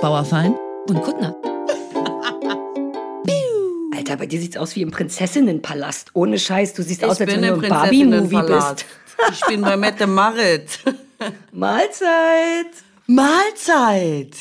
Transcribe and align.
Bauerfein 0.00 0.56
und 0.88 1.02
Kuttner. 1.02 1.34
Alter, 3.96 4.16
bei 4.16 4.26
dir 4.26 4.40
sieht's 4.40 4.56
aus 4.56 4.74
wie 4.76 4.82
im 4.82 4.90
Prinzessinnenpalast. 4.90 6.10
Ohne 6.14 6.38
Scheiß, 6.38 6.72
du 6.74 6.82
siehst 6.82 7.02
ich 7.02 7.08
aus, 7.08 7.20
als 7.20 7.30
wenn 7.30 7.42
du 7.42 7.48
im 7.48 7.60
Barbie-Movie 7.68 8.42
bist. 8.46 8.86
Ich 9.32 9.40
bin 9.46 9.60
bei 9.62 9.76
Mette 9.76 10.06
Marit. 10.06 10.78
Mahlzeit. 11.52 12.66
Mahlzeit. 13.06 14.34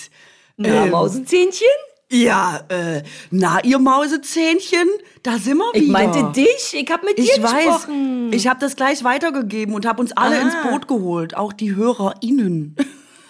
Na, 0.57 0.85
Ähm, 0.85 0.91
Mausezähnchen? 0.91 1.67
Ja, 2.11 2.61
äh, 2.69 3.03
na, 3.29 3.63
ihr 3.63 3.77
Mausezähnchen, 3.77 4.87
da 5.21 5.37
sind 5.37 5.57
wir 5.57 5.73
wieder. 5.73 5.83
Ich 5.85 5.89
meinte 5.91 6.31
dich. 6.31 6.73
Ich 6.73 6.89
hab 6.91 7.03
mit 7.03 7.17
dir 7.19 7.23
Ich 7.23 7.43
weiß, 7.43 7.65
gesprochen. 7.65 8.33
ich 8.33 8.47
habe 8.47 8.59
das 8.61 8.75
gleich 8.75 9.03
weitergegeben 9.03 9.75
und 9.75 9.85
habe 9.85 10.01
uns 10.01 10.11
alle 10.13 10.37
Ah. 10.37 10.41
ins 10.41 10.55
Boot 10.63 10.87
geholt, 10.87 11.35
auch 11.35 11.53
die 11.53 11.75
HörerInnen. 11.75 12.75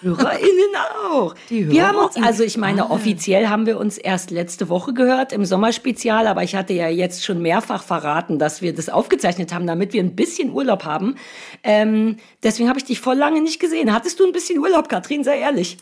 HörerInnen 0.01 0.75
auch. 1.09 1.35
Die 1.49 1.69
wir 1.69 1.87
haben 1.87 1.97
uns, 1.97 2.15
also 2.15 2.43
ich 2.43 2.57
meine, 2.57 2.89
offiziell 2.89 3.47
haben 3.47 3.65
wir 3.65 3.79
uns 3.79 3.97
erst 3.97 4.31
letzte 4.31 4.69
Woche 4.69 4.93
gehört 4.93 5.33
im 5.33 5.45
Sommerspezial, 5.45 6.27
aber 6.27 6.43
ich 6.43 6.55
hatte 6.55 6.73
ja 6.73 6.87
jetzt 6.89 7.25
schon 7.25 7.41
mehrfach 7.41 7.83
verraten, 7.83 8.39
dass 8.39 8.61
wir 8.61 8.73
das 8.73 8.89
aufgezeichnet 8.89 9.53
haben, 9.53 9.67
damit 9.67 9.93
wir 9.93 10.03
ein 10.03 10.15
bisschen 10.15 10.51
Urlaub 10.51 10.85
haben. 10.85 11.15
Ähm, 11.63 12.17
deswegen 12.43 12.69
habe 12.69 12.79
ich 12.79 12.85
dich 12.85 12.99
voll 12.99 13.17
lange 13.17 13.41
nicht 13.41 13.59
gesehen. 13.59 13.93
Hattest 13.93 14.19
du 14.19 14.25
ein 14.25 14.31
bisschen 14.31 14.59
Urlaub, 14.59 14.89
Katrin? 14.89 15.23
Sei 15.23 15.39
ehrlich. 15.39 15.77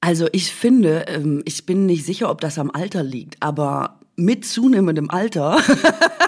Also 0.00 0.28
ich 0.32 0.52
finde, 0.52 1.06
ähm, 1.08 1.42
ich 1.44 1.66
bin 1.66 1.86
nicht 1.86 2.04
sicher, 2.04 2.30
ob 2.30 2.40
das 2.40 2.58
am 2.58 2.70
Alter 2.70 3.02
liegt, 3.02 3.42
aber 3.42 3.98
mit 4.16 4.44
zunehmendem 4.44 5.10
Alter 5.10 5.60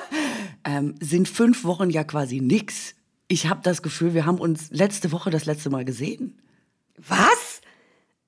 ähm, 0.64 0.94
sind 1.00 1.28
fünf 1.28 1.64
Wochen 1.64 1.90
ja 1.90 2.04
quasi 2.04 2.40
nix. 2.40 2.94
Ich 3.28 3.48
habe 3.48 3.60
das 3.62 3.82
Gefühl, 3.82 4.14
wir 4.14 4.26
haben 4.26 4.38
uns 4.38 4.70
letzte 4.70 5.12
Woche 5.12 5.30
das 5.30 5.46
letzte 5.46 5.70
Mal 5.70 5.84
gesehen. 5.84 6.40
Was? 7.08 7.60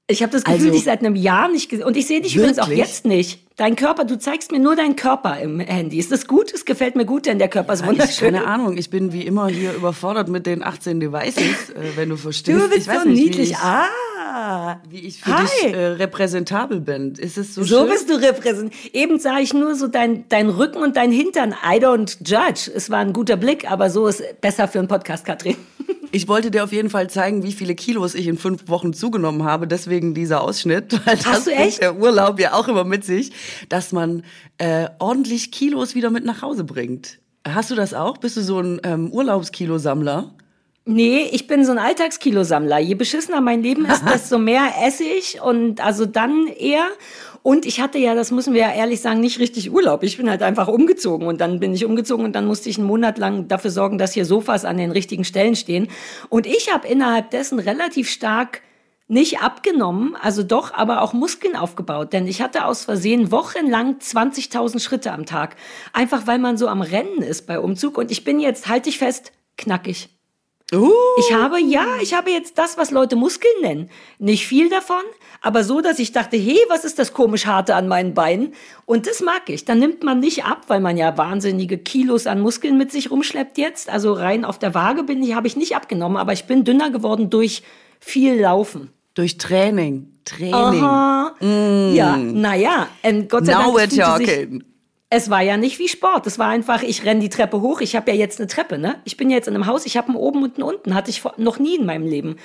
Ich 0.08 0.22
habe 0.22 0.32
das 0.32 0.44
Gefühl, 0.44 0.60
Also- 0.60 0.70
dich 0.72 0.84
seit 0.84 1.00
einem 1.00 1.14
Jahr 1.16 1.48
nicht 1.48 1.68
gesehen. 1.70 1.86
Und 1.86 1.96
ich 1.96 2.06
sehe 2.06 2.20
dich 2.20 2.36
übrigens 2.36 2.58
auch 2.58 2.68
Wirklich? 2.68 2.86
jetzt 2.86 3.06
nicht. 3.06 3.40
Dein 3.56 3.76
Körper, 3.76 4.04
du 4.04 4.18
zeigst 4.18 4.50
mir 4.50 4.58
nur 4.58 4.74
deinen 4.76 4.96
Körper 4.96 5.38
im 5.38 5.60
Handy. 5.60 5.98
Ist 5.98 6.10
das 6.10 6.26
gut? 6.26 6.52
Es 6.52 6.64
gefällt 6.64 6.96
mir 6.96 7.04
gut, 7.04 7.26
denn 7.26 7.38
der 7.38 7.48
Körper 7.48 7.72
ist 7.74 7.82
Ich, 7.82 7.86
wunderschön. 7.86 8.34
keine 8.34 8.46
Ahnung, 8.46 8.76
ich 8.76 8.90
bin 8.90 9.12
wie 9.12 9.22
immer 9.22 9.48
hier 9.48 9.72
überfordert 9.74 10.28
mit 10.28 10.46
den 10.46 10.62
18 10.64 11.00
Devices, 11.00 11.70
äh, 11.70 11.96
wenn 11.96 12.08
du 12.08 12.16
verstehst. 12.16 12.58
Du 12.60 12.68
bist 12.68 12.80
ich 12.82 12.88
weiß 12.88 13.02
so 13.04 13.08
nicht, 13.08 13.22
niedlich. 13.24 13.48
Wie 13.50 13.52
ich, 13.52 13.58
ah. 13.58 14.80
wie 14.88 14.98
ich 15.00 15.20
für 15.20 15.38
Hi. 15.38 15.44
dich 15.44 15.74
äh, 15.74 15.86
repräsentabel 15.86 16.80
bin. 16.80 17.12
Ist 17.14 17.38
es 17.38 17.54
so, 17.54 17.62
So 17.62 17.80
schön? 17.80 17.88
bist 17.90 18.10
du 18.10 18.14
repräsentiert. 18.20 18.94
Eben 18.94 19.18
sah 19.20 19.38
ich 19.38 19.52
nur 19.54 19.74
so 19.76 19.86
dein, 19.86 20.24
dein 20.28 20.48
Rücken 20.48 20.78
und 20.82 20.96
dein 20.96 21.12
Hintern. 21.12 21.52
I 21.52 21.76
don't 21.78 22.16
judge. 22.24 22.70
Es 22.74 22.90
war 22.90 22.98
ein 22.98 23.12
guter 23.12 23.36
Blick, 23.36 23.70
aber 23.70 23.88
so 23.90 24.06
ist 24.08 24.22
besser 24.40 24.66
für 24.66 24.78
einen 24.80 24.88
Podcast, 24.88 25.24
Katrin. 25.24 25.56
Ich 26.14 26.28
wollte 26.28 26.50
dir 26.50 26.62
auf 26.62 26.72
jeden 26.72 26.90
Fall 26.90 27.08
zeigen, 27.08 27.42
wie 27.42 27.52
viele 27.52 27.74
Kilos 27.74 28.14
ich 28.14 28.26
in 28.26 28.36
fünf 28.36 28.68
Wochen 28.68 28.92
zugenommen 28.92 29.44
habe. 29.44 29.66
Deswegen 29.66 30.12
dieser 30.12 30.42
Ausschnitt. 30.42 30.92
Weil 31.06 31.16
das 31.16 31.26
Hast 31.26 31.46
du 31.46 31.50
bringt 31.50 31.66
echt? 31.66 31.82
der 31.82 31.96
Urlaub 31.96 32.38
ja 32.38 32.52
auch 32.52 32.68
immer 32.68 32.84
mit 32.84 33.04
sich, 33.04 33.32
dass 33.70 33.92
man 33.92 34.22
äh, 34.58 34.88
ordentlich 34.98 35.50
Kilos 35.50 35.94
wieder 35.94 36.10
mit 36.10 36.24
nach 36.26 36.42
Hause 36.42 36.64
bringt. 36.64 37.18
Hast 37.48 37.70
du 37.70 37.74
das 37.74 37.94
auch? 37.94 38.18
Bist 38.18 38.36
du 38.36 38.42
so 38.42 38.60
ein 38.60 38.80
ähm, 38.84 39.10
Urlaubskilosammler? 39.10 40.34
Nee, 40.84 41.28
ich 41.32 41.46
bin 41.46 41.64
so 41.64 41.72
ein 41.72 41.78
Alltagskilosammler. 41.78 42.78
Je 42.78 42.94
beschissener 42.94 43.40
mein 43.40 43.62
Leben 43.62 43.86
ist, 43.86 44.04
desto 44.12 44.38
mehr 44.38 44.64
esse 44.84 45.04
ich 45.04 45.40
und 45.40 45.80
also 45.80 46.04
dann 46.04 46.46
eher. 46.46 46.86
Und 47.42 47.66
ich 47.66 47.80
hatte 47.80 47.98
ja, 47.98 48.14
das 48.14 48.30
müssen 48.30 48.54
wir 48.54 48.60
ja 48.60 48.72
ehrlich 48.72 49.00
sagen, 49.00 49.20
nicht 49.20 49.40
richtig 49.40 49.72
Urlaub. 49.72 50.04
Ich 50.04 50.16
bin 50.16 50.30
halt 50.30 50.42
einfach 50.42 50.68
umgezogen 50.68 51.26
und 51.26 51.40
dann 51.40 51.58
bin 51.58 51.74
ich 51.74 51.84
umgezogen 51.84 52.24
und 52.24 52.32
dann 52.34 52.46
musste 52.46 52.68
ich 52.68 52.78
einen 52.78 52.86
Monat 52.86 53.18
lang 53.18 53.48
dafür 53.48 53.70
sorgen, 53.70 53.98
dass 53.98 54.12
hier 54.12 54.24
Sofas 54.24 54.64
an 54.64 54.76
den 54.76 54.92
richtigen 54.92 55.24
Stellen 55.24 55.56
stehen. 55.56 55.88
Und 56.28 56.46
ich 56.46 56.72
habe 56.72 56.86
innerhalb 56.86 57.30
dessen 57.30 57.58
relativ 57.58 58.08
stark 58.08 58.62
nicht 59.08 59.42
abgenommen, 59.42 60.16
also 60.20 60.42
doch, 60.42 60.72
aber 60.72 61.02
auch 61.02 61.12
Muskeln 61.12 61.56
aufgebaut. 61.56 62.12
Denn 62.12 62.26
ich 62.26 62.40
hatte 62.40 62.64
aus 62.64 62.84
Versehen 62.84 63.30
wochenlang 63.30 63.96
20.000 63.98 64.80
Schritte 64.80 65.12
am 65.12 65.26
Tag. 65.26 65.56
Einfach 65.92 66.26
weil 66.26 66.38
man 66.38 66.56
so 66.56 66.68
am 66.68 66.80
Rennen 66.80 67.22
ist 67.22 67.46
bei 67.46 67.58
Umzug. 67.58 67.98
Und 67.98 68.10
ich 68.10 68.24
bin 68.24 68.40
jetzt, 68.40 68.68
halte 68.68 68.88
ich 68.88 68.98
fest, 68.98 69.32
knackig. 69.58 70.08
Uh, 70.74 70.90
Ich 71.18 71.32
habe, 71.34 71.60
ja, 71.60 71.84
ich 72.00 72.14
habe 72.14 72.30
jetzt 72.30 72.56
das, 72.56 72.78
was 72.78 72.90
Leute 72.90 73.14
Muskeln 73.14 73.52
nennen. 73.60 73.90
Nicht 74.18 74.46
viel 74.46 74.70
davon, 74.70 75.02
aber 75.42 75.64
so, 75.64 75.80
dass 75.82 75.98
ich 75.98 76.12
dachte, 76.12 76.36
hey, 76.36 76.58
was 76.68 76.84
ist 76.84 76.98
das 76.98 77.12
komisch 77.12 77.44
harte 77.46 77.74
an 77.74 77.88
meinen 77.88 78.14
Beinen? 78.14 78.54
Und 78.86 79.06
das 79.06 79.20
mag 79.20 79.42
ich. 79.48 79.64
Dann 79.66 79.78
nimmt 79.80 80.02
man 80.02 80.20
nicht 80.20 80.44
ab, 80.44 80.62
weil 80.68 80.80
man 80.80 80.96
ja 80.96 81.16
wahnsinnige 81.18 81.76
Kilos 81.76 82.26
an 82.26 82.40
Muskeln 82.40 82.78
mit 82.78 82.90
sich 82.90 83.10
rumschleppt 83.10 83.58
jetzt. 83.58 83.90
Also 83.90 84.14
rein 84.14 84.44
auf 84.46 84.58
der 84.58 84.74
Waage 84.74 85.02
bin 85.02 85.22
ich, 85.22 85.34
habe 85.34 85.46
ich 85.46 85.56
nicht 85.56 85.76
abgenommen, 85.76 86.16
aber 86.16 86.32
ich 86.32 86.44
bin 86.44 86.64
dünner 86.64 86.90
geworden 86.90 87.28
durch 87.28 87.62
viel 88.00 88.40
Laufen. 88.40 88.90
durch 89.14 89.36
Training. 89.36 90.08
Training. 90.24 90.54
Aha. 90.54 91.34
Ja, 91.40 92.16
naja, 92.16 92.86
ähm, 93.02 93.28
Gott 93.28 93.44
sei 93.44 93.52
Now 93.52 93.76
Dank. 93.76 93.92
we're 93.92 94.00
talking. 94.00 94.64
Es 95.12 95.28
war 95.28 95.42
ja 95.42 95.58
nicht 95.58 95.78
wie 95.78 95.88
Sport. 95.88 96.26
Es 96.26 96.38
war 96.38 96.48
einfach, 96.48 96.82
ich 96.82 97.04
renne 97.04 97.20
die 97.20 97.28
Treppe 97.28 97.60
hoch. 97.60 97.82
Ich 97.82 97.94
habe 97.94 98.10
ja 98.10 98.16
jetzt 98.16 98.40
eine 98.40 98.46
Treppe, 98.46 98.78
ne? 98.78 98.96
Ich 99.04 99.18
bin 99.18 99.28
ja 99.28 99.36
jetzt 99.36 99.46
in 99.46 99.54
einem 99.54 99.66
Haus. 99.66 99.84
Ich 99.84 99.98
habe 99.98 100.08
einen 100.08 100.16
oben 100.16 100.42
und 100.42 100.54
einen 100.54 100.62
unten. 100.62 100.94
Hatte 100.94 101.10
ich 101.10 101.22
noch 101.36 101.58
nie 101.58 101.76
in 101.76 101.84
meinem 101.84 102.06
Leben. 102.06 102.36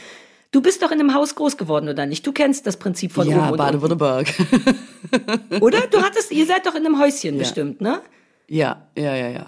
Du 0.51 0.61
bist 0.61 0.83
doch 0.83 0.91
in 0.91 0.99
einem 0.99 1.13
Haus 1.13 1.35
groß 1.35 1.55
geworden, 1.55 1.87
oder 1.87 2.05
nicht? 2.05 2.27
Du 2.27 2.33
kennst 2.33 2.67
das 2.67 2.75
Prinzip 2.75 3.13
von 3.13 3.27
Ja, 3.27 3.37
oben 3.37 3.51
und 3.51 3.57
Baden-Württemberg. 3.57 4.27
Oder? 5.61 5.87
Du 5.87 6.01
hattest, 6.01 6.31
ihr 6.31 6.45
seid 6.45 6.65
doch 6.65 6.75
in 6.75 6.85
einem 6.85 6.99
Häuschen 6.99 7.37
bestimmt, 7.37 7.79
ne? 7.79 8.01
ja, 8.47 8.87
ja, 8.97 9.15
ja, 9.15 9.29
ja. 9.29 9.45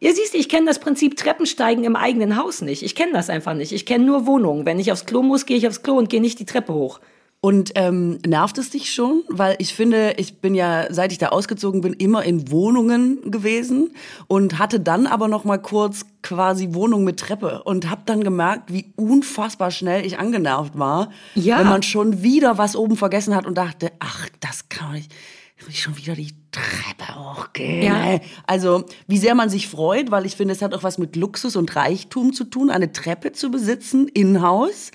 Ja, 0.00 0.12
siehst 0.12 0.34
ich 0.34 0.48
kenne 0.48 0.66
das 0.66 0.78
Prinzip 0.78 1.16
Treppensteigen 1.16 1.84
im 1.84 1.96
eigenen 1.96 2.36
Haus 2.36 2.60
nicht. 2.60 2.82
Ich 2.82 2.94
kenne 2.94 3.12
das 3.12 3.30
einfach 3.30 3.54
nicht. 3.54 3.72
Ich 3.72 3.86
kenne 3.86 4.04
nur 4.04 4.26
Wohnungen. 4.26 4.66
Wenn 4.66 4.78
ich 4.78 4.92
aufs 4.92 5.06
Klo 5.06 5.22
muss, 5.22 5.46
gehe 5.46 5.56
ich 5.56 5.66
aufs 5.66 5.82
Klo 5.82 5.96
und 5.96 6.10
gehe 6.10 6.20
nicht 6.20 6.38
die 6.38 6.46
Treppe 6.46 6.74
hoch. 6.74 7.00
Und 7.46 7.70
ähm, 7.76 8.18
nervt 8.26 8.58
es 8.58 8.70
dich 8.70 8.92
schon? 8.92 9.22
Weil 9.28 9.54
ich 9.60 9.72
finde, 9.72 10.14
ich 10.16 10.40
bin 10.40 10.56
ja, 10.56 10.92
seit 10.92 11.12
ich 11.12 11.18
da 11.18 11.28
ausgezogen 11.28 11.80
bin, 11.80 11.92
immer 11.92 12.24
in 12.24 12.50
Wohnungen 12.50 13.30
gewesen 13.30 13.92
und 14.26 14.58
hatte 14.58 14.80
dann 14.80 15.06
aber 15.06 15.28
noch 15.28 15.44
mal 15.44 15.58
kurz 15.58 16.06
quasi 16.24 16.70
Wohnung 16.74 17.04
mit 17.04 17.20
Treppe 17.20 17.62
und 17.62 17.88
habe 17.88 18.02
dann 18.04 18.24
gemerkt, 18.24 18.72
wie 18.72 18.92
unfassbar 18.96 19.70
schnell 19.70 20.04
ich 20.04 20.18
angenervt 20.18 20.76
war, 20.76 21.10
Ja. 21.36 21.60
wenn 21.60 21.68
man 21.68 21.84
schon 21.84 22.20
wieder 22.20 22.58
was 22.58 22.74
oben 22.74 22.96
vergessen 22.96 23.36
hat 23.36 23.46
und 23.46 23.54
dachte, 23.56 23.92
ach, 24.00 24.28
das 24.40 24.68
kann 24.68 24.88
man 24.88 24.96
nicht. 24.96 25.12
Will 25.60 25.68
ich 25.70 25.80
schon 25.82 25.96
wieder 25.96 26.16
die 26.16 26.34
Treppe 26.50 27.14
hochgehen? 27.14 27.82
Ja. 27.82 28.18
Also, 28.48 28.84
wie 29.06 29.18
sehr 29.18 29.36
man 29.36 29.50
sich 29.50 29.68
freut, 29.68 30.10
weil 30.10 30.26
ich 30.26 30.34
finde, 30.34 30.52
es 30.52 30.62
hat 30.62 30.74
auch 30.74 30.82
was 30.82 30.98
mit 30.98 31.14
Luxus 31.14 31.54
und 31.54 31.76
Reichtum 31.76 32.32
zu 32.32 32.42
tun, 32.42 32.70
eine 32.70 32.90
Treppe 32.92 33.30
zu 33.30 33.52
besitzen, 33.52 34.08
in-house. 34.08 34.90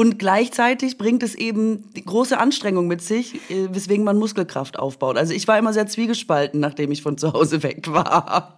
Und 0.00 0.18
gleichzeitig 0.18 0.96
bringt 0.96 1.22
es 1.22 1.34
eben 1.34 1.84
große 2.06 2.38
Anstrengung 2.38 2.86
mit 2.86 3.02
sich, 3.02 3.34
äh, 3.50 3.68
weswegen 3.70 4.02
man 4.02 4.16
Muskelkraft 4.16 4.78
aufbaut. 4.78 5.18
Also 5.18 5.34
ich 5.34 5.46
war 5.46 5.58
immer 5.58 5.74
sehr 5.74 5.88
zwiegespalten, 5.88 6.58
nachdem 6.58 6.90
ich 6.90 7.02
von 7.02 7.18
zu 7.18 7.34
Hause 7.34 7.62
weg 7.62 7.86
war. 7.92 8.56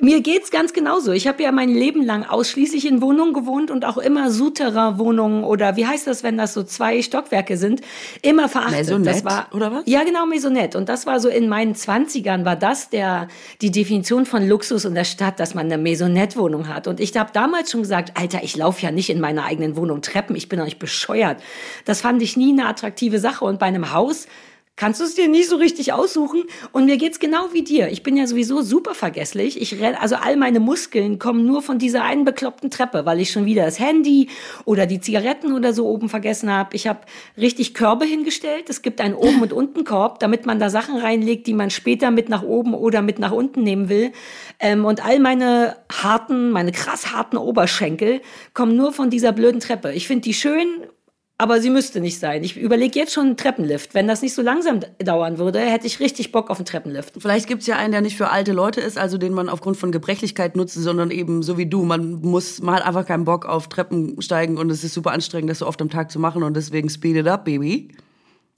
Mir 0.00 0.22
geht's 0.22 0.50
ganz 0.50 0.72
genauso. 0.72 1.12
Ich 1.12 1.26
habe 1.26 1.42
ja 1.42 1.52
mein 1.52 1.68
Leben 1.68 2.02
lang 2.02 2.24
ausschließlich 2.24 2.86
in 2.86 3.02
Wohnungen 3.02 3.34
gewohnt 3.34 3.70
und 3.70 3.84
auch 3.84 3.98
immer 3.98 4.30
Souterrain-Wohnungen 4.30 5.44
oder 5.44 5.76
wie 5.76 5.86
heißt 5.86 6.06
das, 6.06 6.22
wenn 6.22 6.38
das 6.38 6.54
so 6.54 6.62
zwei 6.62 7.02
Stockwerke 7.02 7.58
sind, 7.58 7.82
immer 8.22 8.48
verachtet. 8.48 8.78
Maisonette, 8.78 9.10
das 9.10 9.24
war, 9.24 9.48
oder 9.52 9.72
was? 9.72 9.82
Ja, 9.84 10.02
genau, 10.04 10.24
Maisonette. 10.24 10.78
Und 10.78 10.88
das 10.88 11.04
war 11.04 11.20
so 11.20 11.28
in 11.28 11.48
meinen 11.48 11.74
Zwanzigern 11.74 12.44
war 12.44 12.56
das 12.56 12.88
der, 12.88 13.28
die 13.60 13.70
Definition 13.70 14.24
von 14.24 14.48
Luxus 14.48 14.86
in 14.86 14.94
der 14.94 15.04
Stadt, 15.04 15.38
dass 15.38 15.54
man 15.54 15.66
eine 15.66 15.76
Maisonette-Wohnung 15.76 16.68
hat. 16.68 16.86
Und 16.86 16.98
ich 16.98 17.14
habe 17.16 17.30
damals 17.34 17.70
schon 17.70 17.82
gesagt, 17.82 18.12
Alter, 18.18 18.42
ich 18.42 18.56
laufe 18.56 18.82
ja 18.82 18.90
nicht 18.90 19.10
in 19.10 19.20
meiner 19.20 19.44
eigenen 19.44 19.76
Wohnung 19.76 20.00
Treppen, 20.00 20.34
ich 20.34 20.48
bin 20.48 20.58
doch 20.58 20.64
nicht 20.64 20.78
bescheuert. 20.78 21.42
Das 21.84 22.00
fand 22.00 22.22
ich 22.22 22.36
nie 22.36 22.52
eine 22.52 22.66
attraktive 22.66 23.18
Sache. 23.18 23.44
Und 23.44 23.58
bei 23.58 23.66
einem 23.66 23.92
Haus 23.92 24.26
kannst 24.80 24.98
du 25.00 25.04
es 25.04 25.14
dir 25.14 25.28
nicht 25.28 25.48
so 25.48 25.56
richtig 25.56 25.92
aussuchen. 25.92 26.44
Und 26.72 26.86
mir 26.86 26.96
geht's 26.96 27.18
genau 27.18 27.52
wie 27.52 27.62
dir. 27.62 27.88
Ich 27.88 28.02
bin 28.02 28.16
ja 28.16 28.26
sowieso 28.26 28.62
super 28.62 28.94
vergesslich. 28.94 29.60
Ich 29.60 29.78
renn, 29.78 29.94
also 29.94 30.16
all 30.16 30.36
meine 30.36 30.58
Muskeln 30.58 31.18
kommen 31.18 31.44
nur 31.44 31.60
von 31.60 31.78
dieser 31.78 32.02
einen 32.02 32.24
bekloppten 32.24 32.70
Treppe, 32.70 33.04
weil 33.04 33.20
ich 33.20 33.30
schon 33.30 33.44
wieder 33.44 33.66
das 33.66 33.78
Handy 33.78 34.28
oder 34.64 34.86
die 34.86 35.00
Zigaretten 35.00 35.52
oder 35.52 35.74
so 35.74 35.86
oben 35.86 36.08
vergessen 36.08 36.50
habe. 36.50 36.74
Ich 36.76 36.86
habe 36.86 37.00
richtig 37.36 37.74
Körbe 37.74 38.06
hingestellt. 38.06 38.70
Es 38.70 38.80
gibt 38.80 39.02
einen 39.02 39.14
oben 39.14 39.42
und 39.42 39.52
unten 39.52 39.84
Korb, 39.84 40.18
damit 40.18 40.46
man 40.46 40.58
da 40.58 40.70
Sachen 40.70 40.96
reinlegt, 40.96 41.46
die 41.46 41.54
man 41.54 41.68
später 41.68 42.10
mit 42.10 42.30
nach 42.30 42.42
oben 42.42 42.72
oder 42.72 43.02
mit 43.02 43.18
nach 43.18 43.32
unten 43.32 43.62
nehmen 43.62 43.90
will. 43.90 44.12
Ähm, 44.58 44.86
und 44.86 45.04
all 45.04 45.18
meine 45.18 45.76
harten, 45.92 46.52
meine 46.52 46.72
krass 46.72 47.12
harten 47.12 47.36
Oberschenkel 47.36 48.22
kommen 48.54 48.76
nur 48.76 48.92
von 48.92 49.10
dieser 49.10 49.32
blöden 49.32 49.60
Treppe. 49.60 49.92
Ich 49.92 50.06
finde 50.06 50.22
die 50.22 50.34
schön 50.34 50.86
aber 51.40 51.60
sie 51.60 51.70
müsste 51.70 52.00
nicht 52.00 52.18
sein. 52.18 52.44
Ich 52.44 52.56
überlege 52.58 52.98
jetzt 52.98 53.14
schon 53.14 53.26
einen 53.28 53.36
Treppenlift. 53.38 53.94
Wenn 53.94 54.06
das 54.06 54.20
nicht 54.20 54.34
so 54.34 54.42
langsam 54.42 54.80
dauern 54.98 55.38
würde, 55.38 55.58
hätte 55.58 55.86
ich 55.86 55.98
richtig 55.98 56.32
Bock 56.32 56.50
auf 56.50 56.58
einen 56.58 56.66
Treppenlift. 56.66 57.14
Vielleicht 57.18 57.46
gibt's 57.48 57.66
ja 57.66 57.76
einen, 57.76 57.92
der 57.92 58.02
nicht 58.02 58.16
für 58.16 58.28
alte 58.30 58.52
Leute 58.52 58.80
ist, 58.82 58.98
also 58.98 59.16
den 59.16 59.32
man 59.32 59.48
aufgrund 59.48 59.78
von 59.78 59.90
Gebrechlichkeit 59.90 60.54
nutzt, 60.54 60.74
sondern 60.74 61.10
eben 61.10 61.42
so 61.42 61.56
wie 61.56 61.64
du. 61.66 61.82
Man 61.84 62.20
muss, 62.20 62.60
man 62.60 62.74
hat 62.76 62.86
einfach 62.86 63.06
keinen 63.06 63.24
Bock 63.24 63.46
auf 63.46 63.68
Treppen 63.68 64.20
steigen 64.20 64.58
und 64.58 64.68
es 64.70 64.84
ist 64.84 64.92
super 64.92 65.12
anstrengend, 65.12 65.50
das 65.50 65.60
so 65.60 65.66
oft 65.66 65.80
am 65.80 65.88
Tag 65.88 66.10
zu 66.10 66.18
machen 66.18 66.42
und 66.42 66.54
deswegen 66.54 66.90
speed 66.90 67.16
it 67.16 67.26
up, 67.26 67.46
baby. 67.46 67.88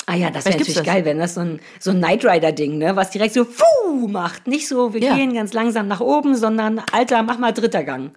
Ah 0.06 0.16
ja, 0.16 0.30
das 0.30 0.44
wäre 0.46 0.56
natürlich 0.56 0.74
das. 0.74 0.84
geil, 0.84 1.04
wenn 1.04 1.20
das 1.20 1.34
so 1.34 1.40
ein, 1.42 1.60
so 1.78 1.92
ein 1.92 1.98
Knight 1.98 2.24
Rider-Ding, 2.24 2.76
ne? 2.78 2.96
was 2.96 3.10
direkt 3.10 3.34
so 3.34 3.44
Fuh 3.44 4.08
macht. 4.08 4.48
Nicht 4.48 4.66
so, 4.66 4.92
wir 4.92 5.00
Ja. 5.00 5.14
gehen 5.14 5.32
ganz 5.34 5.52
langsam 5.52 5.86
nach 5.86 6.00
oben, 6.00 6.34
sondern 6.34 6.82
Alter, 6.92 7.22
mach 7.22 7.38
mal 7.38 7.52
dritter 7.52 7.84
Gang. 7.84 8.10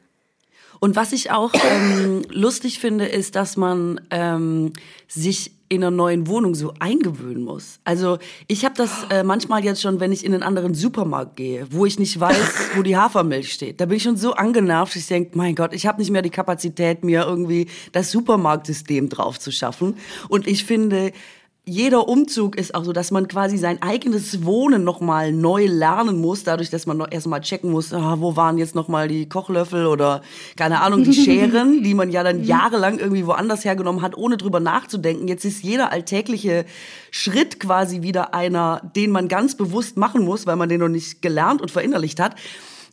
Und 0.79 0.95
was 0.95 1.13
ich 1.13 1.31
auch 1.31 1.53
ähm, 1.53 2.23
lustig 2.29 2.79
finde, 2.79 3.05
ist, 3.05 3.35
dass 3.35 3.57
man 3.57 4.01
ähm, 4.11 4.73
sich 5.07 5.51
in 5.67 5.83
einer 5.83 5.91
neuen 5.91 6.27
Wohnung 6.27 6.53
so 6.53 6.73
eingewöhnen 6.79 7.43
muss. 7.43 7.79
Also 7.83 8.19
ich 8.47 8.65
habe 8.65 8.75
das 8.75 8.91
äh, 9.09 9.23
manchmal 9.23 9.63
jetzt 9.63 9.81
schon, 9.81 9.99
wenn 9.99 10.11
ich 10.11 10.23
in 10.23 10.33
einen 10.33 10.43
anderen 10.43 10.75
Supermarkt 10.75 11.37
gehe, 11.37 11.65
wo 11.71 11.85
ich 11.85 11.97
nicht 11.97 12.19
weiß, 12.19 12.75
wo 12.75 12.83
die 12.83 12.95
Hafermilch 12.95 13.51
steht. 13.51 13.81
Da 13.81 13.85
bin 13.85 13.97
ich 13.97 14.03
schon 14.03 14.17
so 14.17 14.33
angenervt, 14.33 14.95
ich 14.95 15.07
denke, 15.07 15.35
mein 15.35 15.55
Gott, 15.55 15.73
ich 15.73 15.87
habe 15.87 15.99
nicht 15.99 16.11
mehr 16.11 16.21
die 16.21 16.29
Kapazität, 16.29 17.03
mir 17.03 17.25
irgendwie 17.25 17.67
das 17.93 18.11
Supermarktsystem 18.11 19.09
drauf 19.09 19.39
zu 19.39 19.51
schaffen. 19.51 19.95
Und 20.29 20.45
ich 20.45 20.65
finde, 20.65 21.11
jeder 21.67 22.07
Umzug 22.07 22.55
ist 22.57 22.75
auch 22.75 22.83
so, 22.83 22.93
dass 22.93 23.09
man 23.09 23.27
quasi 23.27 23.57
sein 23.57 23.81
eigenes 23.81 24.45
Wohnen 24.45 24.83
nochmal 24.83 25.31
neu 25.31 25.65
lernen 25.65 26.21
muss, 26.21 26.43
dadurch, 26.43 26.69
dass 26.69 26.85
man 26.85 26.97
noch 26.97 27.11
erstmal 27.11 27.41
checken 27.41 27.71
muss, 27.71 27.91
ah, 27.91 28.17
wo 28.19 28.35
waren 28.35 28.59
jetzt 28.59 28.75
nochmal 28.75 29.07
die 29.07 29.27
Kochlöffel 29.27 29.87
oder 29.87 30.21
keine 30.55 30.81
Ahnung, 30.81 31.03
die 31.03 31.13
Scheren, 31.13 31.81
die 31.83 31.95
man 31.95 32.11
ja 32.11 32.23
dann 32.23 32.43
jahrelang 32.43 32.99
irgendwie 32.99 33.25
woanders 33.25 33.65
hergenommen 33.65 34.03
hat, 34.03 34.15
ohne 34.15 34.37
drüber 34.37 34.59
nachzudenken. 34.59 35.27
Jetzt 35.27 35.43
ist 35.43 35.63
jeder 35.63 35.91
alltägliche 35.91 36.65
Schritt 37.09 37.59
quasi 37.59 38.03
wieder 38.03 38.35
einer, 38.35 38.91
den 38.95 39.09
man 39.09 39.27
ganz 39.27 39.57
bewusst 39.57 39.97
machen 39.97 40.23
muss, 40.23 40.45
weil 40.45 40.57
man 40.57 40.69
den 40.69 40.81
noch 40.81 40.87
nicht 40.87 41.23
gelernt 41.23 41.61
und 41.61 41.71
verinnerlicht 41.71 42.19
hat. 42.19 42.35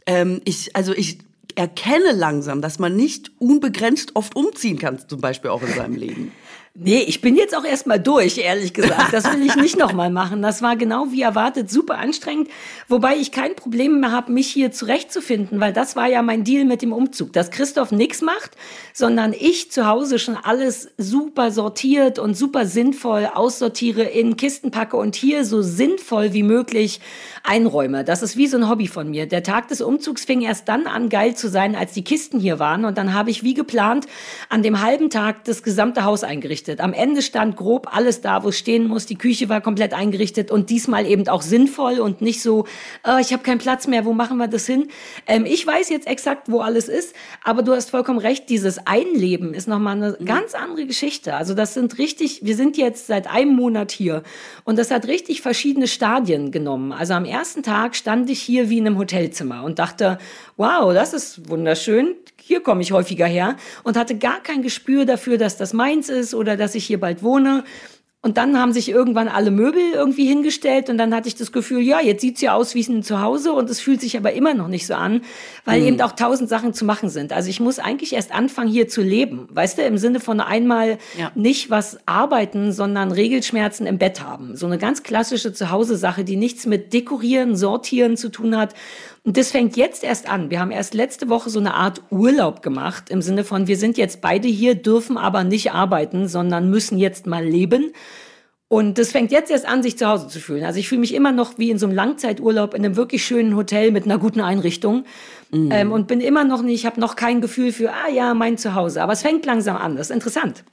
Ähm, 0.06 0.40
ich, 0.46 0.74
also 0.74 0.94
ich 0.94 1.18
erkenne 1.56 2.12
langsam, 2.12 2.62
dass 2.62 2.78
man 2.78 2.96
nicht 2.96 3.30
unbegrenzt 3.38 4.16
oft 4.16 4.34
umziehen 4.34 4.78
kann, 4.78 4.98
zum 5.06 5.20
Beispiel 5.20 5.50
auch 5.50 5.62
in 5.62 5.74
seinem 5.74 5.96
Leben. 5.96 6.32
Nee, 6.74 7.04
ich 7.06 7.20
bin 7.20 7.36
jetzt 7.36 7.54
auch 7.54 7.66
erstmal 7.66 8.00
durch, 8.00 8.38
ehrlich 8.38 8.72
gesagt. 8.72 9.12
Das 9.12 9.30
will 9.30 9.44
ich 9.44 9.56
nicht 9.56 9.78
nochmal 9.78 10.08
machen. 10.08 10.40
Das 10.40 10.62
war 10.62 10.74
genau 10.74 11.08
wie 11.10 11.20
erwartet 11.20 11.70
super 11.70 11.98
anstrengend, 11.98 12.48
wobei 12.88 13.16
ich 13.16 13.30
kein 13.30 13.54
Problem 13.54 14.00
mehr 14.00 14.10
habe, 14.10 14.32
mich 14.32 14.48
hier 14.48 14.72
zurechtzufinden, 14.72 15.60
weil 15.60 15.74
das 15.74 15.96
war 15.96 16.06
ja 16.06 16.22
mein 16.22 16.44
Deal 16.44 16.64
mit 16.64 16.80
dem 16.80 16.94
Umzug, 16.94 17.34
dass 17.34 17.50
Christoph 17.50 17.92
nichts 17.92 18.22
macht, 18.22 18.52
sondern 18.94 19.34
ich 19.38 19.70
zu 19.70 19.86
Hause 19.86 20.18
schon 20.18 20.34
alles 20.34 20.88
super 20.96 21.50
sortiert 21.50 22.18
und 22.18 22.38
super 22.38 22.64
sinnvoll 22.64 23.28
aussortiere, 23.34 24.04
in 24.04 24.38
Kisten 24.38 24.70
packe 24.70 24.96
und 24.96 25.14
hier 25.14 25.44
so 25.44 25.60
sinnvoll 25.60 26.32
wie 26.32 26.42
möglich 26.42 27.00
einräume. 27.44 28.02
Das 28.02 28.22
ist 28.22 28.38
wie 28.38 28.46
so 28.46 28.56
ein 28.56 28.70
Hobby 28.70 28.86
von 28.86 29.10
mir. 29.10 29.26
Der 29.26 29.42
Tag 29.42 29.68
des 29.68 29.82
Umzugs 29.82 30.24
fing 30.24 30.40
erst 30.40 30.70
dann 30.70 30.86
an, 30.86 31.10
geil 31.10 31.36
zu 31.36 31.50
sein, 31.50 31.76
als 31.76 31.92
die 31.92 32.04
Kisten 32.04 32.40
hier 32.40 32.58
waren 32.58 32.86
und 32.86 32.96
dann 32.96 33.12
habe 33.12 33.28
ich 33.28 33.42
wie 33.42 33.52
geplant 33.52 34.06
an 34.48 34.62
dem 34.62 34.80
halben 34.80 35.10
Tag 35.10 35.44
das 35.44 35.62
gesamte 35.62 36.04
Haus 36.04 36.24
eingerichtet 36.24 36.61
eingerichtet. 36.62 36.80
Am 36.80 36.92
Ende 36.92 37.22
stand 37.22 37.56
grob 37.56 37.88
alles 37.94 38.20
da, 38.20 38.42
wo 38.44 38.48
es 38.48 38.58
stehen 38.58 38.86
muss. 38.86 39.06
Die 39.06 39.16
Küche 39.16 39.48
war 39.48 39.60
komplett 39.60 39.92
eingerichtet 39.92 40.50
und 40.50 40.70
diesmal 40.70 41.06
eben 41.06 41.26
auch 41.28 41.42
sinnvoll 41.42 42.00
und 42.00 42.20
nicht 42.20 42.42
so, 42.42 42.66
oh, 43.04 43.18
ich 43.20 43.32
habe 43.32 43.42
keinen 43.42 43.58
Platz 43.58 43.86
mehr, 43.86 44.04
wo 44.04 44.12
machen 44.12 44.38
wir 44.38 44.48
das 44.48 44.66
hin? 44.66 44.88
Ähm, 45.26 45.44
ich 45.46 45.66
weiß 45.66 45.88
jetzt 45.90 46.06
exakt, 46.06 46.50
wo 46.50 46.60
alles 46.60 46.88
ist, 46.88 47.14
aber 47.44 47.62
du 47.62 47.72
hast 47.72 47.90
vollkommen 47.90 48.18
recht, 48.18 48.48
dieses 48.48 48.86
Einleben 48.86 49.54
ist 49.54 49.68
nochmal 49.68 49.96
eine 49.96 50.16
mhm. 50.18 50.24
ganz 50.24 50.54
andere 50.54 50.86
Geschichte. 50.86 51.34
Also 51.34 51.54
das 51.54 51.74
sind 51.74 51.98
richtig, 51.98 52.44
wir 52.44 52.56
sind 52.56 52.76
jetzt 52.76 53.06
seit 53.06 53.26
einem 53.28 53.54
Monat 53.54 53.92
hier 53.92 54.22
und 54.64 54.78
das 54.78 54.90
hat 54.90 55.06
richtig 55.06 55.42
verschiedene 55.42 55.88
Stadien 55.88 56.50
genommen. 56.50 56.92
Also 56.92 57.14
am 57.14 57.24
ersten 57.24 57.62
Tag 57.62 57.96
stand 57.96 58.30
ich 58.30 58.40
hier 58.40 58.70
wie 58.70 58.78
in 58.78 58.86
einem 58.86 58.98
Hotelzimmer 58.98 59.64
und 59.64 59.78
dachte, 59.78 60.18
wow, 60.56 60.92
das 60.92 61.12
ist 61.12 61.48
wunderschön, 61.48 62.14
hier 62.44 62.60
komme 62.60 62.82
ich 62.82 62.90
häufiger 62.90 63.26
her 63.26 63.56
und 63.84 63.96
hatte 63.96 64.18
gar 64.18 64.42
kein 64.42 64.62
Gespür 64.62 65.04
dafür, 65.04 65.38
dass 65.38 65.56
das 65.56 65.72
meins 65.72 66.08
ist 66.08 66.34
oder 66.34 66.56
dass 66.56 66.74
ich 66.74 66.84
hier 66.84 66.98
bald 66.98 67.22
wohne. 67.22 67.62
Und 68.24 68.36
dann 68.36 68.56
haben 68.56 68.72
sich 68.72 68.88
irgendwann 68.88 69.26
alle 69.26 69.50
Möbel 69.50 69.82
irgendwie 69.94 70.26
hingestellt 70.26 70.88
und 70.88 70.96
dann 70.96 71.12
hatte 71.12 71.26
ich 71.26 71.34
das 71.34 71.50
Gefühl, 71.50 71.80
ja, 71.80 72.00
jetzt 72.00 72.20
sieht's 72.20 72.40
ja 72.40 72.54
aus 72.54 72.76
wie 72.76 72.86
ein 72.88 73.02
Zuhause 73.02 73.52
und 73.52 73.68
es 73.68 73.80
fühlt 73.80 74.00
sich 74.00 74.16
aber 74.16 74.32
immer 74.32 74.54
noch 74.54 74.68
nicht 74.68 74.86
so 74.86 74.94
an, 74.94 75.22
weil 75.64 75.80
mhm. 75.80 75.86
eben 75.88 76.00
auch 76.02 76.12
tausend 76.12 76.48
Sachen 76.48 76.72
zu 76.72 76.84
machen 76.84 77.08
sind. 77.08 77.32
Also 77.32 77.50
ich 77.50 77.58
muss 77.58 77.80
eigentlich 77.80 78.12
erst 78.12 78.32
anfangen, 78.32 78.70
hier 78.70 78.86
zu 78.86 79.02
leben. 79.02 79.48
Weißt 79.50 79.76
du, 79.76 79.82
im 79.82 79.98
Sinne 79.98 80.20
von 80.20 80.38
einmal 80.38 80.98
ja. 81.18 81.32
nicht 81.34 81.68
was 81.68 81.98
arbeiten, 82.06 82.70
sondern 82.70 83.10
Regelschmerzen 83.10 83.86
im 83.86 83.98
Bett 83.98 84.22
haben. 84.22 84.56
So 84.56 84.66
eine 84.66 84.78
ganz 84.78 85.02
klassische 85.02 85.52
Zuhause-Sache, 85.52 86.22
die 86.22 86.36
nichts 86.36 86.64
mit 86.64 86.92
Dekorieren, 86.92 87.56
Sortieren 87.56 88.16
zu 88.16 88.28
tun 88.28 88.56
hat, 88.56 88.74
und 89.24 89.36
das 89.36 89.52
fängt 89.52 89.76
jetzt 89.76 90.02
erst 90.02 90.28
an. 90.28 90.50
Wir 90.50 90.58
haben 90.58 90.72
erst 90.72 90.94
letzte 90.94 91.28
Woche 91.28 91.48
so 91.48 91.60
eine 91.60 91.74
Art 91.74 92.02
Urlaub 92.10 92.60
gemacht, 92.62 93.08
im 93.08 93.22
Sinne 93.22 93.44
von, 93.44 93.68
wir 93.68 93.76
sind 93.76 93.96
jetzt 93.96 94.20
beide 94.20 94.48
hier, 94.48 94.74
dürfen 94.74 95.16
aber 95.16 95.44
nicht 95.44 95.72
arbeiten, 95.72 96.26
sondern 96.26 96.70
müssen 96.70 96.98
jetzt 96.98 97.26
mal 97.26 97.44
leben. 97.44 97.92
Und 98.66 98.96
das 98.96 99.12
fängt 99.12 99.30
jetzt 99.30 99.50
erst 99.50 99.68
an, 99.68 99.82
sich 99.82 99.98
zu 99.98 100.08
Hause 100.08 100.28
zu 100.28 100.40
fühlen. 100.40 100.64
Also 100.64 100.80
ich 100.80 100.88
fühle 100.88 101.02
mich 101.02 101.14
immer 101.14 101.30
noch 101.30 101.58
wie 101.58 101.70
in 101.70 101.78
so 101.78 101.86
einem 101.86 101.94
Langzeiturlaub 101.94 102.74
in 102.74 102.84
einem 102.84 102.96
wirklich 102.96 103.22
schönen 103.22 103.54
Hotel 103.54 103.90
mit 103.90 104.06
einer 104.06 104.18
guten 104.18 104.40
Einrichtung. 104.40 105.04
Mhm. 105.50 105.70
Ähm, 105.70 105.92
und 105.92 106.08
bin 106.08 106.20
immer 106.20 106.44
noch 106.44 106.62
nicht, 106.62 106.80
ich 106.80 106.86
habe 106.86 106.98
noch 106.98 107.14
kein 107.14 107.42
Gefühl 107.42 107.70
für, 107.70 107.92
ah 107.92 108.08
ja, 108.08 108.32
mein 108.32 108.56
Zuhause. 108.56 109.02
Aber 109.02 109.12
es 109.12 109.20
fängt 109.20 109.44
langsam 109.44 109.76
an. 109.76 109.96
Das 109.96 110.08
ist 110.08 110.14
interessant. 110.14 110.64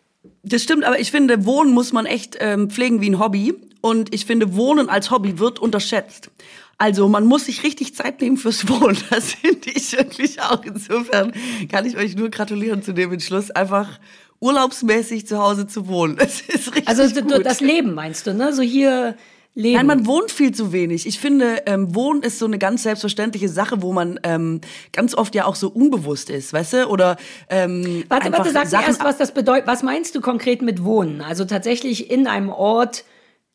Das 0.44 0.64
stimmt, 0.64 0.86
aber 0.86 1.00
ich 1.00 1.12
finde, 1.12 1.46
Wohnen 1.46 1.74
muss 1.74 1.92
man 1.92 2.06
echt 2.06 2.38
ähm, 2.40 2.70
pflegen 2.70 3.02
wie 3.02 3.10
ein 3.10 3.20
Hobby. 3.20 3.54
Und 3.82 4.14
ich 4.14 4.26
finde, 4.26 4.56
Wohnen 4.56 4.90
als 4.90 5.12
Hobby 5.12 5.40
wird 5.40 5.60
unterschätzt. 5.60 6.32
Also 6.78 7.10
man 7.10 7.26
muss 7.26 7.46
sich 7.46 7.64
richtig 7.64 7.94
Zeit 7.94 8.22
nehmen 8.22 8.38
fürs 8.38 8.68
Wohnen. 8.70 8.98
Das 9.10 9.34
finde 9.34 9.70
ich 9.74 9.92
wirklich 9.92 10.42
auch. 10.42 10.64
Insofern 10.64 11.34
kann 11.70 11.86
ich 11.86 11.98
euch 11.98 12.16
nur 12.16 12.30
gratulieren 12.30 12.82
zu 12.82 12.94
dem 12.94 13.12
Entschluss, 13.12 13.52
einfach 13.52 14.00
urlaubsmäßig 14.40 15.28
zu 15.28 15.38
Hause 15.40 15.68
zu 15.68 15.88
wohnen. 15.88 16.16
Das 16.20 16.42
ist 16.42 16.74
richtig 16.74 16.88
Also 16.88 17.22
gut. 17.22 17.46
das 17.46 17.60
Leben 17.60 17.94
meinst 17.94 18.28
du, 18.28 18.34
ne? 18.34 18.54
So 18.54 18.62
hier 18.62 19.16
leben. 19.56 19.76
Nein, 19.76 19.88
man 19.88 20.06
wohnt 20.06 20.32
viel 20.32 20.54
zu 20.54 20.72
wenig. 20.72 21.06
Ich 21.06 21.20
finde, 21.20 21.64
ähm, 21.66 21.94
Wohnen 21.94 22.24
ist 22.24 22.40
so 22.40 22.46
eine 22.46 22.58
ganz 22.58 22.84
selbstverständliche 22.84 23.50
Sache, 23.50 23.82
wo 23.82 23.92
man 23.92 24.20
ähm, 24.24 24.62
ganz 24.94 25.16
oft 25.16 25.36
ja 25.36 25.46
auch 25.46 25.56
so 25.56 25.70
unbewusst 25.70 26.30
ist, 26.30 26.54
weißt 26.54 26.74
du? 26.74 26.88
Oder 26.88 27.18
ähm, 27.50 28.06
warte, 28.08 28.32
warte, 28.32 28.52
sag 28.52 28.68
Sachen 28.68 28.88
erst, 28.88 29.04
was 29.04 29.18
das 29.18 29.34
bedeutet. 29.34 29.68
Was 29.68 29.84
meinst 29.84 30.16
du 30.16 30.22
konkret 30.22 30.62
mit 30.62 30.84
Wohnen? 30.84 31.22
Also 31.22 31.44
tatsächlich 31.46 32.10
in 32.10 32.28
einem 32.28 32.50
Ort 32.50 33.04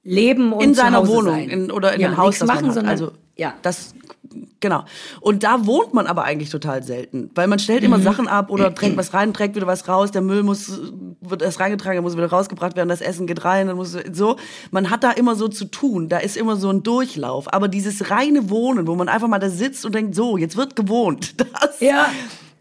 leben 0.05 0.53
und 0.53 0.63
in 0.63 0.75
seiner 0.75 1.07
Wohnung 1.09 1.35
sein. 1.35 1.49
In, 1.49 1.71
oder 1.71 1.95
in 1.95 2.01
ja, 2.01 2.09
dem 2.09 2.17
Haus, 2.17 2.39
das 2.39 2.47
machen, 2.47 2.69
man 2.69 2.77
hat. 2.77 2.87
Also 2.87 3.13
ja, 3.37 3.55
das 3.63 3.95
genau. 4.61 4.85
Und 5.21 5.43
da 5.43 5.67
wohnt 5.67 5.95
man 5.95 6.07
aber 6.07 6.25
eigentlich 6.25 6.51
total 6.51 6.83
selten, 6.83 7.31
weil 7.35 7.47
man 7.47 7.59
stellt 7.59 7.83
immer 7.83 7.99
mhm. 7.99 8.03
Sachen 8.03 8.29
ab 8.29 8.51
oder 8.51 8.75
trägt 8.75 8.97
was 8.97 9.15
rein, 9.15 9.33
trägt 9.33 9.57
wieder 9.57 9.67
was 9.67 9.89
raus. 9.89 10.11
Der 10.11 10.23
Müll 10.23 10.43
muss 10.43 10.81
wird 11.21 11.43
erst 11.43 11.61
reingetragen, 11.61 11.97
dann 11.97 12.05
muss 12.05 12.17
wieder 12.17 12.31
rausgebracht 12.31 12.77
werden. 12.77 12.89
Das 12.89 13.01
Essen 13.01 13.27
geht 13.27 13.45
rein, 13.45 13.67
dann 13.67 13.77
muss 13.77 13.97
so. 14.13 14.37
Man 14.71 14.91
hat 14.91 15.03
da 15.05 15.11
immer 15.11 15.35
so 15.35 15.49
zu 15.49 15.65
tun. 15.65 16.09
Da 16.09 16.19
ist 16.19 16.37
immer 16.37 16.57
so 16.57 16.71
ein 16.71 16.83
Durchlauf. 16.83 17.53
Aber 17.53 17.69
dieses 17.69 18.11
reine 18.11 18.51
Wohnen, 18.51 18.87
wo 18.87 18.95
man 18.95 19.09
einfach 19.09 19.29
mal 19.29 19.39
da 19.39 19.51
sitzt 19.51 19.85
und 19.85 19.95
denkt, 19.95 20.15
so 20.15 20.37
jetzt 20.37 20.57
wird 20.57 20.77
gewohnt. 20.77 21.35
Das 21.65 21.81
ja 21.81 22.09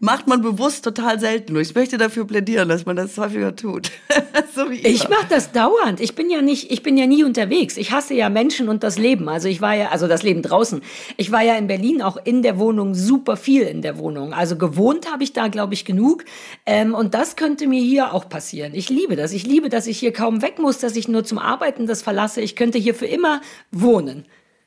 macht 0.04 0.26
man 0.26 0.42
bewusst 0.42 0.84
total 0.84 1.18
selten. 1.18 1.56
Und 1.56 1.62
ich 1.62 1.74
möchte 1.74 1.96
dafür 1.96 2.26
plädieren, 2.26 2.68
dass 2.68 2.84
man 2.84 2.94
das 2.94 3.16
häufiger 3.16 3.56
tut. 3.56 3.90
so 4.54 4.68
ich 4.70 5.08
mache 5.08 5.26
das 5.30 5.50
dauernd. 5.50 6.00
Ich 6.00 6.14
bin 6.14 6.30
ja 6.30 6.42
nicht, 6.42 6.70
ich 6.70 6.82
bin 6.82 6.98
ja 6.98 7.06
nie 7.06 7.24
unterwegs. 7.24 7.78
Ich 7.78 7.90
hasse 7.90 8.14
ja 8.14 8.28
Menschen 8.28 8.68
und 8.68 8.84
das 8.84 8.98
Leben. 8.98 9.28
Also 9.28 9.48
ich 9.48 9.62
war 9.62 9.74
ja, 9.74 9.88
also 9.88 10.06
das 10.06 10.22
Leben 10.22 10.42
draußen. 10.42 10.82
Ich 11.16 11.32
war 11.32 11.42
ja 11.42 11.56
in 11.56 11.66
Berlin 11.66 12.02
auch 12.02 12.18
in 12.22 12.42
der 12.42 12.58
Wohnung 12.58 12.94
super 12.94 13.36
viel 13.36 13.62
in 13.62 13.80
der 13.80 13.98
Wohnung. 13.98 14.34
Also 14.34 14.56
gewohnt 14.56 15.10
habe 15.10 15.24
ich 15.24 15.32
da, 15.32 15.48
glaube 15.48 15.72
ich, 15.72 15.86
genug. 15.86 16.24
Ähm, 16.66 16.94
und 16.94 17.14
das 17.14 17.36
könnte 17.36 17.66
mir 17.66 17.82
hier 17.82 18.12
auch 18.12 18.28
passieren. 18.28 18.74
Ich 18.74 18.90
liebe 18.90 19.16
das. 19.16 19.32
Ich 19.32 19.46
liebe, 19.46 19.70
dass 19.70 19.86
ich 19.86 19.98
hier 19.98 20.12
kaum 20.12 20.42
weg 20.42 20.58
muss, 20.58 20.78
dass 20.78 20.96
ich 20.96 21.08
nur 21.08 21.24
zum 21.24 21.38
Arbeiten 21.38 21.86
das 21.86 22.02
verlasse. 22.02 22.42
Ich 22.42 22.56
könnte 22.56 22.76
hier 22.76 22.94
für 22.94 23.06
immer 23.06 23.40
wohnen. 23.72 24.26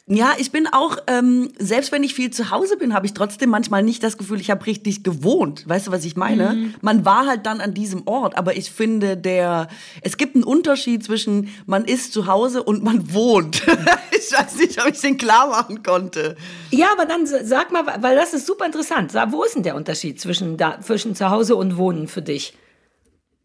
Ja, 0.09 0.35
ich 0.37 0.53
bin 0.53 0.67
auch, 0.67 0.95
ähm, 1.07 1.51
selbst 1.59 1.91
wenn 1.91 2.01
ich 2.01 2.13
viel 2.13 2.31
zu 2.31 2.49
Hause 2.49 2.77
bin, 2.77 2.93
habe 2.93 3.05
ich 3.05 3.13
trotzdem 3.13 3.49
manchmal 3.49 3.83
nicht 3.83 4.01
das 4.03 4.17
Gefühl, 4.17 4.39
ich 4.39 4.49
habe 4.49 4.65
richtig 4.65 5.03
gewohnt. 5.03 5.67
Weißt 5.67 5.87
du, 5.87 5.91
was 5.91 6.05
ich 6.05 6.15
meine? 6.15 6.53
Mhm. 6.53 6.75
Man 6.79 7.03
war 7.03 7.27
halt 7.27 7.45
dann 7.45 7.59
an 7.59 7.73
diesem 7.73 8.07
Ort, 8.07 8.37
aber 8.37 8.55
ich 8.55 8.71
finde, 8.71 9.17
der, 9.17 9.67
es 10.01 10.15
gibt 10.15 10.35
einen 10.35 10.45
Unterschied 10.45 11.03
zwischen 11.03 11.49
man 11.65 11.83
ist 11.83 12.13
zu 12.13 12.25
Hause 12.25 12.63
und 12.63 12.83
man 12.83 13.13
wohnt. 13.13 13.61
ich 14.11 14.31
weiß 14.31 14.55
nicht, 14.59 14.81
ob 14.81 14.87
ich 14.87 15.01
den 15.01 15.17
klar 15.17 15.49
machen 15.49 15.83
konnte. 15.83 16.37
Ja, 16.71 16.87
aber 16.93 17.05
dann 17.05 17.27
sag 17.27 17.73
mal, 17.73 17.83
weil 17.99 18.15
das 18.15 18.33
ist 18.33 18.47
super 18.47 18.65
interessant. 18.65 19.13
Wo 19.31 19.43
ist 19.43 19.55
denn 19.55 19.63
der 19.63 19.75
Unterschied 19.75 20.21
zwischen, 20.21 20.55
da, 20.55 20.79
zwischen 20.79 21.15
zu 21.15 21.31
Hause 21.31 21.57
und 21.57 21.75
Wohnen 21.75 22.07
für 22.07 22.21
dich? 22.21 22.57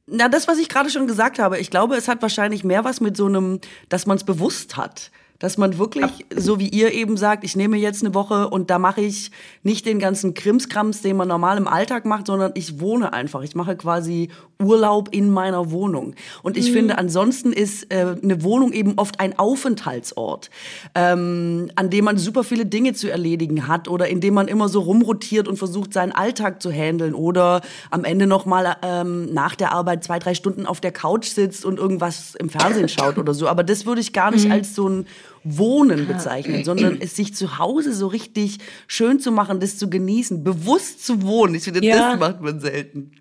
Na, 0.07 0.29
das, 0.29 0.47
was 0.47 0.59
ich 0.59 0.69
gerade 0.69 0.91
schon 0.91 1.09
gesagt 1.09 1.41
habe, 1.41 1.59
ich 1.59 1.71
glaube, 1.71 1.97
es 1.97 2.07
hat 2.07 2.23
wahrscheinlich 2.23 2.63
mehr 2.63 2.85
was 2.85 3.01
mit 3.01 3.17
so 3.17 3.27
einem, 3.27 3.61
dass 3.89 4.07
man 4.07 4.17
es 4.17 4.23
bewusst 4.23 4.77
hat 4.77 5.11
dass 5.43 5.59
man 5.59 5.77
wirklich, 5.77 6.07
so 6.37 6.61
wie 6.61 6.69
ihr 6.69 6.93
eben 6.93 7.17
sagt, 7.17 7.43
ich 7.43 7.57
nehme 7.57 7.77
jetzt 7.77 8.05
eine 8.05 8.15
Woche 8.15 8.49
und 8.49 8.71
da 8.71 8.79
mache 8.79 9.01
ich 9.01 9.33
nicht 9.65 9.85
den 9.87 9.99
ganzen 9.99 10.35
Krimskrams, 10.35 11.03
den 11.03 11.17
man 11.17 11.27
normal 11.27 11.59
im 11.59 11.67
Alltag 11.67 12.05
macht, 12.05 12.29
sondern 12.29 12.53
ich 12.55 12.79
wohne 12.79 13.13
einfach. 13.13 13.43
Ich 13.43 13.57
mache 13.57 13.75
quasi 13.75 14.29
Urlaub 14.61 15.09
in 15.11 15.31
meiner 15.31 15.73
Wohnung. 15.73 16.15
Und 16.45 16.57
ich 16.57 16.69
mhm. 16.69 16.75
finde, 16.75 16.99
ansonsten 16.99 17.53
ist 17.53 17.93
äh, 17.93 18.15
eine 18.23 18.45
Wohnung 18.45 18.73
eben 18.73 18.95
oft 18.99 19.19
ein 19.19 19.37
Aufenthaltsort, 19.37 20.49
ähm, 20.95 21.73
an 21.75 21.91
dem 21.91 22.05
man 22.05 22.19
super 22.19 22.45
viele 22.45 22.65
Dinge 22.65 22.93
zu 22.93 23.11
erledigen 23.11 23.67
hat 23.67 23.89
oder 23.89 24.07
in 24.07 24.21
dem 24.21 24.35
man 24.35 24.47
immer 24.47 24.69
so 24.69 24.79
rumrotiert 24.79 25.49
und 25.49 25.57
versucht, 25.57 25.93
seinen 25.93 26.13
Alltag 26.13 26.63
zu 26.63 26.71
handeln 26.71 27.15
oder 27.15 27.63
am 27.91 28.05
Ende 28.05 28.29
noch 28.29 28.47
mal 28.47 28.77
ähm, 28.83 29.35
nach 29.35 29.57
der 29.57 29.73
Arbeit 29.73 30.05
zwei, 30.05 30.21
drei 30.21 30.35
Stunden 30.35 30.67
auf 30.67 30.81
der 30.81 30.93
Couch 30.93 31.27
sitzt 31.27 31.65
und 31.65 31.81
irgendwas 31.81 32.37
im 32.37 32.49
Fernsehen 32.49 32.89
schaut 32.89 33.19
oder 33.19 33.35
so. 33.35 33.49
Aber 33.49 33.65
das 33.65 33.87
würde 33.87 34.01
ich 34.01 34.13
gar 34.13 34.31
nicht 34.31 34.47
mhm. 34.47 34.53
als 34.53 34.77
so 34.77 34.89
ein 34.89 35.07
Wohnen 35.45 36.07
bezeichnen, 36.07 36.65
sondern 36.65 36.99
es 37.01 37.17
sich 37.17 37.35
zu 37.35 37.59
Hause 37.59 37.93
so 37.93 38.07
richtig 38.07 38.59
schön 38.87 39.21
zu 39.21 39.33
machen, 39.33 39.61
das 39.61 39.79
zu 39.79 39.91
genießen, 39.91 40.45
bewusst 40.45 41.05
zu 41.05 41.23
wohnen. 41.23 41.55
Ich 41.55 41.65
finde, 41.65 41.85
ja. 41.85 42.13
das 42.13 42.21
macht 42.21 42.41
man 42.41 42.61
selten. 42.61 43.13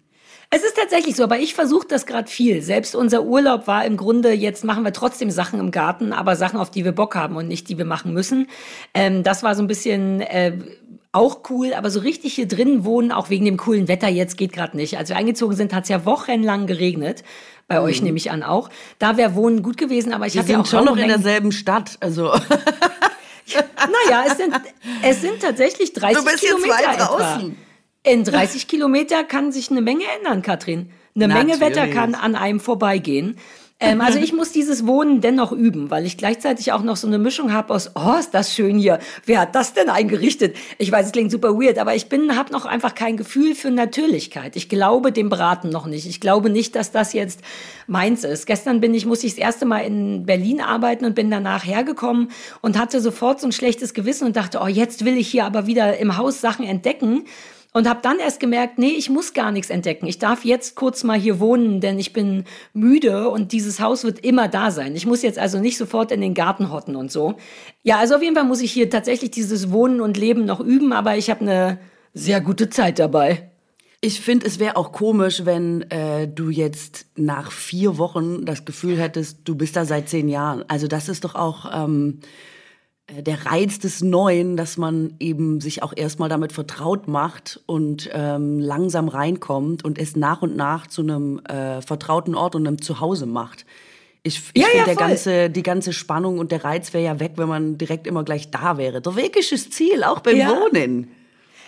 Es 0.54 0.64
ist 0.64 0.76
tatsächlich 0.76 1.16
so, 1.16 1.24
aber 1.24 1.40
ich 1.40 1.54
versuche 1.54 1.88
das 1.88 2.06
gerade 2.06 2.30
viel. 2.30 2.62
Selbst 2.62 2.94
unser 2.94 3.24
Urlaub 3.24 3.68
war 3.68 3.86
im 3.86 3.96
Grunde, 3.96 4.34
jetzt 4.34 4.66
machen 4.66 4.84
wir 4.84 4.92
trotzdem 4.92 5.32
Sachen 5.32 5.62
im 5.62 5.72
Garten, 5.72 6.12
aber 6.12 6.36
Sachen, 6.36 6.60
auf 6.60 6.70
die 6.70 6.84
wir 6.84 6.92
Bock 6.92 7.16
haben 7.16 7.38
und 7.38 7.48
nicht, 7.48 7.70
die 7.70 7.78
wir 7.78 7.86
machen 7.86 8.12
müssen. 8.14 8.48
Ähm, 8.94 9.24
das 9.24 9.44
war 9.44 9.56
so 9.56 9.64
ein 9.64 9.68
bisschen 9.68 10.20
äh, 10.20 10.58
auch 11.14 11.42
cool, 11.50 11.74
aber 11.74 11.90
so 11.92 12.00
richtig 12.00 12.36
hier 12.36 12.48
drin 12.48 12.86
wohnen, 12.86 13.12
auch 13.12 13.30
wegen 13.30 13.46
dem 13.46 13.58
coolen 13.58 13.88
Wetter 13.88 14.08
jetzt, 14.08 14.38
geht 14.38 14.54
gerade 14.54 14.78
nicht. 14.78 14.98
Als 14.98 15.10
wir 15.10 15.18
eingezogen 15.18 15.56
sind, 15.56 15.74
hat 15.74 15.84
es 15.84 15.90
ja 15.90 16.06
wochenlang 16.06 16.68
geregnet. 16.68 17.24
Bei 17.68 17.80
mhm. 17.80 17.86
euch 17.86 18.02
nehme 18.02 18.18
ich 18.18 18.32
an 18.32 18.44
auch. 18.44 18.70
Da 19.00 19.18
wäre 19.18 19.36
Wohnen 19.36 19.62
gut 19.62 19.78
gewesen, 19.78 20.14
aber 20.14 20.28
ich 20.28 20.38
habe 20.38 20.50
ja 20.50 20.60
auch 20.60 20.66
schon 20.66 20.86
noch 20.86 20.98
in 20.98 21.08
derselben 21.08 21.52
Stadt. 21.52 21.98
Also 22.00 22.24
naja, 23.48 24.26
es 24.28 24.38
sind, 24.38 24.54
es 25.04 25.22
sind 25.22 25.42
tatsächlich 25.42 25.94
30 25.94 26.18
du 26.18 26.24
bist 26.24 26.40
Kilometer. 26.44 26.94
Etwa. 26.94 27.42
In 28.04 28.24
30 28.24 28.68
Kilometer 28.68 29.24
kann 29.24 29.52
sich 29.52 29.70
eine 29.70 29.82
Menge 29.82 30.06
ändern, 30.18 30.42
Katrin. 30.42 30.92
Eine 31.16 31.28
Natürlich. 31.28 31.60
Menge 31.60 31.76
Wetter 31.76 31.88
kann 31.88 32.16
an 32.16 32.36
einem 32.36 32.60
vorbeigehen. 32.60 33.38
Ähm, 33.82 34.00
also 34.00 34.20
ich 34.20 34.32
muss 34.32 34.52
dieses 34.52 34.86
Wohnen 34.86 35.22
dennoch 35.22 35.52
üben, 35.52 35.90
weil 35.90 36.06
ich 36.06 36.16
gleichzeitig 36.16 36.72
auch 36.72 36.84
noch 36.84 36.96
so 36.96 37.08
eine 37.08 37.18
Mischung 37.18 37.52
habe 37.52 37.74
aus, 37.74 37.92
oh, 37.96 38.14
ist 38.20 38.34
das 38.34 38.54
schön 38.54 38.78
hier. 38.78 39.00
Wer 39.26 39.42
hat 39.42 39.56
das 39.56 39.74
denn 39.74 39.90
eingerichtet? 39.90 40.56
Ich 40.78 40.92
weiß, 40.92 41.08
es 41.08 41.12
klingt 41.12 41.32
super 41.32 41.56
weird, 41.56 41.80
aber 41.80 41.96
ich 41.96 42.08
bin, 42.08 42.38
habe 42.38 42.54
noch 42.54 42.66
einfach 42.66 42.94
kein 42.94 43.18
Gefühl 43.18 43.56
für 43.56 43.72
Natürlichkeit. 43.72 44.56
Ich 44.56 44.70
glaube 44.70 45.12
dem 45.12 45.30
Braten 45.30 45.70
noch 45.70 45.88
nicht. 45.88 46.06
Ich 46.06 46.22
glaube 46.22 46.52
nicht, 46.52 46.76
dass 46.76 46.92
das 46.92 47.14
jetzt 47.14 47.42
meins 47.88 48.24
ist. 48.24 48.46
Gestern 48.46 48.82
bin 48.82 48.94
ich, 48.94 49.08
muss 49.08 49.24
ich 49.24 49.32
das 49.32 49.40
erste 49.40 49.66
Mal 49.66 49.80
in 49.80 50.28
Berlin 50.28 50.62
arbeiten 50.62 51.06
und 51.06 51.16
bin 51.16 51.32
danach 51.32 51.66
hergekommen 51.66 52.30
und 52.62 52.78
hatte 52.78 53.02
sofort 53.02 53.42
so 53.42 53.48
ein 53.48 53.52
schlechtes 53.52 53.96
Gewissen 53.96 54.28
und 54.28 54.36
dachte, 54.36 54.60
oh, 54.62 54.68
jetzt 54.68 55.06
will 55.06 55.18
ich 55.18 55.28
hier 55.28 55.46
aber 55.46 55.66
wieder 55.66 55.98
im 55.98 56.18
Haus 56.18 56.40
Sachen 56.40 56.66
entdecken. 56.66 57.24
Und 57.74 57.88
habe 57.88 58.02
dann 58.04 58.20
erst 58.20 58.42
gemerkt, 58.42 58.78
nee, 58.80 58.92
ich 58.98 59.10
muss 59.10 59.34
gar 59.34 59.52
nichts 59.52 59.70
entdecken. 59.70 60.06
Ich 60.06 60.20
darf 60.20 60.44
jetzt 60.44 60.76
kurz 60.76 61.06
mal 61.06 61.18
hier 61.18 61.40
wohnen, 61.40 61.80
denn 61.80 62.00
ich 62.00 62.12
bin 62.12 62.44
müde 62.74 63.30
und 63.30 63.54
dieses 63.54 63.80
Haus 63.80 64.04
wird 64.04 64.20
immer 64.20 64.50
da 64.50 64.72
sein. 64.72 64.94
Ich 64.96 65.06
muss 65.06 65.22
jetzt 65.22 65.40
also 65.40 65.58
nicht 65.60 65.78
sofort 65.78 66.12
in 66.12 66.20
den 66.20 66.34
Garten 66.34 66.70
hotten 66.70 66.98
und 66.98 67.12
so. 67.12 67.36
Ja, 67.84 67.98
also 68.00 68.16
auf 68.16 68.22
jeden 68.22 68.36
Fall 68.36 68.44
muss 68.44 68.62
ich 68.62 68.74
hier 68.74 68.90
tatsächlich 68.90 69.32
dieses 69.32 69.72
Wohnen 69.72 70.02
und 70.02 70.18
Leben 70.18 70.44
noch 70.44 70.60
üben, 70.60 70.92
aber 70.92 71.16
ich 71.16 71.30
habe 71.30 71.42
eine 71.42 71.80
sehr 72.14 72.42
gute 72.42 72.70
Zeit 72.70 73.00
dabei. 73.00 73.50
Ich 74.02 74.20
finde, 74.20 74.48
es 74.48 74.60
wäre 74.60 74.76
auch 74.76 74.92
komisch, 74.92 75.46
wenn 75.46 75.90
äh, 75.92 76.28
du 76.28 76.50
jetzt 76.50 77.06
nach 77.16 77.52
vier 77.54 77.98
Wochen 77.98 78.46
das 78.46 78.66
Gefühl 78.66 79.00
hättest, 79.00 79.40
du 79.46 79.56
bist 79.56 79.78
da 79.78 79.86
seit 79.86 80.10
zehn 80.10 80.28
Jahren. 80.28 80.66
Also 80.68 80.88
das 80.88 81.08
ist 81.08 81.24
doch 81.24 81.36
auch... 81.36 81.72
Ähm 81.74 82.20
äh, 82.20 82.28
der 83.10 83.46
Reiz 83.46 83.80
des 83.80 84.02
Neuen, 84.02 84.56
dass 84.56 84.78
man 84.78 85.16
eben 85.20 85.60
sich 85.60 85.84
auch 85.84 85.94
erstmal 85.96 86.30
damit 86.30 86.52
vertraut 86.52 87.08
macht 87.08 87.60
und 87.66 88.10
ähm, 88.14 88.60
langsam 88.60 89.08
reinkommt 89.08 89.84
und 89.84 90.00
es 90.00 90.16
nach 90.16 90.42
und 90.42 90.56
nach 90.56 90.88
zu 90.88 91.02
einem 91.02 91.40
äh, 91.46 91.82
vertrauten 91.82 92.36
Ort 92.36 92.56
und 92.56 92.68
einem 92.68 92.82
Zuhause 92.82 93.26
macht. 93.26 93.66
Ich, 94.24 94.42
ich 94.54 94.62
ja, 94.62 94.68
finde, 94.68 94.78
ja, 94.78 94.86
der 94.86 94.96
ganze, 94.96 95.50
die 95.50 95.64
ganze 95.64 95.94
Spannung 95.94 96.38
und 96.38 96.52
der 96.52 96.64
Reiz 96.64 96.94
wäre 96.94 97.04
ja 97.04 97.20
weg, 97.20 97.34
wenn 97.38 97.50
man 97.50 97.78
direkt 97.78 98.06
immer 98.06 98.24
gleich 98.24 98.52
da 98.52 98.78
wäre. 98.78 99.02
Der 99.02 99.16
Weg 99.16 99.36
ist 99.36 99.52
das 99.52 99.70
Ziel, 99.70 100.04
auch 100.04 100.20
beim 100.20 100.38
ja. 100.38 100.50
Wohnen. 100.50 101.12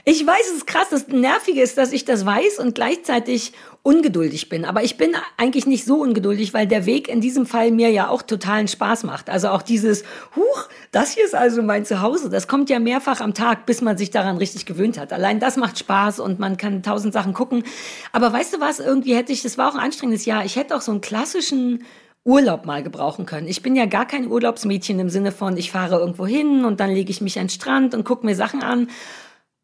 Ich 0.05 0.27
weiß, 0.27 0.47
es 0.47 0.57
ist 0.57 0.67
krass. 0.67 0.89
Das 0.89 1.07
Nervige 1.07 1.61
ist, 1.61 1.77
dass 1.77 1.93
ich 1.93 2.03
das 2.03 2.25
weiß 2.25 2.59
und 2.59 2.75
gleichzeitig 2.75 3.53
ungeduldig 3.83 4.49
bin. 4.49 4.65
Aber 4.65 4.83
ich 4.83 4.97
bin 4.97 5.11
eigentlich 5.37 5.65
nicht 5.65 5.85
so 5.85 6.01
ungeduldig, 6.01 6.53
weil 6.53 6.67
der 6.67 6.85
Weg 6.85 7.07
in 7.07 7.21
diesem 7.21 7.45
Fall 7.45 7.71
mir 7.71 7.89
ja 7.89 8.09
auch 8.09 8.21
totalen 8.21 8.67
Spaß 8.67 9.03
macht. 9.03 9.29
Also 9.29 9.47
auch 9.47 9.61
dieses, 9.61 10.03
huch, 10.35 10.67
das 10.91 11.11
hier 11.11 11.23
ist 11.23 11.35
also 11.35 11.61
mein 11.61 11.85
Zuhause. 11.85 12.29
Das 12.29 12.49
kommt 12.49 12.69
ja 12.69 12.79
mehrfach 12.79 13.21
am 13.21 13.33
Tag, 13.33 13.65
bis 13.65 13.81
man 13.81 13.97
sich 13.97 14.11
daran 14.11 14.35
richtig 14.35 14.65
gewöhnt 14.65 14.97
hat. 14.97 15.13
Allein 15.13 15.39
das 15.39 15.55
macht 15.55 15.79
Spaß 15.79 16.19
und 16.19 16.37
man 16.37 16.57
kann 16.57 16.83
tausend 16.83 17.13
Sachen 17.13 17.33
gucken. 17.33 17.63
Aber 18.11 18.33
weißt 18.33 18.55
du 18.55 18.59
was? 18.59 18.81
Irgendwie 18.81 19.15
hätte 19.15 19.31
ich, 19.31 19.41
das 19.41 19.57
war 19.57 19.69
auch 19.69 19.75
ein 19.75 19.81
anstrengendes 19.85 20.25
Jahr. 20.25 20.43
Ich 20.43 20.57
hätte 20.57 20.75
auch 20.75 20.81
so 20.81 20.91
einen 20.91 20.99
klassischen 21.01 21.85
Urlaub 22.25 22.65
mal 22.65 22.83
gebrauchen 22.83 23.25
können. 23.25 23.47
Ich 23.47 23.61
bin 23.61 23.75
ja 23.75 23.85
gar 23.85 24.05
kein 24.05 24.29
Urlaubsmädchen 24.29 24.99
im 24.99 25.09
Sinne 25.09 25.33
von, 25.33 25.57
ich 25.57 25.71
fahre 25.71 25.99
irgendwo 25.99 26.25
hin 26.25 26.63
und 26.63 26.79
dann 26.79 26.89
lege 26.89 27.11
ich 27.11 27.19
mich 27.19 27.37
an 27.37 27.45
den 27.45 27.49
Strand 27.49 27.93
und 27.93 28.05
gucke 28.05 28.25
mir 28.25 28.35
Sachen 28.35 28.63
an, 28.63 28.89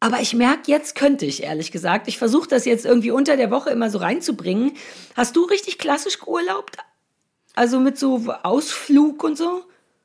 aber 0.00 0.20
ich 0.20 0.34
merke, 0.34 0.70
jetzt 0.70 0.94
könnte 0.94 1.26
ich, 1.26 1.42
ehrlich 1.42 1.72
gesagt. 1.72 2.08
Ich 2.08 2.16
versuche 2.16 2.48
das 2.48 2.64
jetzt 2.64 2.86
irgendwie 2.86 3.10
unter 3.10 3.36
der 3.36 3.50
Woche 3.50 3.70
immer 3.70 3.90
so 3.90 3.98
reinzubringen. 3.98 4.72
Hast 5.14 5.36
du 5.36 5.44
richtig 5.44 5.78
klassisch 5.78 6.18
geurlaubt? 6.18 6.78
Also 7.54 7.78
mit 7.78 7.98
so 7.98 8.32
Ausflug 8.42 9.22
und 9.22 9.36
so? 9.36 9.62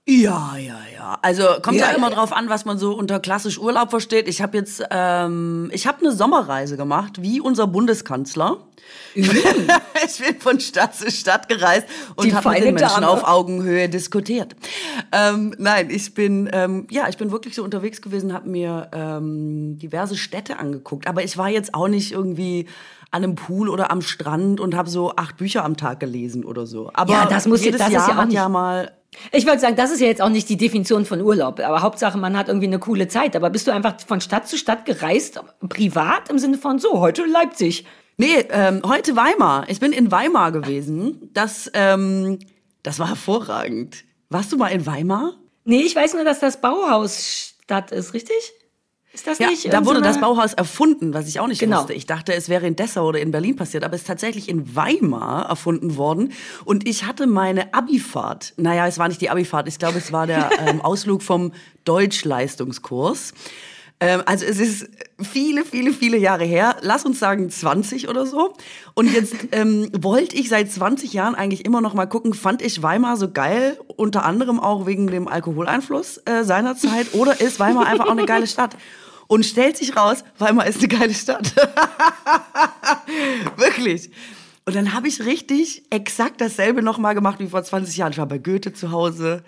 Ja, 0.07 0.55
ja, 0.57 0.77
ja. 0.93 1.17
Also 1.23 1.43
kommt 1.63 1.77
ja, 1.77 1.89
ja 1.89 1.97
immer 1.97 2.11
drauf 2.11 2.31
an, 2.31 2.47
was 2.47 2.63
man 2.65 2.77
so 2.77 2.93
unter 2.93 3.19
klassisch 3.19 3.57
Urlaub 3.57 3.89
versteht. 3.89 4.27
Ich 4.27 4.39
habe 4.39 4.55
jetzt, 4.55 4.83
ähm, 4.91 5.71
ich 5.73 5.87
habe 5.87 6.01
eine 6.01 6.11
Sommerreise 6.11 6.77
gemacht, 6.77 7.23
wie 7.23 7.41
unser 7.41 7.65
Bundeskanzler. 7.65 8.59
Mhm. 9.15 9.23
ich 10.05 10.23
bin 10.23 10.39
von 10.39 10.59
Stadt 10.59 10.95
zu 10.95 11.09
Stadt 11.09 11.49
gereist 11.49 11.87
und 12.17 12.35
habe 12.35 12.49
mit 12.49 12.63
den 12.63 12.75
Menschen 12.75 13.01
Dame. 13.01 13.09
auf 13.09 13.23
Augenhöhe 13.23 13.89
diskutiert. 13.89 14.55
Ähm, 15.11 15.55
nein, 15.57 15.89
ich 15.89 16.13
bin, 16.13 16.49
ähm, 16.53 16.85
ja, 16.91 17.09
ich 17.09 17.17
bin 17.17 17.31
wirklich 17.31 17.55
so 17.55 17.63
unterwegs 17.63 17.99
gewesen, 18.03 18.31
habe 18.31 18.47
mir 18.47 18.91
ähm, 18.93 19.79
diverse 19.79 20.15
Städte 20.15 20.59
angeguckt. 20.59 21.07
Aber 21.07 21.23
ich 21.23 21.35
war 21.35 21.49
jetzt 21.49 21.73
auch 21.73 21.87
nicht 21.87 22.11
irgendwie 22.11 22.67
an 23.09 23.23
einem 23.23 23.35
Pool 23.35 23.69
oder 23.69 23.89
am 23.89 24.03
Strand 24.03 24.59
und 24.59 24.75
habe 24.75 24.89
so 24.89 25.15
acht 25.15 25.37
Bücher 25.37 25.65
am 25.65 25.77
Tag 25.77 25.99
gelesen 25.99 26.45
oder 26.45 26.67
so. 26.67 26.91
Aber 26.93 27.11
ja, 27.11 27.25
das 27.25 27.47
muss 27.47 27.63
jedes 27.63 27.79
das 27.79 27.91
Jahr 27.91 28.03
ist 28.03 28.13
ja 28.13 28.21
auch 28.21 28.25
nicht. 28.25 28.35
ja 28.35 28.49
mal 28.49 28.91
ich 29.31 29.45
wollte 29.45 29.59
sagen, 29.59 29.75
das 29.75 29.91
ist 29.91 30.01
ja 30.01 30.07
jetzt 30.07 30.21
auch 30.21 30.29
nicht 30.29 30.49
die 30.49 30.57
Definition 30.57 31.05
von 31.05 31.21
Urlaub, 31.21 31.59
aber 31.59 31.81
Hauptsache, 31.81 32.17
man 32.17 32.37
hat 32.37 32.47
irgendwie 32.47 32.67
eine 32.67 32.79
coole 32.79 33.07
Zeit. 33.07 33.35
Aber 33.35 33.49
bist 33.49 33.67
du 33.67 33.71
einfach 33.71 33.95
von 34.05 34.21
Stadt 34.21 34.47
zu 34.47 34.57
Stadt 34.57 34.85
gereist, 34.85 35.39
privat 35.67 36.29
im 36.29 36.39
Sinne 36.39 36.57
von 36.57 36.79
so, 36.79 36.99
heute 36.99 37.25
Leipzig? 37.25 37.85
Nee, 38.17 38.45
ähm, 38.49 38.81
heute 38.85 39.15
Weimar. 39.15 39.65
Ich 39.69 39.79
bin 39.79 39.91
in 39.91 40.11
Weimar 40.11 40.51
gewesen. 40.51 41.29
Das, 41.33 41.69
ähm, 41.73 42.39
das 42.83 42.99
war 42.99 43.09
hervorragend. 43.09 44.05
Warst 44.29 44.51
du 44.51 44.57
mal 44.57 44.69
in 44.69 44.85
Weimar? 44.85 45.33
Nee, 45.65 45.81
ich 45.81 45.95
weiß 45.95 46.13
nur, 46.13 46.23
dass 46.23 46.39
das 46.39 46.61
Bauhaus 46.61 47.53
Stadt 47.63 47.91
ist, 47.91 48.13
richtig? 48.13 48.35
Ist 49.15 49.25
das 49.25 49.39
ja, 49.39 49.49
nicht? 49.49 49.71
Da 49.71 49.85
wurde 49.85 50.01
das 50.01 50.19
Bauhaus 50.19 50.53
erfunden, 50.53 51.13
was 51.13 51.29
ich 51.29 51.39
auch 51.39 51.47
nicht 51.47 51.59
genau. 51.59 51.79
wusste. 51.79 51.93
Ich 51.93 52.05
dachte, 52.05 52.33
es 52.33 52.49
wäre 52.49 52.67
in 52.67 52.75
Dessau 52.75 53.07
oder 53.07 53.21
in 53.21 53.31
Berlin 53.31 53.55
passiert, 53.55 53.85
aber 53.85 53.95
es 53.95 54.01
ist 54.01 54.07
tatsächlich 54.07 54.49
in 54.49 54.75
Weimar 54.75 55.45
erfunden 55.47 55.95
worden. 55.95 56.33
Und 56.65 56.85
ich 56.85 57.05
hatte 57.05 57.25
meine 57.25 57.73
Abifahrt. 57.73 58.53
Naja, 58.57 58.85
es 58.87 58.97
war 58.97 59.07
nicht 59.07 59.21
die 59.21 59.29
Abifahrt. 59.29 59.69
Ich 59.69 59.79
glaube, 59.79 59.99
es 59.99 60.11
war 60.11 60.27
der 60.27 60.49
ähm, 60.67 60.81
Ausflug 60.81 61.23
vom 61.23 61.53
Deutschleistungskurs. 61.85 63.33
Ähm, 64.01 64.21
also 64.25 64.45
es 64.45 64.59
ist 64.59 64.89
viele, 65.21 65.63
viele, 65.63 65.93
viele 65.93 66.17
Jahre 66.17 66.43
her. 66.43 66.75
Lass 66.81 67.05
uns 67.05 67.17
sagen 67.17 67.49
20 67.49 68.09
oder 68.09 68.25
so. 68.25 68.53
Und 68.95 69.13
jetzt 69.13 69.33
ähm, 69.53 69.89
wollte 69.97 70.35
ich 70.35 70.49
seit 70.49 70.69
20 70.69 71.13
Jahren 71.13 71.35
eigentlich 71.35 71.63
immer 71.63 71.79
noch 71.79 71.93
mal 71.93 72.05
gucken, 72.05 72.33
fand 72.33 72.61
ich 72.61 72.83
Weimar 72.83 73.15
so 73.15 73.31
geil, 73.31 73.79
unter 73.95 74.25
anderem 74.25 74.59
auch 74.59 74.85
wegen 74.85 75.07
dem 75.07 75.29
Alkoholeinfluss 75.29 76.17
äh, 76.25 76.43
seiner 76.43 76.75
Zeit, 76.75 77.13
oder 77.13 77.39
ist 77.39 77.61
Weimar 77.61 77.85
einfach 77.85 78.07
auch 78.07 78.11
eine 78.11 78.25
geile 78.25 78.47
Stadt? 78.47 78.75
Und 79.27 79.45
stellt 79.45 79.77
sich 79.77 79.95
raus, 79.95 80.23
Weimar 80.37 80.67
ist 80.67 80.79
eine 80.79 80.87
geile 80.87 81.13
Stadt. 81.13 81.55
Wirklich. 83.57 84.09
Und 84.65 84.75
dann 84.75 84.93
habe 84.93 85.07
ich 85.07 85.23
richtig 85.23 85.83
exakt 85.91 86.41
dasselbe 86.41 86.81
nochmal 86.81 87.15
gemacht 87.15 87.39
wie 87.39 87.47
vor 87.47 87.63
20 87.63 87.97
Jahren. 87.97 88.11
Ich 88.11 88.17
war 88.17 88.25
bei 88.25 88.39
Goethe 88.39 88.73
zu 88.73 88.91
Hause 88.91 89.43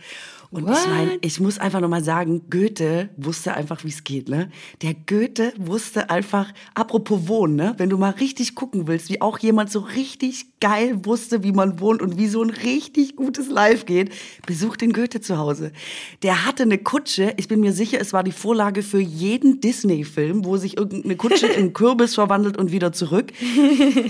und 0.50 0.68
What? 0.68 0.78
ich 0.78 0.88
meine, 0.88 1.18
ich 1.22 1.40
muss 1.40 1.60
einfach 1.60 1.82
nochmal 1.82 2.04
sagen, 2.04 2.44
Goethe 2.50 3.10
wusste 3.18 3.54
einfach, 3.54 3.84
wie 3.84 3.90
es 3.90 4.04
geht, 4.04 4.30
ne? 4.30 4.50
Der 4.82 4.94
Goethe 4.94 5.54
wusste 5.58 6.10
einfach, 6.10 6.54
apropos 6.74 7.28
Wohnen, 7.28 7.56
ne? 7.56 7.74
Wenn 7.78 7.90
du 7.90 7.98
mal 7.98 8.12
richtig 8.12 8.56
gucken 8.56 8.88
willst, 8.88 9.10
wie 9.10 9.22
auch 9.22 9.40
jemand 9.40 9.72
so 9.72 9.80
richtig 9.80 10.60
geil 10.60 11.06
wusste, 11.06 11.44
wie 11.44 11.52
man 11.52 11.80
wohnt 11.80 12.02
und 12.02 12.18
wie 12.18 12.28
so 12.28 12.42
ein 12.42 12.50
richtig 12.50 13.16
gutes 13.16 13.50
Live 13.50 13.86
geht, 13.86 14.14
besuch 14.46 14.78
den 14.78 14.94
Goethe 14.94 15.20
zu 15.20 15.38
Hause. 15.38 15.72
Der 16.24 16.46
hatte 16.46 16.64
eine 16.64 16.78
Kutsche, 16.78 17.34
ich 17.38 17.48
bin 17.48 17.60
mir 17.60 17.74
sicher, 17.74 18.00
es 18.00 18.14
war 18.14 18.24
die 18.24 18.32
Vorlage 18.32 18.84
für 18.84 19.00
jeden 19.00 19.60
Disney-Film, 19.60 20.46
wo 20.46 20.58
sich 20.58 20.78
irgendeine 20.78 21.18
Kutsche 21.18 21.48
in 21.58 21.74
Kürbis 21.74 22.16
verwandelt 22.16 22.58
und 22.58 22.72
wieder 22.72 22.94
zurück. 22.94 23.32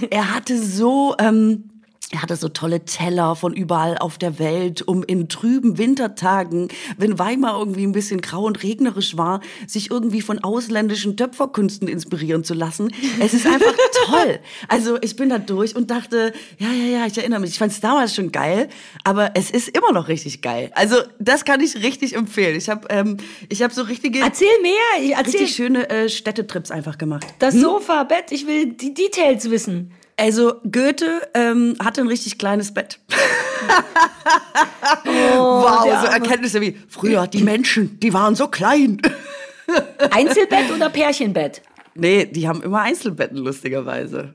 Er 0.10 0.34
hatte 0.36 0.62
so, 0.62 1.15
ähm, 1.20 1.77
er 2.12 2.22
hatte 2.22 2.38
so 2.38 2.48
tolle 2.48 2.86
Teller 2.86 3.36
von 3.36 3.54
überall 3.54 3.98
auf 3.98 4.18
der 4.18 4.40
Welt, 4.40 4.82
um 4.82 5.04
in 5.04 5.28
trüben 5.28 5.78
Wintertagen, 5.78 6.70
wenn 6.98 7.20
Weimar 7.20 7.60
irgendwie 7.60 7.86
ein 7.86 7.92
bisschen 7.92 8.22
grau 8.22 8.46
und 8.46 8.64
regnerisch 8.64 9.18
war, 9.18 9.42
sich 9.68 9.92
irgendwie 9.92 10.22
von 10.22 10.42
ausländischen 10.42 11.18
Töpferkünsten 11.18 11.90
inspirieren 11.90 12.46
zu 12.46 12.54
lassen. 12.54 12.94
Es 13.20 13.34
ist 13.34 13.46
einfach 13.46 13.74
toll. 14.06 14.40
Also 14.70 14.98
ich 15.02 15.18
bin 15.18 15.28
da 15.28 15.38
durch 15.38 15.76
und 15.76 15.92
dachte, 15.92 16.32
ja, 16.58 16.72
ja, 16.72 16.86
ja, 16.86 17.06
ich 17.06 17.18
erinnere 17.18 17.42
mich. 17.42 17.52
Ich 17.52 17.60
fand 17.60 17.74
es 17.74 17.82
damals 17.82 18.16
schon 18.16 18.32
geil, 18.32 18.70
aber 19.04 19.32
es 19.36 19.52
ist 19.52 19.68
immer 19.68 19.92
noch 19.92 20.08
richtig 20.08 20.42
geil. 20.42 20.72
Also 20.76 20.96
das 21.20 21.44
kann 21.44 21.60
ich 21.60 21.84
richtig 21.84 22.16
empfehlen. 22.16 22.56
Ich 22.56 22.70
habe 22.70 22.88
ähm, 22.90 23.18
ich 23.50 23.62
hab 23.62 23.74
so 23.74 23.82
richtige... 23.82 24.20
Erzähl 24.20 24.48
mehr. 24.62 25.18
Erzähl. 25.18 25.42
Richtig 25.42 25.56
schöne 25.56 25.90
äh, 25.90 26.08
Städtetrips 26.08 26.72
einfach 26.72 26.98
gemacht. 26.98 27.28
Das 27.40 27.54
hm? 27.54 27.62
Sofa, 27.62 28.04
Bett, 28.04 28.32
ich 28.32 28.48
will 28.48 28.68
die 28.68 28.94
Details 28.94 29.50
wissen. 29.50 29.92
Also 30.18 30.56
Goethe 30.64 31.30
ähm, 31.36 31.76
hatte 31.80 32.02
ein 32.02 32.08
richtig 32.08 32.40
kleines 32.40 32.74
Bett. 32.74 33.00
oh, 35.06 35.62
wow, 35.62 35.84
so 36.02 36.08
Erkenntnisse 36.08 36.60
wie 36.60 36.76
früher 36.90 37.28
die 37.28 37.44
Menschen, 37.44 38.00
die 38.00 38.14
waren 38.14 38.36
so 38.36 38.48
klein. 38.48 39.00
Einzelbett 40.12 40.72
oder 40.72 40.90
Pärchenbett? 40.90 41.62
Nee, 41.94 42.26
die 42.26 42.48
haben 42.48 42.64
immer 42.64 42.82
Einzelbetten 42.82 43.38
lustigerweise. 43.38 44.34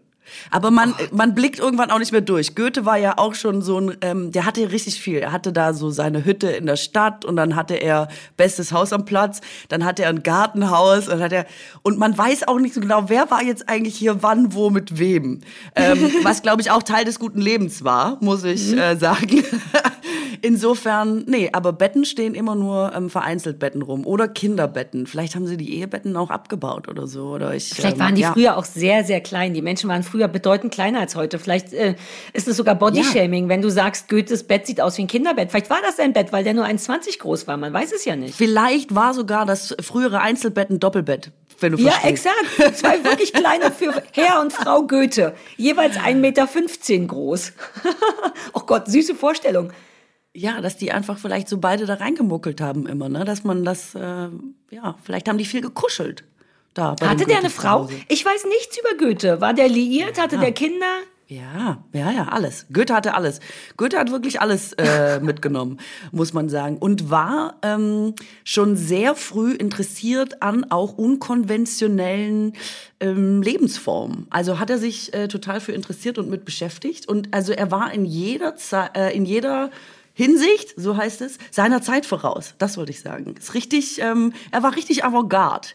Aber 0.51 0.71
man, 0.71 0.95
man 1.11 1.35
blickt 1.35 1.59
irgendwann 1.59 1.91
auch 1.91 1.99
nicht 1.99 2.13
mehr 2.13 2.21
durch. 2.21 2.55
Goethe 2.55 2.85
war 2.85 2.97
ja 2.97 3.19
auch 3.19 3.35
schon 3.35 3.63
so 3.63 3.79
ein, 3.79 3.97
ähm, 4.01 4.33
der 4.33 4.47
hatte 4.47 4.71
richtig 4.71 5.01
viel. 5.01 5.19
Er 5.19 5.33
hatte 5.33 5.53
da 5.53 5.75
so 5.75 5.91
seine 5.91 6.25
Hütte 6.25 6.49
in 6.49 6.67
der 6.67 6.77
Stadt 6.77 7.25
und 7.25 7.37
dann 7.37 7.57
hatte 7.57 7.75
er 7.75 8.09
bestes 8.37 8.73
Haus 8.73 8.93
am 8.93 9.05
Platz, 9.05 9.41
dann 9.69 9.85
hatte 9.85 10.03
er 10.03 10.11
ein 10.11 10.23
Gartenhaus 10.23 11.09
und 11.09 11.23
hat 11.23 11.33
er 11.33 11.47
und 11.83 11.99
man 11.99 12.17
weiß 12.17 12.49
auch 12.49 12.59
nicht 12.59 12.75
so 12.75 12.81
genau, 12.81 13.09
wer 13.09 13.31
war 13.31 13.43
jetzt 13.43 13.69
eigentlich 13.69 13.97
hier 13.97 14.23
wann, 14.23 14.55
wo, 14.55 14.71
mit 14.71 14.99
wem. 14.99 15.41
Ähm, 15.75 16.13
was 16.23 16.43
glaube 16.43 16.63
ich 16.63 16.71
auch 16.71 16.83
Teil 16.83 17.05
des 17.05 17.19
guten 17.19 17.41
Lebens 17.41 17.85
war, 17.85 18.19
muss 18.21 18.45
ich 18.45 18.77
äh, 18.77 18.97
sagen. 18.97 19.45
Insofern, 20.45 21.25
nee, 21.29 21.51
aber 21.53 21.73
Betten 21.73 22.05
stehen 22.05 22.35
immer 22.35 22.57
nur 22.57 22.93
ähm, 22.97 23.11
vereinzelt 23.11 23.61
Betten 23.61 23.81
rum 23.81 24.05
oder 24.05 24.27
Kinderbetten. 24.27 25.07
Vielleicht 25.07 25.37
haben 25.37 25.47
sie 25.47 25.57
die 25.57 25.77
Ehebetten 25.77 26.17
auch 26.17 26.31
abgebaut 26.31 26.89
oder 26.89 27.07
so. 27.07 27.29
Oder 27.29 27.55
ich, 27.55 27.71
Vielleicht 27.71 28.01
waren 28.01 28.17
die 28.17 28.23
ja. 28.23 28.33
früher 28.33 28.57
auch 28.57 28.65
sehr, 28.65 29.05
sehr 29.05 29.21
klein. 29.21 29.55
Die 29.55 29.63
Menschen 29.63 29.89
waren 29.89 30.03
früher 30.03 30.27
bedeutend 30.27 30.75
kleiner 30.75 30.99
als 30.99 31.15
heute. 31.15 31.39
Vielleicht 31.39 31.73
äh, 31.73 31.95
ist 32.33 32.49
es 32.49 32.57
sogar 32.57 32.75
Bodyshaming, 32.75 33.45
ja. 33.45 33.49
wenn 33.51 33.63
du 33.63 33.71
sagst, 33.71 34.09
Goethes 34.09 34.43
Bett 34.43 34.67
sieht 34.67 34.81
aus 34.81 34.99
wie 34.99 35.03
ein 35.03 35.07
Kinderbett. 35.07 35.51
Vielleicht 35.51 35.71
war 35.71 35.81
das 35.81 35.97
sein 35.97 36.13
Bett, 36.13 36.33
weil 36.33 36.43
der 36.43 36.55
nur 36.55 36.65
1,20 36.65 37.21
groß 37.21 37.47
war. 37.47 37.57
Man 37.57 37.73
weiß 37.73 37.93
es 37.93 38.05
ja 38.05 38.17
nicht. 38.17 38.35
Vielleicht 38.35 38.97
war 38.97 39.15
sogar 39.15 39.47
das 39.47 39.77
frühere 39.81 40.23
Einzelbett 40.23 40.71
ein 40.71 40.81
Doppelbett. 40.81 41.31
Wenn 41.61 41.77
du 41.77 41.79
ja, 41.79 41.93
verstehst. 41.93 42.27
exakt. 42.27 42.79
Zwei 42.79 43.05
wirklich 43.05 43.33
kleine 43.33 43.71
für 43.71 44.03
Herr 44.13 44.41
und 44.41 44.53
Frau 44.53 44.83
Goethe. 44.89 45.35
Jeweils 45.57 45.97
1,15 45.97 46.15
Meter 46.17 47.07
groß. 47.07 47.53
oh 48.55 48.61
Gott, 48.67 48.89
süße 48.89 49.15
Vorstellung. 49.15 49.73
Ja, 50.35 50.61
dass 50.61 50.77
die 50.77 50.93
einfach 50.93 51.19
vielleicht 51.19 51.49
so 51.49 51.59
beide 51.59 51.85
da 51.85 51.95
reingemuckelt 51.95 52.61
haben 52.61 52.87
immer, 52.87 53.09
ne? 53.09 53.25
Dass 53.25 53.45
man 53.45 53.65
das, 53.65 53.95
äh, 53.95 54.29
ja, 54.71 54.97
vielleicht 55.03 55.29
haben 55.29 55.39
die 55.39 55.45
viel 55.45 55.61
gekuschelt. 55.61 56.25
Da 56.75 56.97
hatte 57.03 57.27
der 57.27 57.39
eine 57.39 57.51
Frau? 57.51 57.89
Ich 58.09 58.25
weiß 58.25 58.47
nichts 58.47 58.79
über 58.79 58.97
Goethe. 58.97 59.43
War 59.43 59.53
der 59.53 59.69
liiert? 59.69 60.19
Hatte 60.19 60.39
der 60.39 60.53
Kinder? 60.53 60.87
Ja, 61.29 61.83
ja, 61.95 62.11
ja, 62.11 62.29
alles. 62.29 62.67
Goethe 62.73 62.95
hatte 62.95 63.15
alles. 63.15 63.41
Goethe 63.79 63.99
hat 63.99 64.11
wirklich 64.11 64.41
alles 64.41 64.75
äh, 64.75 65.19
mitgenommen, 65.23 65.79
muss 66.11 66.35
man 66.35 66.51
sagen. 66.51 66.77
Und 66.77 67.11
war 67.11 67.57
ähm, 67.63 68.15
schon 68.45 68.77
sehr 68.77 69.15
früh 69.15 69.53
interessiert 69.53 70.43
an 70.43 70.71
auch 70.71 70.99
unkonventionellen 70.99 72.55
ähm, 73.01 73.41
Lebensformen. 73.41 74.27
Also 74.29 74.59
hat 74.59 74.69
er 74.69 74.79
sich 74.79 75.15
äh, 75.15 75.29
total 75.29 75.61
für 75.61 75.73
interessiert 75.73 76.19
und 76.19 76.29
mit 76.29 76.45
beschäftigt. 76.45 77.09
Und 77.09 77.33
also 77.33 77.53
er 77.53 77.71
war 77.71 77.93
in 77.95 78.05
jeder 78.05 78.57
Zeit, 78.57 78.97
äh, 78.97 79.11
in 79.13 79.25
jeder 79.25 79.71
Hinsicht, 80.15 80.75
so 80.77 80.97
heißt 80.97 81.23
es, 81.23 81.39
seiner 81.51 81.81
Zeit 81.81 82.05
voraus. 82.05 82.55
Das 82.59 82.77
wollte 82.77 82.91
ich 82.91 83.01
sagen. 83.01 83.35
Ist 83.39 83.55
richtig, 83.55 83.99
ähm, 84.01 84.35
er 84.51 84.63
war 84.63 84.77
richtig 84.77 85.05
avantgarde. 85.05 85.69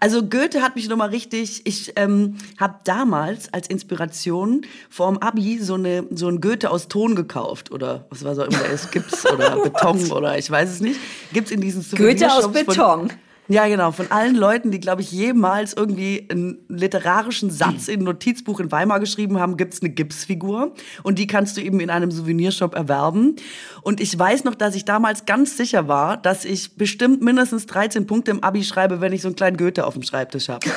Also 0.00 0.22
Goethe 0.22 0.62
hat 0.62 0.74
mich 0.74 0.88
nochmal 0.88 1.10
richtig, 1.10 1.62
ich 1.64 1.92
ähm, 1.96 2.36
habe 2.58 2.80
damals 2.84 3.52
als 3.52 3.68
Inspiration 3.68 4.62
vorm 4.90 5.18
Abi 5.18 5.58
so, 5.60 5.74
eine, 5.74 6.06
so 6.10 6.28
ein 6.28 6.40
Goethe 6.40 6.70
aus 6.70 6.88
Ton 6.88 7.14
gekauft 7.14 7.70
oder 7.70 8.06
was 8.10 8.24
war 8.24 8.34
so 8.34 8.42
immer 8.42 8.64
es 8.72 8.90
Gips 8.90 9.24
oder 9.32 9.62
Beton 9.62 10.10
oder 10.10 10.36
ich 10.38 10.50
weiß 10.50 10.70
es 10.70 10.80
nicht. 10.80 10.98
Gibt's 11.32 11.52
in 11.52 11.60
diesen 11.60 11.84
Goethe 11.96 12.32
aus 12.32 12.50
Beton. 12.50 12.74
Von, 12.74 13.12
ja, 13.48 13.68
genau. 13.68 13.92
Von 13.92 14.10
allen 14.10 14.36
Leuten, 14.36 14.70
die, 14.70 14.80
glaube 14.80 15.02
ich, 15.02 15.12
jemals 15.12 15.74
irgendwie 15.74 16.26
einen 16.30 16.64
literarischen 16.68 17.50
Satz 17.50 17.88
in 17.88 18.00
ein 18.00 18.04
Notizbuch 18.04 18.58
in 18.58 18.72
Weimar 18.72 19.00
geschrieben 19.00 19.38
haben, 19.38 19.58
gibt's 19.58 19.82
eine 19.82 19.90
Gipsfigur. 19.90 20.72
Und 21.02 21.18
die 21.18 21.26
kannst 21.26 21.56
du 21.56 21.60
eben 21.60 21.80
in 21.80 21.90
einem 21.90 22.10
Souvenirshop 22.10 22.74
erwerben. 22.74 23.36
Und 23.82 24.00
ich 24.00 24.18
weiß 24.18 24.44
noch, 24.44 24.54
dass 24.54 24.74
ich 24.74 24.86
damals 24.86 25.26
ganz 25.26 25.58
sicher 25.58 25.88
war, 25.88 26.16
dass 26.16 26.46
ich 26.46 26.76
bestimmt 26.76 27.22
mindestens 27.22 27.66
13 27.66 28.06
Punkte 28.06 28.30
im 28.30 28.42
Abi 28.42 28.64
schreibe, 28.64 29.02
wenn 29.02 29.12
ich 29.12 29.20
so 29.20 29.28
einen 29.28 29.36
kleinen 29.36 29.58
Goethe 29.58 29.86
auf 29.86 29.94
dem 29.94 30.02
Schreibtisch 30.02 30.48
habe. 30.48 30.66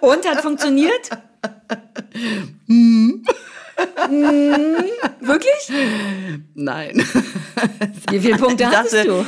Und 0.00 0.28
hat 0.28 0.40
funktioniert? 0.40 1.10
Hm. 2.66 3.24
hm. 4.08 4.84
Wirklich? 5.20 5.72
Nein. 6.54 6.96
Wie 8.10 8.20
viele 8.20 8.36
Punkte 8.36 8.70
hattest 8.70 9.06
du? 9.06 9.24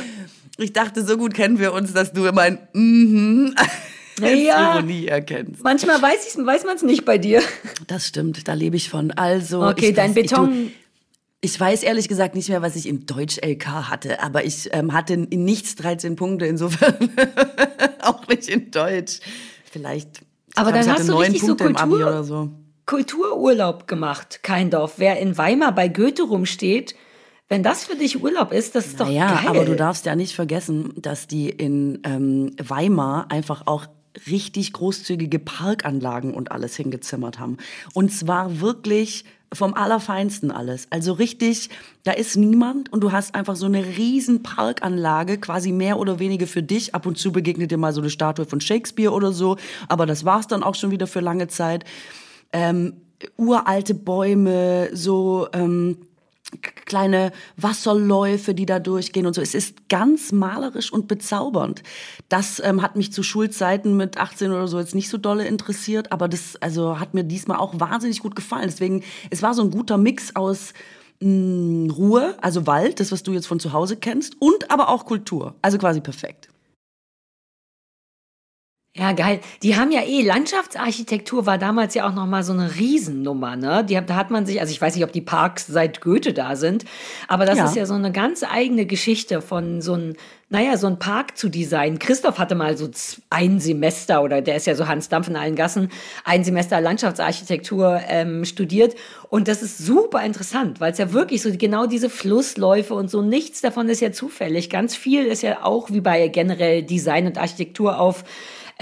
Ich 0.57 0.73
dachte, 0.73 1.03
so 1.03 1.17
gut 1.17 1.33
kennen 1.33 1.59
wir 1.59 1.73
uns, 1.73 1.93
dass 1.93 2.13
du 2.13 2.31
mein 2.31 2.59
Mhm 2.73 3.55
ja, 4.21 4.75
Ironie 4.75 5.07
erkennst. 5.07 5.63
Manchmal 5.63 6.01
weiß, 6.01 6.37
weiß 6.37 6.65
man 6.65 6.75
es 6.75 6.83
nicht 6.83 7.05
bei 7.05 7.17
dir. 7.17 7.41
Das 7.87 8.07
stimmt, 8.07 8.47
da 8.47 8.53
lebe 8.53 8.75
ich 8.75 8.89
von. 8.89 9.11
Also, 9.11 9.63
okay, 9.63 9.89
ich 9.89 9.95
dein 9.95 10.15
weiß, 10.15 10.21
Beton. 10.29 10.71
Ich, 11.41 11.53
ich, 11.53 11.59
weiß 11.59 11.83
ehrlich 11.83 12.07
gesagt 12.07 12.35
nicht 12.35 12.49
mehr, 12.49 12.61
was 12.61 12.75
ich 12.75 12.87
im 12.87 13.05
Deutsch-LK 13.05 13.65
hatte, 13.89 14.21
aber 14.21 14.45
ich 14.45 14.69
ähm, 14.71 14.93
hatte 14.93 15.13
in 15.13 15.43
nichts 15.43 15.75
13 15.75 16.15
Punkte, 16.15 16.45
insofern 16.45 17.09
auch 18.01 18.27
nicht 18.27 18.47
in 18.47 18.71
Deutsch. 18.71 19.19
Vielleicht. 19.71 20.21
Aber 20.55 20.71
dann 20.71 20.87
hast 20.87 21.09
du 21.09 21.15
richtig 21.15 21.41
Punkte 21.41 21.67
so 21.67 21.73
Kultur, 21.73 22.23
so. 22.23 22.51
Kultururlaub 22.85 23.87
gemacht, 23.87 24.41
Keindorf. 24.43 24.93
Wer 24.97 25.19
in 25.19 25.37
Weimar 25.37 25.73
bei 25.73 25.87
Goethe 25.87 26.23
rumsteht, 26.23 26.95
wenn 27.49 27.63
das 27.63 27.85
für 27.85 27.95
dich 27.95 28.21
Urlaub 28.21 28.51
ist, 28.51 28.75
das 28.75 28.87
ist 28.87 28.99
doch 28.99 29.05
naja, 29.05 29.35
geil. 29.35 29.47
aber 29.47 29.65
du 29.65 29.75
darfst 29.75 30.05
ja 30.05 30.15
nicht 30.15 30.35
vergessen, 30.35 30.93
dass 30.95 31.27
die 31.27 31.49
in 31.49 31.99
ähm, 32.03 32.55
Weimar 32.57 33.29
einfach 33.29 33.67
auch 33.67 33.87
richtig 34.27 34.73
großzügige 34.73 35.39
Parkanlagen 35.39 36.33
und 36.33 36.51
alles 36.51 36.75
hingezimmert 36.75 37.39
haben. 37.39 37.57
Und 37.93 38.11
zwar 38.11 38.59
wirklich 38.61 39.25
vom 39.53 39.73
Allerfeinsten 39.75 40.51
alles. 40.51 40.87
Also 40.89 41.13
richtig, 41.13 41.69
da 42.03 42.11
ist 42.11 42.35
niemand 42.35 42.91
und 42.91 43.01
du 43.01 43.11
hast 43.11 43.35
einfach 43.35 43.55
so 43.55 43.65
eine 43.65 43.85
riesen 43.97 44.41
Parkanlage, 44.43 45.37
quasi 45.37 45.71
mehr 45.71 45.99
oder 45.99 46.19
weniger 46.19 46.47
für 46.47 46.63
dich. 46.63 46.95
Ab 46.95 47.05
und 47.05 47.17
zu 47.17 47.31
begegnet 47.31 47.71
dir 47.71 47.77
mal 47.77 47.93
so 47.93 48.01
eine 48.01 48.09
Statue 48.09 48.45
von 48.45 48.61
Shakespeare 48.61 49.11
oder 49.11 49.31
so, 49.31 49.57
aber 49.87 50.05
das 50.05 50.25
war's 50.25 50.47
dann 50.47 50.63
auch 50.63 50.75
schon 50.75 50.91
wieder 50.91 51.07
für 51.07 51.19
lange 51.19 51.47
Zeit. 51.47 51.85
Ähm, 52.51 52.93
uralte 53.37 53.93
Bäume, 53.93 54.89
so 54.93 55.47
ähm, 55.53 55.97
kleine 56.61 57.31
Wasserläufe, 57.57 58.53
die 58.53 58.65
da 58.65 58.79
durchgehen 58.79 59.25
und 59.25 59.33
so. 59.33 59.41
Es 59.41 59.53
ist 59.53 59.89
ganz 59.89 60.31
malerisch 60.31 60.91
und 60.91 61.07
bezaubernd. 61.07 61.83
Das 62.29 62.61
ähm, 62.63 62.81
hat 62.81 62.95
mich 62.95 63.11
zu 63.13 63.23
Schulzeiten 63.23 63.97
mit 63.97 64.17
18 64.17 64.51
oder 64.51 64.67
so 64.67 64.79
jetzt 64.79 64.95
nicht 64.95 65.09
so 65.09 65.17
dolle 65.17 65.45
interessiert, 65.45 66.11
aber 66.11 66.27
das 66.27 66.55
also 66.57 66.99
hat 66.99 67.13
mir 67.13 67.23
diesmal 67.23 67.57
auch 67.57 67.79
wahnsinnig 67.79 68.19
gut 68.19 68.35
gefallen. 68.35 68.65
Deswegen, 68.67 69.03
es 69.29 69.41
war 69.41 69.53
so 69.53 69.63
ein 69.63 69.71
guter 69.71 69.97
Mix 69.97 70.35
aus 70.35 70.73
mh, 71.19 71.29
mm, 71.29 71.89
Ruhe, 71.91 72.35
also 72.41 72.67
Wald, 72.67 72.99
das 72.99 73.11
was 73.11 73.23
du 73.23 73.33
jetzt 73.33 73.47
von 73.47 73.59
zu 73.59 73.73
Hause 73.73 73.97
kennst, 73.97 74.35
und 74.39 74.71
aber 74.71 74.89
auch 74.89 75.05
Kultur. 75.05 75.55
Also 75.61 75.77
quasi 75.77 76.01
perfekt. 76.01 76.49
Ja, 78.95 79.13
geil. 79.13 79.39
Die 79.63 79.75
haben 79.75 79.91
ja 79.91 80.01
eh, 80.01 80.21
Landschaftsarchitektur 80.21 81.47
war 81.47 81.57
damals 81.57 81.95
ja 81.95 82.07
auch 82.07 82.13
nochmal 82.13 82.43
so 82.43 82.53
eine 82.53 82.75
Riesennummer, 82.75 83.55
ne? 83.55 83.83
Die, 83.83 83.99
da 84.05 84.15
hat 84.15 84.29
man 84.29 84.45
sich, 84.45 84.61
also 84.61 84.71
ich 84.71 84.79
weiß 84.79 84.93
nicht, 84.93 85.03
ob 85.03 85.11
die 85.11 85.21
Parks 85.21 85.65
seit 85.65 85.99
Goethe 85.99 86.31
da 86.31 86.55
sind, 86.55 86.85
aber 87.27 87.47
das 87.47 87.57
ja. 87.57 87.65
ist 87.65 87.75
ja 87.75 87.87
so 87.87 87.95
eine 87.95 88.11
ganz 88.11 88.43
eigene 88.43 88.85
Geschichte 88.85 89.41
von 89.41 89.81
so 89.81 89.95
ein, 89.95 90.15
naja, 90.49 90.77
so 90.77 90.85
ein 90.85 90.99
Park 90.99 91.39
zu 91.39 91.49
designen. 91.49 91.97
Christoph 91.97 92.37
hatte 92.37 92.53
mal 92.53 92.77
so 92.77 92.87
ein 93.31 93.59
Semester, 93.59 94.21
oder 94.21 94.43
der 94.43 94.57
ist 94.57 94.67
ja 94.67 94.75
so 94.75 94.87
Hans 94.87 95.09
Dampf 95.09 95.27
in 95.27 95.37
allen 95.37 95.55
Gassen, 95.55 95.89
ein 96.23 96.43
Semester 96.43 96.79
Landschaftsarchitektur 96.79 97.99
ähm, 98.07 98.45
studiert. 98.45 98.93
Und 99.27 99.47
das 99.47 99.63
ist 99.63 99.79
super 99.79 100.23
interessant, 100.23 100.79
weil 100.79 100.91
es 100.91 100.99
ja 100.99 101.11
wirklich 101.13 101.41
so 101.41 101.49
genau 101.57 101.87
diese 101.87 102.11
Flussläufe 102.11 102.93
und 102.93 103.09
so, 103.09 103.23
nichts 103.23 103.61
davon 103.61 103.89
ist 103.89 104.01
ja 104.01 104.11
zufällig. 104.11 104.69
Ganz 104.69 104.95
viel 104.95 105.25
ist 105.25 105.41
ja 105.41 105.63
auch 105.63 105.89
wie 105.89 106.01
bei 106.01 106.27
generell 106.27 106.83
Design 106.83 107.25
und 107.25 107.39
Architektur 107.39 107.99
auf 107.99 108.23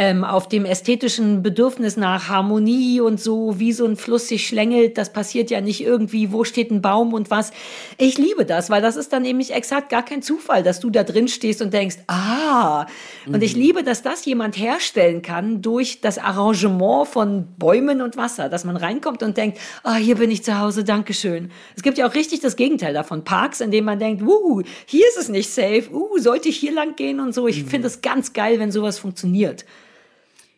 ähm, 0.01 0.23
auf 0.23 0.49
dem 0.49 0.65
ästhetischen 0.65 1.43
Bedürfnis 1.43 1.95
nach 1.95 2.27
Harmonie 2.27 2.99
und 3.01 3.21
so, 3.21 3.59
wie 3.59 3.71
so 3.71 3.85
ein 3.85 3.95
Fluss 3.95 4.29
sich 4.29 4.47
schlängelt. 4.47 4.97
Das 4.97 5.13
passiert 5.13 5.51
ja 5.51 5.61
nicht 5.61 5.83
irgendwie, 5.83 6.31
wo 6.31 6.43
steht 6.43 6.71
ein 6.71 6.81
Baum 6.81 7.13
und 7.13 7.29
was. 7.29 7.51
Ich 7.99 8.17
liebe 8.17 8.43
das, 8.43 8.71
weil 8.71 8.81
das 8.81 8.95
ist 8.95 9.13
dann 9.13 9.21
nämlich 9.21 9.53
exakt 9.53 9.89
gar 9.89 10.03
kein 10.03 10.23
Zufall, 10.23 10.63
dass 10.63 10.79
du 10.79 10.89
da 10.89 11.03
drin 11.03 11.27
stehst 11.27 11.61
und 11.61 11.71
denkst, 11.71 11.97
ah. 12.07 12.87
Und 13.27 13.35
mhm. 13.35 13.41
ich 13.43 13.55
liebe, 13.55 13.83
dass 13.83 14.01
das 14.01 14.25
jemand 14.25 14.57
herstellen 14.57 15.21
kann 15.21 15.61
durch 15.61 16.01
das 16.01 16.17
Arrangement 16.17 17.07
von 17.07 17.49
Bäumen 17.59 18.01
und 18.01 18.17
Wasser, 18.17 18.49
dass 18.49 18.65
man 18.65 18.77
reinkommt 18.77 19.21
und 19.21 19.37
denkt, 19.37 19.59
ah, 19.83 19.97
hier 19.97 20.15
bin 20.15 20.31
ich 20.31 20.43
zu 20.43 20.57
Hause, 20.57 20.83
Dankeschön. 20.83 21.51
Es 21.75 21.83
gibt 21.83 21.99
ja 21.99 22.09
auch 22.09 22.15
richtig 22.15 22.39
das 22.39 22.55
Gegenteil 22.55 22.95
davon. 22.95 23.23
Parks, 23.23 23.61
in 23.61 23.69
denen 23.69 23.85
man 23.85 23.99
denkt, 23.99 24.23
uh, 24.23 24.63
hier 24.87 25.05
ist 25.09 25.19
es 25.19 25.29
nicht 25.29 25.51
safe, 25.51 25.91
uh, 25.91 26.17
sollte 26.17 26.49
ich 26.49 26.57
hier 26.57 26.71
lang 26.71 26.95
gehen 26.95 27.19
und 27.19 27.35
so. 27.35 27.47
Ich 27.47 27.65
mhm. 27.65 27.67
finde 27.67 27.87
es 27.87 28.01
ganz 28.01 28.33
geil, 28.33 28.57
wenn 28.57 28.71
sowas 28.71 28.97
funktioniert. 28.97 29.63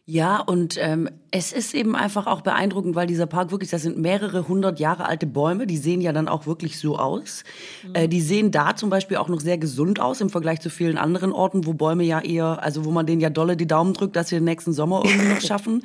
Ja, 0.06 0.42
und 0.42 0.78
ähm, 0.82 1.10
es 1.32 1.54
ist 1.54 1.74
eben 1.74 1.96
einfach 1.96 2.28
auch 2.28 2.42
beeindruckend, 2.42 2.94
weil 2.94 3.08
dieser 3.08 3.26
Park 3.26 3.52
wirklich, 3.52 3.70
das 3.70 3.84
sind 3.84 3.98
mehrere 3.98 4.50
hundert 4.50 4.82
Jahre 4.82 5.06
alte 5.06 5.26
Bäume, 5.26 5.66
die 5.66 5.78
sehen 5.78 6.02
ja 6.02 6.12
dann 6.12 6.28
auch 6.28 6.46
wirklich 6.46 6.78
so 6.78 6.98
aus. 6.98 7.46
Mhm. 7.88 7.96
Äh, 7.96 8.08
die 8.10 8.20
sehen 8.20 8.52
da 8.52 8.76
zum 8.76 8.90
Beispiel 8.90 9.16
auch 9.16 9.30
noch 9.30 9.40
sehr 9.40 9.58
gesund 9.58 10.02
aus 10.02 10.20
im 10.20 10.30
Vergleich 10.30 10.60
zu 10.60 10.70
vielen 10.70 10.98
anderen 10.98 11.32
Orten, 11.32 11.66
wo 11.66 11.74
Bäume 11.74 12.04
ja 12.04 12.20
eher, 12.20 12.62
also 12.62 12.84
wo 12.84 12.92
man 12.92 13.06
denen 13.06 13.22
ja 13.22 13.30
dolle 13.30 13.56
die 13.56 13.66
Daumen 13.66 13.94
drückt, 13.94 14.18
dass 14.18 14.28
sie 14.28 14.36
den 14.36 14.44
nächsten 14.44 14.74
Sommer 14.74 15.04
irgendwie 15.06 15.30
noch 15.30 15.42
schaffen. 15.48 15.84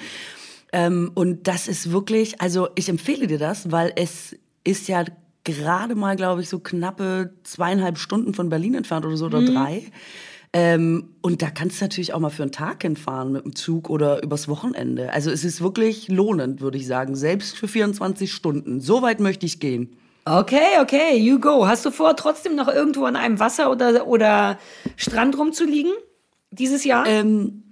Ähm, 0.73 1.13
und 1.15 1.47
das 1.47 1.69
ist 1.69 1.93
wirklich, 1.93 2.41
also 2.41 2.69
ich 2.75 2.89
empfehle 2.89 3.29
dir 3.29 3.39
das, 3.39 3.71
weil 3.71 3.93
es 3.95 4.37
ist 4.65 4.89
ja 4.89 5.05
gerade 5.45 5.95
mal, 5.95 6.17
glaube 6.17 6.43
ich, 6.43 6.49
so 6.49 6.59
knappe 6.59 7.35
zweieinhalb 7.45 7.99
Stunden 7.99 8.35
von 8.35 8.49
Berlin 8.49 8.75
entfernt 8.75 9.07
oder 9.07 9.17
so 9.17 9.27
oder 9.27 9.41
mhm. 9.41 9.55
drei. 9.55 9.83
Ähm, 10.53 11.11
und 11.21 11.43
da 11.43 11.51
kannst 11.51 11.81
du 11.81 11.85
natürlich 11.85 12.15
auch 12.15 12.21
mal 12.21 12.31
für 12.31 12.43
einen 12.43 12.53
Tag 12.53 12.83
hinfahren 12.83 13.33
mit 13.33 13.45
dem 13.45 13.55
Zug 13.55 13.91
oder 13.91 14.23
übers 14.23 14.49
Wochenende. 14.49 15.13
Also 15.13 15.31
es 15.31 15.45
ist 15.45 15.61
wirklich 15.61 16.09
lohnend, 16.09 16.61
würde 16.61 16.79
ich 16.79 16.87
sagen, 16.87 17.17
selbst 17.17 17.57
für 17.59 17.69
24 17.69 18.33
Stunden. 18.33 18.81
So 18.81 19.03
weit 19.03 19.21
möchte 19.21 19.45
ich 19.45 19.61
gehen. 19.61 19.97
Okay, 20.25 20.81
okay, 20.81 21.17
you 21.17 21.39
go. 21.39 21.67
Hast 21.67 21.85
du 21.87 21.91
vor, 21.91 22.15
trotzdem 22.17 22.55
noch 22.55 22.69
irgendwo 22.69 23.05
an 23.05 23.17
einem 23.17 23.39
Wasser 23.41 23.71
oder, 23.71 24.07
oder 24.07 24.59
Strand 24.97 25.39
rumzuliegen 25.39 25.93
dieses 26.51 26.85
Jahr? 26.85 27.07
Ähm, 27.07 27.63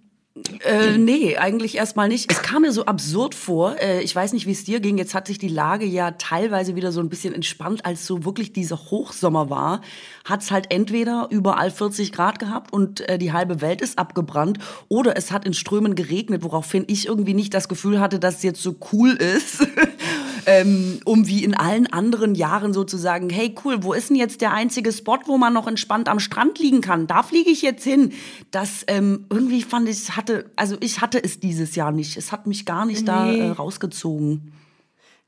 äh, 0.64 0.98
nee, 0.98 1.36
eigentlich 1.36 1.76
erstmal 1.76 2.08
nicht. 2.08 2.30
Es 2.30 2.42
kam 2.42 2.62
mir 2.62 2.72
so 2.72 2.84
absurd 2.84 3.34
vor. 3.34 3.80
Äh, 3.80 4.02
ich 4.02 4.14
weiß 4.14 4.34
nicht, 4.34 4.46
wie 4.46 4.52
es 4.52 4.64
dir 4.64 4.80
ging. 4.80 4.98
Jetzt 4.98 5.14
hat 5.14 5.26
sich 5.26 5.38
die 5.38 5.48
Lage 5.48 5.86
ja 5.86 6.10
teilweise 6.12 6.76
wieder 6.76 6.92
so 6.92 7.00
ein 7.00 7.08
bisschen 7.08 7.34
entspannt, 7.34 7.86
als 7.86 8.06
so 8.06 8.24
wirklich 8.24 8.52
dieser 8.52 8.76
Hochsommer 8.76 9.48
war. 9.48 9.80
Hat 10.24 10.42
es 10.42 10.50
halt 10.50 10.70
entweder 10.70 11.28
überall 11.30 11.70
40 11.70 12.12
Grad 12.12 12.38
gehabt 12.38 12.72
und 12.72 13.00
äh, 13.08 13.18
die 13.18 13.32
halbe 13.32 13.62
Welt 13.62 13.80
ist 13.80 13.98
abgebrannt, 13.98 14.58
oder 14.88 15.16
es 15.16 15.32
hat 15.32 15.46
in 15.46 15.54
Strömen 15.54 15.94
geregnet, 15.94 16.42
woraufhin 16.42 16.84
ich 16.86 17.06
irgendwie 17.06 17.34
nicht 17.34 17.54
das 17.54 17.68
Gefühl 17.68 18.00
hatte, 18.00 18.18
dass 18.18 18.36
es 18.36 18.42
jetzt 18.42 18.62
so 18.62 18.76
cool 18.92 19.12
ist. 19.12 19.66
ähm, 20.46 21.00
um 21.04 21.26
wie 21.26 21.44
in 21.44 21.54
allen 21.54 21.86
anderen 21.92 22.34
Jahren 22.34 22.72
sozusagen, 22.72 23.28
hey 23.28 23.54
cool, 23.64 23.82
wo 23.82 23.92
ist 23.92 24.10
denn 24.10 24.16
jetzt 24.16 24.40
der 24.40 24.52
einzige 24.52 24.92
Spot, 24.92 25.18
wo 25.26 25.36
man 25.36 25.52
noch 25.52 25.66
entspannt 25.66 26.08
am 26.08 26.20
Strand 26.20 26.58
liegen 26.58 26.80
kann? 26.80 27.06
Da 27.06 27.22
fliege 27.22 27.50
ich 27.50 27.62
jetzt 27.62 27.84
hin. 27.84 28.12
Das 28.52 28.84
ähm, 28.86 29.26
irgendwie 29.28 29.62
fand 29.62 29.88
ich, 29.88 30.16
hatte, 30.16 30.50
also 30.54 30.76
ich 30.80 31.00
hatte 31.00 31.22
es 31.22 31.40
dieses 31.40 31.74
Jahr 31.74 31.90
nicht. 31.90 32.16
Es 32.16 32.30
hat 32.30 32.46
mich 32.46 32.64
gar 32.64 32.86
nicht 32.86 33.00
nee. 33.00 33.06
da 33.06 33.32
äh, 33.32 33.50
rausgezogen. 33.50 34.52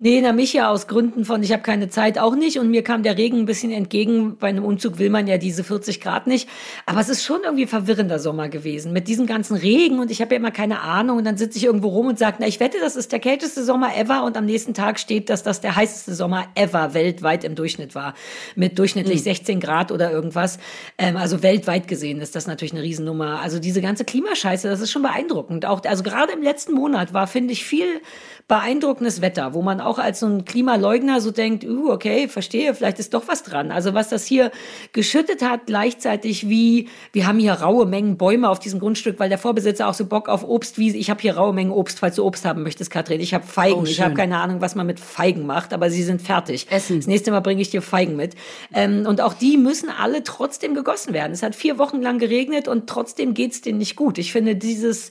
Nee, 0.01 0.21
na 0.23 0.33
mich 0.33 0.53
ja 0.53 0.71
aus 0.71 0.87
Gründen 0.87 1.25
von, 1.25 1.43
ich 1.43 1.51
habe 1.51 1.63
keine 1.65 1.89
Zeit 1.89 2.21
auch 2.21 2.37
nicht 2.37 2.61
und 2.61 2.71
mir 2.71 2.85
kam 2.85 3.03
der 3.03 3.19
Regen 3.19 3.39
ein 3.39 3.47
bisschen 3.47 3.73
entgegen. 3.73 4.37
Bei 4.39 4.47
einem 4.47 4.65
Umzug 4.65 5.01
will 5.01 5.11
man 5.11 5.27
ja 5.27 5.39
diese 5.39 5.65
40 5.65 6.01
Grad 6.01 6.29
nicht. 6.29 6.49
Aber 6.87 7.01
es 7.01 7.09
ist 7.09 7.25
schon 7.25 7.41
irgendwie 7.43 7.67
verwirrender 7.67 8.21
Sommer 8.21 8.49
gewesen 8.49 8.93
mit 8.93 9.09
diesem 9.09 9.27
ganzen 9.27 9.57
Regen 9.57 9.99
und 9.99 10.13
ich 10.13 10.21
habe 10.21 10.37
ja 10.37 10.39
immer 10.39 10.53
keine 10.53 10.83
Ahnung 10.83 11.19
und 11.19 11.25
dann 11.25 11.37
sitze 11.37 11.59
ich 11.59 11.65
irgendwo 11.65 11.89
rum 11.89 12.07
und 12.07 12.17
sage, 12.17 12.37
na 12.39 12.47
ich 12.47 12.61
wette, 12.61 12.79
das 12.81 12.95
ist 12.95 13.11
der 13.11 13.19
kälteste 13.19 13.65
Sommer 13.65 13.97
ever 13.97 14.23
und 14.23 14.37
am 14.37 14.45
nächsten 14.45 14.73
Tag 14.73 15.01
steht, 15.01 15.31
dass 15.31 15.43
das 15.43 15.63
der 15.63 15.75
heißeste 15.75 16.15
Sommer 16.15 16.45
ever 16.55 16.95
weltweit 16.95 17.43
im 17.43 17.57
Durchschnitt 17.57 17.97
war. 17.97 18.15
Mit 18.55 18.79
durchschnittlich 18.79 19.19
mhm. 19.19 19.25
16 19.25 19.59
Grad 19.59 19.91
oder 19.91 20.13
irgendwas. 20.13 20.61
Ähm, 20.97 21.17
also 21.17 21.43
weltweit 21.43 21.89
gesehen 21.89 22.21
ist 22.21 22.37
das 22.37 22.47
natürlich 22.47 22.73
eine 22.73 22.83
Riesennummer. 22.83 23.41
Also 23.41 23.59
diese 23.59 23.81
ganze 23.81 24.05
Klimascheiße, 24.05 24.69
das 24.69 24.81
ist 24.81 24.93
schon 24.93 25.03
beeindruckend. 25.03 25.67
Auch, 25.67 25.83
also 25.83 26.05
gerade 26.05 26.35
im 26.35 26.43
letzten 26.43 26.73
Monat 26.75 27.13
war, 27.13 27.27
finde 27.27 27.53
ich, 27.53 27.65
viel 27.65 28.01
beeindruckendes 28.49 29.21
Wetter, 29.21 29.53
wo 29.53 29.61
man 29.61 29.79
auch 29.79 29.99
als 29.99 30.21
so 30.21 30.27
ein 30.27 30.47
Klimaleugner 30.47 31.21
so 31.21 31.31
denkt, 31.31 31.65
uh, 31.65 31.91
okay, 31.91 32.29
verstehe, 32.29 32.75
vielleicht 32.75 32.99
ist 32.99 33.13
doch 33.13 33.29
was 33.29 33.43
dran. 33.43 33.71
Also 33.71 33.93
was 33.93 34.09
das 34.09 34.25
hier 34.25 34.51
geschüttet 34.95 35.43
hat, 35.43 35.67
gleichzeitig 35.67 36.49
wie, 36.49 36.89
wir 37.13 37.27
haben 37.27 37.39
hier 37.39 37.53
raue 37.53 37.85
Mengen 37.85 38.17
Bäume 38.17 38.49
auf 38.49 38.59
diesem 38.59 38.81
Grundstück, 38.81 39.21
weil 39.21 39.29
der 39.29 39.37
Vorbesitzer 39.37 39.87
auch 39.87 39.93
so 39.93 40.07
Bock 40.07 40.31
auf 40.31 40.49
Obst 40.49 40.79
wie, 40.79 40.97
ich 40.97 41.11
habe 41.11 41.21
hier 41.21 41.37
raue 41.37 41.53
Mengen 41.53 41.71
Obst, 41.71 41.99
falls 41.99 42.17
du 42.17 42.25
Obst 42.25 42.47
haben 42.47 42.63
möchtest, 42.63 42.91
Katrin. 42.91 43.21
Ich 43.21 43.35
habe 43.35 43.47
Feigen. 43.47 43.81
Oh, 43.81 43.85
ich 43.85 44.01
habe 44.01 44.15
keine 44.15 44.39
Ahnung, 44.39 44.63
was 44.63 44.75
man 44.75 44.87
mit 44.87 44.99
Feigen 44.99 45.45
macht, 45.45 45.75
aber 45.75 45.91
sie 45.91 46.03
sind 46.03 46.23
fertig. 46.23 46.69
Essen. 46.71 46.97
Das 46.97 47.07
nächste 47.07 47.31
Mal 47.31 47.41
bringe 47.41 47.61
ich 47.61 47.69
dir 47.69 47.83
Feigen 47.83 48.17
mit. 48.17 48.35
Ähm, 48.73 49.05
und 49.07 49.21
auch 49.21 49.35
die 49.35 49.59
müssen 49.59 49.91
alle 49.91 50.23
trotzdem 50.25 50.75
gegossen 50.75 51.13
werden. 51.13 51.33
Es 51.33 51.43
hat 51.43 51.55
vier 51.55 51.77
Wochen 51.77 52.01
lang 52.01 52.19
geregnet 52.19 52.67
und 52.67 52.89
trotzdem 52.89 53.35
geht's 53.35 53.61
denen 53.61 53.77
nicht 53.77 53.95
gut. 53.95 54.17
Ich 54.17 54.33
finde 54.33 54.57
dieses 54.57 55.11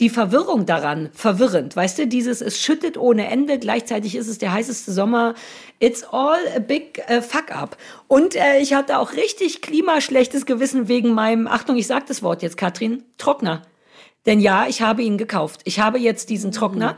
die 0.00 0.10
Verwirrung 0.10 0.66
daran 0.66 1.10
verwirrend. 1.12 1.76
Weißt 1.76 1.98
du, 1.98 2.06
dieses, 2.06 2.40
es 2.40 2.60
schüttet 2.60 2.96
ohne 2.96 3.28
Ende, 3.28 3.58
gleichzeitig 3.58 4.16
ist 4.16 4.26
es 4.26 4.38
der 4.38 4.52
heißeste 4.52 4.92
Sommer. 4.92 5.34
It's 5.78 6.02
all 6.04 6.38
a 6.54 6.58
big 6.58 7.00
uh, 7.08 7.20
fuck 7.20 7.54
up. 7.54 7.76
Und 8.08 8.34
äh, 8.34 8.58
ich 8.58 8.74
hatte 8.74 8.98
auch 8.98 9.12
richtig 9.12 9.62
klimaschlechtes 9.62 10.46
Gewissen 10.46 10.88
wegen 10.88 11.12
meinem, 11.12 11.46
Achtung, 11.46 11.76
ich 11.76 11.86
sag 11.86 12.06
das 12.06 12.22
Wort 12.22 12.42
jetzt, 12.42 12.56
Katrin, 12.56 13.04
Trockner. 13.18 13.62
Denn 14.26 14.40
ja, 14.40 14.66
ich 14.68 14.80
habe 14.80 15.02
ihn 15.02 15.18
gekauft. 15.18 15.60
Ich 15.64 15.80
habe 15.80 15.98
jetzt 15.98 16.30
diesen 16.30 16.50
Trockner. 16.50 16.96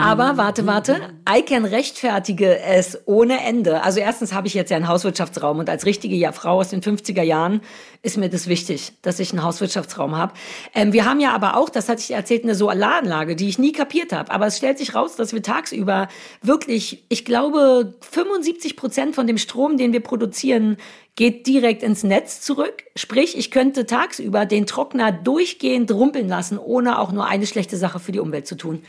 Aber 0.00 0.36
warte, 0.38 0.66
warte. 0.66 0.96
Icon 1.28 1.66
rechtfertige 1.66 2.58
es 2.60 2.98
ohne 3.04 3.44
Ende. 3.44 3.82
Also 3.82 4.00
erstens 4.00 4.32
habe 4.32 4.46
ich 4.46 4.54
jetzt 4.54 4.70
ja 4.70 4.78
einen 4.78 4.88
Hauswirtschaftsraum 4.88 5.58
und 5.58 5.68
als 5.68 5.84
richtige 5.84 6.32
Frau 6.32 6.60
aus 6.60 6.70
den 6.70 6.80
50er 6.80 7.22
Jahren 7.22 7.60
ist 8.02 8.16
mir 8.16 8.30
das 8.30 8.46
wichtig, 8.46 8.92
dass 9.02 9.20
ich 9.20 9.32
einen 9.32 9.42
Hauswirtschaftsraum 9.42 10.16
habe. 10.16 10.32
Ähm, 10.74 10.94
wir 10.94 11.04
haben 11.04 11.20
ja 11.20 11.34
aber 11.34 11.58
auch, 11.58 11.68
das 11.68 11.90
hatte 11.90 12.00
ich 12.00 12.12
erzählt, 12.12 12.44
eine 12.44 12.54
Solaranlage, 12.54 13.36
die 13.36 13.48
ich 13.48 13.58
nie 13.58 13.72
kapiert 13.72 14.14
habe. 14.14 14.30
Aber 14.30 14.46
es 14.46 14.56
stellt 14.56 14.78
sich 14.78 14.94
raus, 14.94 15.16
dass 15.16 15.34
wir 15.34 15.42
tagsüber 15.42 16.08
wirklich, 16.40 17.04
ich 17.10 17.26
glaube, 17.26 17.94
75 18.00 18.76
Prozent 18.76 19.14
von 19.14 19.26
dem 19.26 19.36
Strom, 19.36 19.76
den 19.76 19.92
wir 19.92 20.00
produzieren, 20.00 20.78
geht 21.20 21.46
direkt 21.46 21.82
ins 21.82 22.02
Netz 22.02 22.40
zurück. 22.40 22.82
Sprich, 22.96 23.36
ich 23.36 23.50
könnte 23.50 23.84
tagsüber 23.84 24.46
den 24.46 24.64
Trockner 24.64 25.12
durchgehend 25.12 25.92
rumpeln 25.92 26.28
lassen, 26.28 26.56
ohne 26.56 26.98
auch 26.98 27.12
nur 27.12 27.26
eine 27.26 27.46
schlechte 27.46 27.76
Sache 27.76 28.00
für 28.00 28.10
die 28.10 28.20
Umwelt 28.20 28.46
zu 28.46 28.54
tun. 28.54 28.82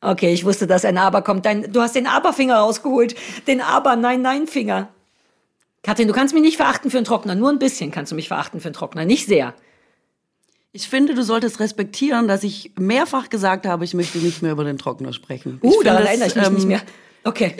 Okay, 0.00 0.32
ich 0.32 0.44
wusste, 0.44 0.66
dass 0.66 0.84
ein 0.84 0.98
Aber 0.98 1.22
kommt. 1.22 1.46
Dein, 1.46 1.72
du 1.72 1.80
hast 1.80 1.94
den 1.94 2.08
Aber-Finger 2.08 2.56
rausgeholt. 2.56 3.14
Den 3.46 3.60
Aber-Nein-Nein-Finger. 3.60 4.88
Katrin, 5.84 6.08
du 6.08 6.12
kannst 6.12 6.34
mich 6.34 6.42
nicht 6.42 6.56
verachten 6.56 6.90
für 6.90 6.96
einen 6.96 7.06
Trockner. 7.06 7.36
Nur 7.36 7.50
ein 7.50 7.60
bisschen 7.60 7.92
kannst 7.92 8.10
du 8.10 8.16
mich 8.16 8.26
verachten 8.26 8.58
für 8.58 8.66
einen 8.66 8.74
Trockner. 8.74 9.04
Nicht 9.04 9.26
sehr. 9.26 9.54
Ich 10.72 10.88
finde, 10.88 11.14
du 11.14 11.22
solltest 11.22 11.60
respektieren, 11.60 12.26
dass 12.26 12.42
ich 12.42 12.72
mehrfach 12.76 13.28
gesagt 13.30 13.64
habe, 13.64 13.84
ich 13.84 13.94
möchte 13.94 14.18
nicht 14.18 14.42
mehr 14.42 14.50
über 14.50 14.64
den 14.64 14.76
Trockner 14.76 15.12
sprechen. 15.12 15.60
Uh, 15.62 15.84
daran 15.84 16.04
erinnere 16.04 16.26
ich 16.26 16.34
mich 16.34 16.46
ähm, 16.48 16.54
nicht 16.54 16.66
mehr. 16.66 16.82
Okay. 17.26 17.56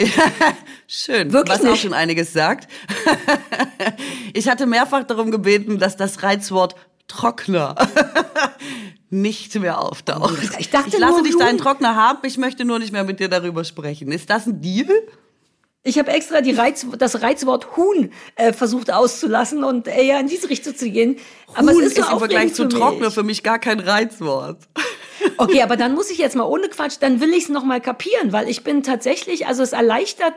Schön. 0.86 1.32
Wirklich 1.32 1.56
Was 1.56 1.62
nicht. 1.64 1.72
auch 1.72 1.76
schon 1.76 1.92
einiges 1.92 2.32
sagt. 2.32 2.68
ich 4.32 4.48
hatte 4.48 4.64
mehrfach 4.64 5.02
darum 5.02 5.32
gebeten, 5.32 5.80
dass 5.80 5.96
das 5.96 6.22
Reizwort 6.22 6.76
Trockner 7.08 7.74
nicht 9.10 9.54
mehr 9.56 9.80
auftaucht. 9.80 10.38
Ich 10.60 10.70
dachte, 10.70 10.90
ich 10.90 10.98
lasse 10.98 11.22
dich 11.24 11.36
deinen 11.36 11.58
Trockner 11.58 11.96
haben, 11.96 12.20
ich 12.22 12.38
möchte 12.38 12.64
nur 12.64 12.78
nicht 12.78 12.92
mehr 12.92 13.02
mit 13.02 13.18
dir 13.18 13.28
darüber 13.28 13.64
sprechen. 13.64 14.12
Ist 14.12 14.30
das 14.30 14.46
ein 14.46 14.60
Deal? 14.60 14.88
Ich 15.82 15.98
habe 15.98 16.12
extra 16.12 16.38
Reiz, 16.42 16.86
das 16.98 17.22
Reizwort 17.22 17.76
Huhn 17.76 18.12
äh, 18.36 18.52
versucht 18.52 18.92
auszulassen 18.92 19.64
und 19.64 19.88
äh, 19.88 20.02
ja 20.02 20.18
in 20.20 20.28
diese 20.28 20.48
Richtung 20.48 20.76
zu 20.76 20.88
gehen. 20.88 21.16
Aber 21.54 21.72
Huhn 21.72 21.82
es 21.82 21.88
ist, 21.88 21.96
so 21.96 22.02
ist 22.02 22.12
im 22.12 22.18
Vergleich 22.18 22.54
zu 22.54 22.68
Trockner 22.68 23.10
für 23.10 23.24
mich 23.24 23.42
gar 23.42 23.58
kein 23.58 23.80
Reizwort. 23.80 24.58
Okay, 25.38 25.62
aber 25.62 25.76
dann 25.76 25.94
muss 25.94 26.10
ich 26.10 26.18
jetzt 26.18 26.36
mal 26.36 26.44
ohne 26.44 26.68
Quatsch, 26.68 26.96
dann 27.00 27.20
will 27.20 27.30
ich 27.30 27.44
es 27.44 27.48
noch 27.48 27.64
mal 27.64 27.80
kapieren, 27.80 28.32
weil 28.32 28.48
ich 28.48 28.64
bin 28.64 28.82
tatsächlich, 28.82 29.46
also 29.46 29.62
es 29.62 29.72
erleichtert 29.72 30.34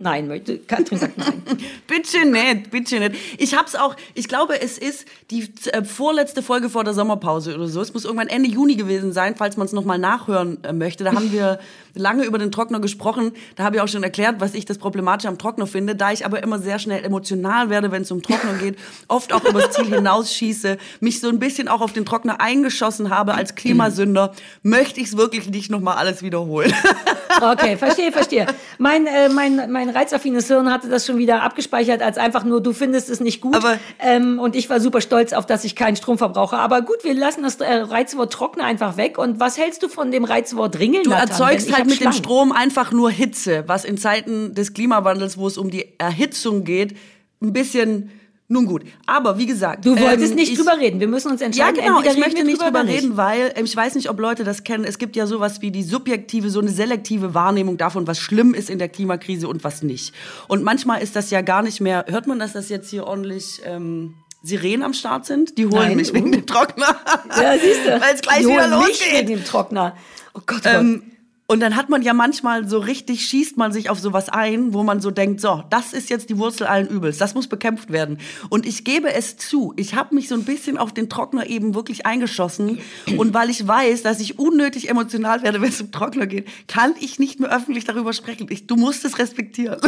Nein, 0.00 0.30
Katrin 0.68 0.96
sagt 0.96 1.18
nein. 1.18 1.42
bitte 1.88 2.24
nicht, 2.24 2.70
bitte 2.70 3.00
nicht. 3.00 3.16
Ich 3.36 3.56
hab's 3.56 3.74
auch, 3.74 3.96
ich 4.14 4.28
glaube, 4.28 4.60
es 4.60 4.78
ist 4.78 5.06
die 5.32 5.50
äh, 5.72 5.82
vorletzte 5.82 6.40
Folge 6.40 6.68
vor 6.70 6.84
der 6.84 6.94
Sommerpause 6.94 7.56
oder 7.56 7.66
so. 7.66 7.80
Es 7.80 7.92
muss 7.92 8.04
irgendwann 8.04 8.28
Ende 8.28 8.48
Juni 8.48 8.76
gewesen 8.76 9.12
sein, 9.12 9.34
falls 9.34 9.56
man 9.56 9.66
es 9.66 9.72
nochmal 9.72 9.98
nachhören 9.98 10.62
äh, 10.62 10.72
möchte. 10.72 11.02
Da 11.02 11.14
haben 11.14 11.32
wir 11.32 11.58
lange 11.98 12.24
über 12.24 12.38
den 12.38 12.50
Trockner 12.50 12.80
gesprochen. 12.80 13.32
Da 13.56 13.64
habe 13.64 13.76
ich 13.76 13.82
auch 13.82 13.88
schon 13.88 14.02
erklärt, 14.02 14.36
was 14.40 14.54
ich 14.54 14.64
das 14.64 14.78
Problematische 14.78 15.28
am 15.28 15.38
Trockner 15.38 15.66
finde. 15.66 15.94
Da 15.94 16.12
ich 16.12 16.24
aber 16.24 16.42
immer 16.42 16.58
sehr 16.58 16.78
schnell 16.78 17.04
emotional 17.04 17.70
werde, 17.70 17.90
wenn 17.90 18.02
es 18.02 18.10
um 18.10 18.22
Trockner 18.22 18.54
geht, 18.54 18.78
oft 19.08 19.32
auch 19.32 19.44
übers 19.44 19.72
Ziel 19.72 19.86
hinausschieße, 19.86 20.78
mich 21.00 21.20
so 21.20 21.28
ein 21.28 21.38
bisschen 21.38 21.68
auch 21.68 21.80
auf 21.80 21.92
den 21.92 22.04
Trockner 22.04 22.40
eingeschossen 22.40 23.10
habe 23.10 23.34
als 23.34 23.54
Klimasünder, 23.54 24.32
möchte 24.62 25.00
ich 25.00 25.08
es 25.08 25.16
wirklich 25.16 25.48
nicht 25.50 25.70
nochmal 25.70 25.96
alles 25.96 26.22
wiederholen. 26.22 26.72
okay, 27.42 27.76
verstehe, 27.76 28.12
verstehe. 28.12 28.46
Mein, 28.78 29.06
äh, 29.06 29.28
mein, 29.28 29.70
mein 29.70 29.90
reizaffines 29.90 30.46
Hirn 30.46 30.72
hatte 30.72 30.88
das 30.88 31.06
schon 31.06 31.18
wieder 31.18 31.42
abgespeichert 31.42 32.02
als 32.02 32.18
einfach 32.18 32.44
nur, 32.44 32.62
du 32.62 32.72
findest 32.72 33.10
es 33.10 33.20
nicht 33.20 33.40
gut. 33.40 33.56
Aber 33.56 33.78
ähm, 33.98 34.38
und 34.38 34.56
ich 34.56 34.70
war 34.70 34.80
super 34.80 35.00
stolz 35.00 35.32
auf, 35.32 35.46
dass 35.46 35.64
ich 35.64 35.76
keinen 35.76 35.96
Strom 35.96 36.18
verbrauche. 36.18 36.56
Aber 36.58 36.82
gut, 36.82 37.02
wir 37.02 37.14
lassen 37.14 37.42
das 37.42 37.56
äh, 37.56 37.72
Reizwort 37.72 38.32
Trockner 38.32 38.64
einfach 38.64 38.96
weg. 38.96 39.18
Und 39.18 39.40
was 39.40 39.58
hältst 39.58 39.82
du 39.82 39.88
von 39.88 40.10
dem 40.10 40.24
Reizwort 40.24 40.78
Ringeln? 40.78 41.04
Du 41.04 41.10
erzeugst 41.10 41.74
halt 41.74 41.87
mit 41.88 41.98
Schlangen. 41.98 42.16
dem 42.16 42.18
Strom 42.18 42.52
einfach 42.52 42.92
nur 42.92 43.10
Hitze, 43.10 43.64
was 43.66 43.84
in 43.84 43.98
Zeiten 43.98 44.54
des 44.54 44.74
Klimawandels, 44.74 45.38
wo 45.38 45.46
es 45.46 45.58
um 45.58 45.70
die 45.70 45.98
Erhitzung 45.98 46.64
geht, 46.64 46.96
ein 47.40 47.52
bisschen 47.52 48.10
nun 48.50 48.64
gut, 48.64 48.82
aber 49.04 49.36
wie 49.36 49.44
gesagt. 49.44 49.84
Du 49.84 49.90
wolltest 50.00 50.30
ähm, 50.30 50.36
nicht 50.36 50.52
ich, 50.52 50.58
drüber 50.58 50.78
reden. 50.78 51.00
Wir 51.00 51.06
müssen 51.06 51.30
uns 51.30 51.42
entscheiden. 51.42 51.76
Ja, 51.76 51.86
genau. 51.86 52.00
ich 52.00 52.16
möchte 52.16 52.44
nicht 52.44 52.62
drüber 52.62 52.86
reden, 52.86 53.18
weil 53.18 53.52
ähm, 53.56 53.66
ich 53.66 53.76
weiß 53.76 53.94
nicht, 53.94 54.08
ob 54.08 54.18
Leute 54.18 54.42
das 54.42 54.64
kennen. 54.64 54.84
Es 54.84 54.96
gibt 54.96 55.16
ja 55.16 55.26
sowas 55.26 55.60
wie 55.60 55.70
die 55.70 55.82
subjektive, 55.82 56.48
so 56.48 56.60
eine 56.60 56.70
selektive 56.70 57.34
Wahrnehmung 57.34 57.76
davon, 57.76 58.06
was 58.06 58.18
schlimm 58.18 58.54
ist 58.54 58.70
in 58.70 58.78
der 58.78 58.88
Klimakrise 58.88 59.48
und 59.48 59.64
was 59.64 59.82
nicht. 59.82 60.14
Und 60.48 60.64
manchmal 60.64 61.02
ist 61.02 61.14
das 61.14 61.30
ja 61.30 61.42
gar 61.42 61.60
nicht 61.62 61.82
mehr. 61.82 62.06
Hört 62.08 62.26
man, 62.26 62.38
dass 62.38 62.54
das 62.54 62.70
jetzt 62.70 62.88
hier 62.88 63.06
ordentlich 63.06 63.60
ähm, 63.66 64.14
Sirenen 64.42 64.82
am 64.82 64.94
Start 64.94 65.26
sind? 65.26 65.58
Die 65.58 65.66
holen 65.66 65.74
Nein, 65.74 65.96
mich 65.96 66.14
wegen 66.14 66.32
dem 66.32 66.46
Trockner. 66.46 66.96
Ja, 67.38 67.52
siehst 67.58 67.84
du. 67.84 67.90
weil 68.00 68.14
es 68.14 68.22
gleich 68.22 68.38
Die 68.38 68.46
wieder 68.46 68.68
losgeht. 68.68 68.88
Mich 68.88 69.12
wegen 69.12 69.26
dem 69.28 69.44
Trockner. 69.44 69.94
Oh 70.32 70.40
Gott, 70.46 70.62
oh 70.64 70.68
ähm, 70.68 71.02
Gott. 71.04 71.17
Und 71.50 71.60
dann 71.60 71.76
hat 71.76 71.88
man 71.88 72.02
ja 72.02 72.12
manchmal 72.12 72.68
so 72.68 72.78
richtig, 72.78 73.26
schießt 73.26 73.56
man 73.56 73.72
sich 73.72 73.88
auf 73.88 73.98
sowas 73.98 74.28
ein, 74.28 74.74
wo 74.74 74.82
man 74.82 75.00
so 75.00 75.10
denkt, 75.10 75.40
so, 75.40 75.64
das 75.70 75.94
ist 75.94 76.10
jetzt 76.10 76.28
die 76.28 76.36
Wurzel 76.36 76.66
allen 76.66 76.86
Übels, 76.88 77.16
das 77.16 77.34
muss 77.34 77.46
bekämpft 77.46 77.90
werden. 77.90 78.18
Und 78.50 78.66
ich 78.66 78.84
gebe 78.84 79.10
es 79.14 79.38
zu, 79.38 79.72
ich 79.76 79.94
habe 79.94 80.14
mich 80.14 80.28
so 80.28 80.34
ein 80.34 80.44
bisschen 80.44 80.76
auf 80.76 80.92
den 80.92 81.08
Trockner 81.08 81.46
eben 81.46 81.74
wirklich 81.74 82.04
eingeschossen. 82.04 82.80
Und 83.16 83.32
weil 83.32 83.48
ich 83.48 83.66
weiß, 83.66 84.02
dass 84.02 84.20
ich 84.20 84.38
unnötig 84.38 84.90
emotional 84.90 85.42
werde, 85.42 85.62
wenn 85.62 85.70
es 85.70 85.80
um 85.80 85.90
Trockner 85.90 86.26
geht, 86.26 86.46
kann 86.66 86.94
ich 87.00 87.18
nicht 87.18 87.40
mehr 87.40 87.50
öffentlich 87.50 87.86
darüber 87.86 88.12
sprechen. 88.12 88.46
Ich, 88.50 88.66
du 88.66 88.76
musst 88.76 89.06
es 89.06 89.18
respektieren. 89.18 89.80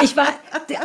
ich 0.00 0.16
war 0.16 0.28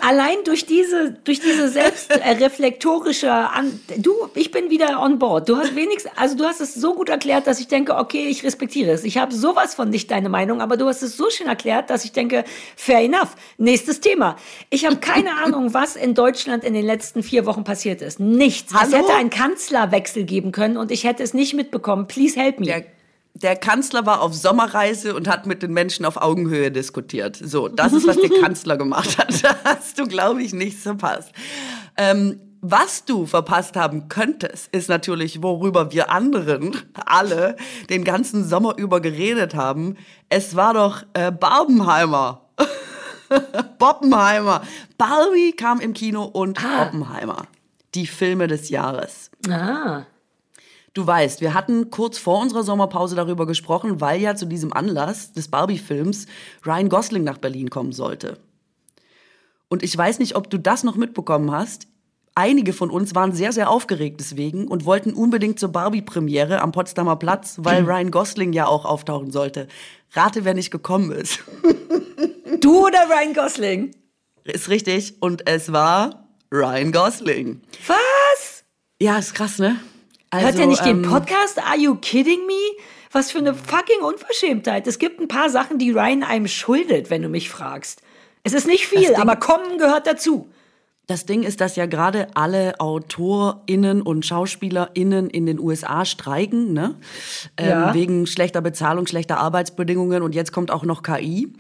allein 0.01 0.37
durch 0.43 0.65
diese, 0.65 1.19
durch 1.23 1.39
diese 1.39 1.69
selbstreflektorische, 1.69 3.31
An 3.31 3.79
du, 3.97 4.11
ich 4.33 4.49
bin 4.49 4.71
wieder 4.71 5.03
on 5.03 5.19
board. 5.19 5.47
Du 5.49 5.55
hast 5.55 5.75
wenigstens, 5.75 6.11
also 6.15 6.35
du 6.35 6.45
hast 6.45 6.61
es 6.61 6.73
so 6.73 6.95
gut 6.95 7.09
erklärt, 7.09 7.45
dass 7.45 7.59
ich 7.59 7.67
denke, 7.67 7.95
okay, 7.95 8.27
ich 8.27 8.43
respektiere 8.43 8.89
es. 8.89 9.03
Ich 9.03 9.19
habe 9.19 9.35
sowas 9.35 9.75
von 9.75 9.91
nicht 9.91 9.98
deine 10.07 10.29
Meinung, 10.29 10.61
aber 10.61 10.77
du 10.77 10.87
hast 10.87 11.01
es 11.01 11.17
so 11.17 11.29
schön 11.29 11.47
erklärt, 11.47 11.89
dass 11.89 12.05
ich 12.05 12.11
denke, 12.11 12.43
fair 12.75 12.99
enough. 12.99 13.35
Nächstes 13.57 13.99
Thema. 13.99 14.35
Ich 14.69 14.85
habe 14.85 14.97
keine 14.97 15.35
Ahnung, 15.45 15.73
was 15.73 15.95
in 15.95 16.13
Deutschland 16.13 16.63
in 16.63 16.73
den 16.73 16.85
letzten 16.85 17.23
vier 17.23 17.45
Wochen 17.45 17.63
passiert 17.63 18.01
ist. 18.01 18.19
Nichts. 18.19 18.73
Hallo? 18.73 18.87
Es 18.87 18.95
hätte 18.95 19.13
einen 19.13 19.29
Kanzlerwechsel 19.29 20.23
geben 20.23 20.51
können 20.51 20.77
und 20.77 20.91
ich 20.91 21.03
hätte 21.03 21.23
es 21.23 21.33
nicht 21.33 21.53
mitbekommen. 21.53 22.07
Please 22.07 22.39
help 22.39 22.59
me. 22.59 22.65
Der 22.65 22.85
der 23.35 23.55
Kanzler 23.55 24.05
war 24.05 24.21
auf 24.21 24.33
Sommerreise 24.33 25.15
und 25.15 25.27
hat 25.27 25.45
mit 25.45 25.63
den 25.63 25.71
Menschen 25.71 26.05
auf 26.05 26.17
Augenhöhe 26.17 26.71
diskutiert. 26.71 27.39
So, 27.41 27.67
das 27.67 27.93
ist, 27.93 28.07
was 28.07 28.17
der 28.17 28.29
Kanzler 28.41 28.77
gemacht 28.77 29.17
hat. 29.17 29.43
Da 29.43 29.55
hast 29.63 29.99
du, 29.99 30.07
glaube 30.07 30.41
ich, 30.41 30.53
nichts 30.53 30.83
verpasst. 30.83 31.31
Ähm, 31.95 32.39
was 32.61 33.05
du 33.05 33.25
verpasst 33.25 33.75
haben 33.75 34.09
könntest, 34.09 34.67
ist 34.73 34.89
natürlich, 34.89 35.41
worüber 35.41 35.91
wir 35.91 36.11
anderen 36.11 36.75
alle 37.05 37.55
den 37.89 38.03
ganzen 38.03 38.43
Sommer 38.47 38.77
über 38.77 38.99
geredet 39.01 39.55
haben. 39.55 39.97
Es 40.29 40.55
war 40.55 40.73
doch 40.73 41.03
äh, 41.13 41.31
Barbenheimer. 41.31 42.41
Boppenheimer. 43.79 44.63
Barbie 44.97 45.53
kam 45.53 45.79
im 45.79 45.93
Kino 45.93 46.23
und 46.23 46.63
ah. 46.63 46.83
Oppenheimer. 46.83 47.47
Die 47.95 48.07
Filme 48.07 48.47
des 48.47 48.69
Jahres. 48.69 49.31
Ah. 49.49 50.03
Du 50.93 51.05
weißt, 51.05 51.41
wir 51.41 51.53
hatten 51.53 51.91
kurz 51.91 52.17
vor 52.17 52.41
unserer 52.41 52.63
Sommerpause 52.63 53.15
darüber 53.15 53.45
gesprochen, 53.45 54.01
weil 54.01 54.19
ja 54.19 54.35
zu 54.35 54.45
diesem 54.45 54.73
Anlass 54.73 55.31
des 55.33 55.47
Barbie-Films 55.47 56.25
Ryan 56.65 56.89
Gosling 56.89 57.23
nach 57.23 57.37
Berlin 57.37 57.69
kommen 57.69 57.91
sollte. 57.91 58.37
Und 59.69 59.83
ich 59.83 59.95
weiß 59.95 60.19
nicht, 60.19 60.35
ob 60.35 60.49
du 60.49 60.57
das 60.57 60.83
noch 60.83 60.95
mitbekommen 60.95 61.51
hast. 61.51 61.87
Einige 62.39 62.71
von 62.71 62.89
uns 62.89 63.15
waren 63.15 63.33
sehr, 63.33 63.51
sehr 63.51 63.69
aufgeregt 63.69 64.21
deswegen 64.21 64.69
und 64.69 64.85
wollten 64.85 65.11
unbedingt 65.11 65.59
zur 65.59 65.73
Barbie-Premiere 65.73 66.61
am 66.61 66.71
Potsdamer 66.71 67.17
Platz, 67.17 67.55
weil 67.57 67.83
Ryan 67.85 68.11
Gosling 68.11 68.53
ja 68.53 68.65
auch 68.65 68.85
auftauchen 68.85 69.29
sollte. 69.29 69.67
Rate, 70.13 70.45
wer 70.45 70.53
nicht 70.53 70.71
gekommen 70.71 71.11
ist. 71.11 71.39
Du 72.61 72.85
oder 72.87 73.07
Ryan 73.09 73.33
Gosling? 73.33 73.91
Ist 74.43 74.69
richtig. 74.69 75.15
Und 75.21 75.47
es 75.47 75.71
war 75.71 76.27
Ryan 76.51 76.91
Gosling. 76.91 77.61
Was? 77.87 78.65
Ja, 79.01 79.17
ist 79.17 79.33
krass, 79.33 79.59
ne? 79.59 79.79
Also, 80.29 80.45
Hört 80.45 80.59
er 80.59 80.67
nicht 80.67 80.85
ähm, 80.85 81.03
den 81.03 81.09
Podcast? 81.09 81.57
Are 81.59 81.77
you 81.77 81.95
kidding 81.95 82.45
me? 82.47 82.81
Was 83.11 83.31
für 83.31 83.37
eine 83.37 83.53
fucking 83.53 84.01
Unverschämtheit. 84.01 84.87
Es 84.87 84.99
gibt 84.99 85.21
ein 85.21 85.27
paar 85.29 85.49
Sachen, 85.49 85.77
die 85.77 85.91
Ryan 85.91 86.23
einem 86.23 86.47
schuldet, 86.47 87.09
wenn 87.09 87.21
du 87.21 87.29
mich 87.29 87.49
fragst. 87.49 88.01
Es 88.43 88.53
ist 88.53 88.67
nicht 88.67 88.87
viel, 88.87 89.15
aber 89.15 89.35
kommen 89.35 89.77
gehört 89.77 90.07
dazu. 90.07 90.49
Das 91.09 91.25
Ding 91.25 91.41
ist, 91.41 91.59
dass 91.59 91.75
ja 91.75 91.87
gerade 91.87 92.27
alle 92.35 92.79
AutorInnen 92.79 94.03
und 94.03 94.27
SchauspielerInnen 94.27 95.31
in 95.31 95.47
den 95.47 95.59
USA 95.59 96.05
streiken, 96.05 96.71
ne? 96.71 96.97
Ähm, 97.57 97.69
ja. 97.69 97.93
wegen 97.95 98.27
schlechter 98.27 98.61
Bezahlung, 98.61 99.07
schlechter 99.07 99.39
Arbeitsbedingungen 99.39 100.21
und 100.21 100.35
jetzt 100.35 100.51
kommt 100.51 100.69
auch 100.69 100.83
noch 100.83 101.01
KI. 101.01 101.51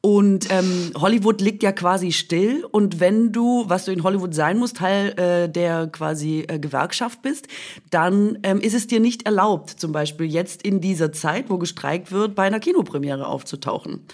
Und 0.00 0.50
ähm, 0.50 0.90
Hollywood 0.96 1.40
liegt 1.40 1.62
ja 1.62 1.70
quasi 1.70 2.10
still. 2.10 2.64
Und 2.72 2.98
wenn 2.98 3.30
du, 3.30 3.68
was 3.68 3.84
du 3.84 3.92
in 3.92 4.02
Hollywood 4.02 4.34
sein 4.34 4.58
musst, 4.58 4.78
Teil 4.78 5.10
äh, 5.16 5.48
der 5.48 5.86
quasi 5.86 6.44
äh, 6.48 6.58
Gewerkschaft 6.58 7.22
bist, 7.22 7.46
dann 7.90 8.38
ähm, 8.42 8.60
ist 8.60 8.74
es 8.74 8.88
dir 8.88 8.98
nicht 8.98 9.26
erlaubt, 9.26 9.70
zum 9.70 9.92
Beispiel 9.92 10.26
jetzt 10.26 10.62
in 10.62 10.80
dieser 10.80 11.12
Zeit, 11.12 11.50
wo 11.50 11.58
gestreikt 11.58 12.10
wird, 12.10 12.34
bei 12.34 12.42
einer 12.42 12.58
Kinopremiere 12.58 13.28
aufzutauchen. 13.28 14.04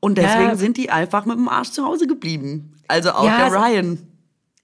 Und 0.00 0.18
deswegen 0.18 0.50
ja. 0.50 0.56
sind 0.56 0.76
die 0.76 0.90
einfach 0.90 1.24
mit 1.24 1.38
dem 1.38 1.48
Arsch 1.48 1.70
zu 1.70 1.86
Hause 1.86 2.06
geblieben. 2.06 2.74
Also 2.88 3.12
auch 3.12 3.24
ja, 3.24 3.48
der 3.48 3.58
Ryan. 3.58 4.13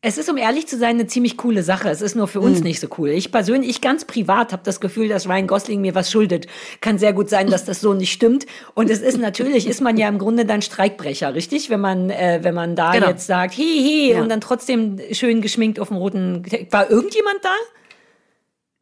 Es 0.03 0.17
ist, 0.17 0.31
um 0.31 0.39
ehrlich 0.39 0.67
zu 0.67 0.79
sein, 0.79 0.97
eine 0.97 1.07
ziemlich 1.07 1.37
coole 1.37 1.63
Sache. 1.63 1.91
Es 1.91 2.01
ist 2.01 2.15
nur 2.15 2.27
für 2.27 2.41
uns 2.41 2.59
mhm. 2.59 2.65
nicht 2.65 2.81
so 2.81 2.89
cool. 2.97 3.11
Ich 3.11 3.31
persönlich, 3.31 3.69
ich 3.69 3.81
ganz 3.83 4.07
privat 4.07 4.51
habe 4.53 4.63
das 4.65 4.81
Gefühl, 4.81 5.09
dass 5.09 5.29
Ryan 5.29 5.47
Gosling 5.47 5.83
mir 5.83 5.95
was 5.95 6.11
schuldet. 6.11 6.47
Kann 6.81 6.97
sehr 6.97 7.13
gut 7.13 7.29
sein, 7.29 7.49
dass 7.49 7.67
das 7.67 7.83
so 7.83 7.93
nicht 7.93 8.11
stimmt. 8.11 8.47
Und 8.73 8.89
es 8.89 9.03
ist 9.03 9.19
natürlich, 9.19 9.67
ist 9.67 9.83
man 9.83 9.99
ja 9.99 10.09
im 10.09 10.19
Grunde 10.19 10.47
dann 10.47 10.63
Streikbrecher, 10.63 11.35
richtig? 11.35 11.69
Wenn 11.69 11.81
man, 11.81 12.09
äh, 12.09 12.39
wenn 12.43 12.55
man 12.55 12.77
da 12.77 12.93
genau. 12.93 13.09
jetzt 13.09 13.27
sagt, 13.27 13.59
hi, 13.59 13.63
hi, 13.63 14.13
ja. 14.13 14.23
und 14.23 14.31
dann 14.31 14.41
trotzdem 14.41 14.99
schön 15.13 15.43
geschminkt 15.43 15.79
auf 15.79 15.89
dem 15.89 15.99
roten. 15.99 16.47
War 16.71 16.91
irgendjemand 16.91 17.41
da? 17.43 17.53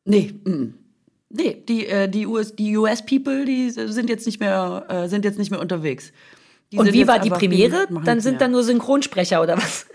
Nee. 0.04 0.34
Mm. 0.44 0.74
Nee, 1.30 1.62
die, 1.68 1.86
äh, 1.86 2.08
die 2.08 2.26
US, 2.26 2.54
die 2.54 2.76
US 2.76 3.04
People, 3.04 3.44
die 3.44 3.70
sind 3.70 4.08
jetzt 4.08 4.24
nicht 4.24 4.38
mehr, 4.38 4.86
äh, 4.88 5.08
sind 5.08 5.24
jetzt 5.24 5.38
nicht 5.38 5.50
mehr 5.50 5.60
unterwegs. 5.60 6.12
Die 6.70 6.78
und 6.78 6.92
wie 6.92 7.08
war 7.08 7.18
die 7.18 7.30
Premiere? 7.30 7.88
Dann 8.04 8.20
sind 8.20 8.40
da 8.40 8.46
nur 8.46 8.62
Synchronsprecher 8.62 9.42
oder 9.42 9.56
was? 9.56 9.86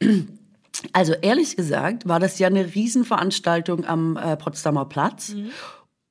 Also 0.92 1.12
ehrlich 1.14 1.56
gesagt 1.56 2.08
war 2.08 2.20
das 2.20 2.38
ja 2.38 2.46
eine 2.46 2.74
Riesenveranstaltung 2.74 3.84
am 3.84 4.16
äh, 4.16 4.36
Potsdamer 4.36 4.86
Platz. 4.86 5.30
Mhm. 5.30 5.50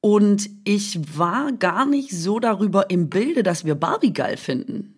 Und 0.02 0.50
ich 0.64 1.18
war 1.18 1.52
gar 1.52 1.86
nicht 1.86 2.12
so 2.12 2.40
darüber 2.40 2.90
im 2.90 3.10
Bilde, 3.10 3.44
dass 3.44 3.66
wir 3.66 3.76
Barbie 3.76 4.14
geil 4.14 4.38
finden. 4.38 4.96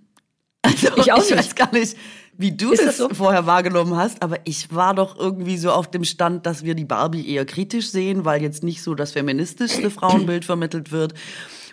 Also 0.61 0.89
ich, 0.95 1.11
auch 1.11 1.23
ich 1.23 1.35
weiß 1.35 1.55
gar 1.55 1.73
nicht, 1.73 1.97
wie 2.37 2.51
du 2.51 2.71
das, 2.71 2.85
das 2.85 2.97
so? 2.97 3.09
vorher 3.09 3.47
wahrgenommen 3.47 3.95
hast, 3.95 4.21
aber 4.21 4.37
ich 4.45 4.73
war 4.73 4.93
doch 4.93 5.17
irgendwie 5.17 5.57
so 5.57 5.71
auf 5.71 5.89
dem 5.89 6.03
Stand, 6.03 6.45
dass 6.45 6.63
wir 6.63 6.75
die 6.75 6.85
Barbie 6.85 7.27
eher 7.27 7.45
kritisch 7.45 7.89
sehen, 7.89 8.25
weil 8.25 8.41
jetzt 8.41 8.63
nicht 8.63 8.83
so 8.83 8.93
das 8.93 9.11
feministischste 9.11 9.89
Frauenbild 9.89 10.45
vermittelt 10.45 10.91
wird 10.91 11.13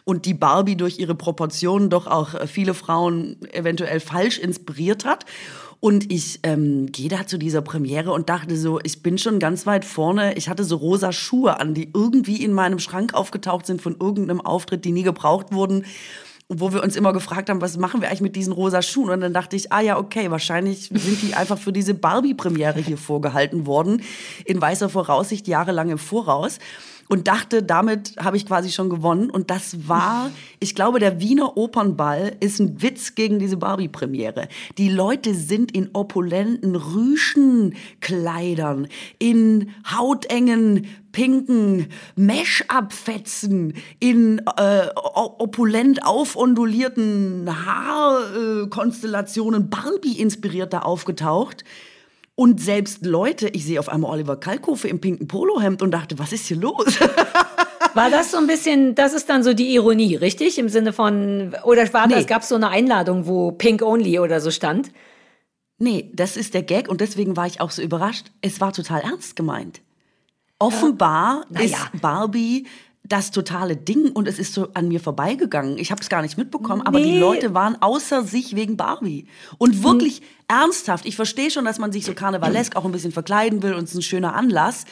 und 0.04 0.24
die 0.24 0.34
Barbie 0.34 0.76
durch 0.76 0.98
ihre 0.98 1.14
Proportionen 1.14 1.90
doch 1.90 2.06
auch 2.06 2.34
äh, 2.34 2.46
viele 2.46 2.72
Frauen 2.72 3.36
eventuell 3.52 4.00
falsch 4.00 4.38
inspiriert 4.38 5.04
hat. 5.04 5.26
Und 5.80 6.12
ich 6.12 6.40
ähm, 6.42 6.86
gehe 6.90 7.08
da 7.08 7.26
zu 7.26 7.38
dieser 7.38 7.62
Premiere 7.62 8.12
und 8.12 8.28
dachte 8.28 8.56
so, 8.56 8.80
ich 8.82 9.02
bin 9.02 9.16
schon 9.16 9.38
ganz 9.38 9.64
weit 9.64 9.84
vorne. 9.84 10.34
Ich 10.34 10.48
hatte 10.48 10.64
so 10.64 10.76
rosa 10.76 11.12
Schuhe 11.12 11.60
an, 11.60 11.74
die 11.74 11.90
irgendwie 11.94 12.42
in 12.42 12.52
meinem 12.52 12.80
Schrank 12.80 13.14
aufgetaucht 13.14 13.66
sind 13.66 13.80
von 13.80 13.96
irgendeinem 14.00 14.40
Auftritt, 14.40 14.84
die 14.84 14.92
nie 14.92 15.04
gebraucht 15.04 15.52
wurden 15.52 15.84
wo 16.50 16.72
wir 16.72 16.82
uns 16.82 16.96
immer 16.96 17.12
gefragt 17.12 17.50
haben, 17.50 17.60
was 17.60 17.76
machen 17.76 18.00
wir 18.00 18.08
eigentlich 18.08 18.22
mit 18.22 18.34
diesen 18.34 18.54
rosa 18.54 18.80
Schuhen? 18.80 19.10
Und 19.10 19.20
dann 19.20 19.34
dachte 19.34 19.54
ich, 19.54 19.70
ah 19.70 19.80
ja, 19.80 19.98
okay, 19.98 20.30
wahrscheinlich 20.30 20.90
sind 20.90 21.20
die 21.20 21.34
einfach 21.34 21.58
für 21.58 21.72
diese 21.72 21.92
Barbie-Premiere 21.92 22.80
hier 22.80 22.96
vorgehalten 22.96 23.66
worden, 23.66 24.02
in 24.46 24.60
weißer 24.60 24.88
Voraussicht, 24.88 25.46
jahrelang 25.46 25.90
im 25.90 25.98
Voraus 25.98 26.58
und 27.08 27.28
dachte, 27.28 27.62
damit 27.62 28.16
habe 28.18 28.36
ich 28.36 28.44
quasi 28.46 28.70
schon 28.70 28.90
gewonnen. 28.90 29.30
Und 29.30 29.50
das 29.50 29.88
war, 29.88 30.30
ich 30.60 30.74
glaube, 30.74 30.98
der 31.00 31.20
Wiener 31.20 31.56
Opernball 31.56 32.36
ist 32.40 32.60
ein 32.60 32.82
Witz 32.82 33.14
gegen 33.14 33.38
diese 33.38 33.56
Barbie-Premiere. 33.56 34.48
Die 34.76 34.90
Leute 34.90 35.32
sind 35.34 35.72
in 35.72 35.88
opulenten 35.94 36.76
Rüschenkleidern, 36.76 38.88
in 39.18 39.70
hautengen 39.90 40.86
pinken 41.12 41.86
Mesh-Up-Fetzen, 42.16 43.72
in 43.98 44.42
äh, 44.56 44.88
opulent 44.94 46.04
aufondulierten 46.04 47.48
Haarkonstellationen 47.66 49.70
Barbie-inspiriert 49.70 50.74
da 50.74 50.80
aufgetaucht. 50.80 51.64
Und 52.38 52.60
selbst 52.60 53.04
Leute, 53.04 53.48
ich 53.48 53.64
sehe 53.64 53.80
auf 53.80 53.88
einmal 53.88 54.12
Oliver 54.12 54.36
Kalkofe 54.36 54.86
im 54.86 55.00
pinken 55.00 55.26
Polohemd 55.26 55.82
und 55.82 55.90
dachte, 55.90 56.20
was 56.20 56.32
ist 56.32 56.46
hier 56.46 56.58
los? 56.58 57.00
War 57.94 58.10
das 58.10 58.30
so 58.30 58.36
ein 58.36 58.46
bisschen, 58.46 58.94
das 58.94 59.12
ist 59.12 59.28
dann 59.28 59.42
so 59.42 59.54
die 59.54 59.74
Ironie, 59.74 60.14
richtig? 60.14 60.56
Im 60.56 60.68
Sinne 60.68 60.92
von, 60.92 61.56
oder 61.64 61.92
war 61.92 62.06
nee. 62.06 62.14
das, 62.14 62.28
gab 62.28 62.42
es 62.42 62.48
so 62.50 62.54
eine 62.54 62.68
Einladung, 62.68 63.26
wo 63.26 63.50
Pink 63.50 63.82
Only 63.82 64.20
oder 64.20 64.40
so 64.40 64.52
stand? 64.52 64.92
Nee, 65.78 66.12
das 66.14 66.36
ist 66.36 66.54
der 66.54 66.62
Gag 66.62 66.88
und 66.88 67.00
deswegen 67.00 67.36
war 67.36 67.48
ich 67.48 67.60
auch 67.60 67.72
so 67.72 67.82
überrascht. 67.82 68.26
Es 68.40 68.60
war 68.60 68.72
total 68.72 69.00
ernst 69.00 69.34
gemeint. 69.34 69.80
Offenbar 70.60 71.44
ja. 71.50 71.60
ist 71.60 71.72
ja. 71.72 71.90
Barbie 72.00 72.68
das 73.04 73.30
totale 73.30 73.76
Ding 73.76 74.10
und 74.12 74.28
es 74.28 74.38
ist 74.38 74.52
so 74.52 74.68
an 74.74 74.88
mir 74.88 75.00
vorbeigegangen. 75.00 75.78
Ich 75.78 75.90
habe 75.90 76.02
es 76.02 76.08
gar 76.08 76.22
nicht 76.22 76.36
mitbekommen, 76.36 76.82
nee. 76.82 76.88
aber 76.88 77.00
die 77.00 77.18
Leute 77.18 77.54
waren 77.54 77.80
außer 77.80 78.22
sich 78.22 78.54
wegen 78.54 78.76
Barbie. 78.76 79.26
Und 79.56 79.76
hm. 79.76 79.84
wirklich 79.84 80.18
hm. 80.18 80.24
ernsthaft. 80.48 81.06
Ich 81.06 81.16
verstehe 81.16 81.50
schon, 81.50 81.64
dass 81.64 81.78
man 81.78 81.92
sich 81.92 82.04
so 82.04 82.12
karnevalesk 82.12 82.76
auch 82.76 82.84
ein 82.84 82.92
bisschen 82.92 83.12
verkleiden 83.12 83.62
will 83.62 83.74
und 83.74 83.84
es 83.84 83.90
ist 83.90 83.96
ein 83.96 84.02
schöner 84.02 84.34
Anlass. 84.34 84.84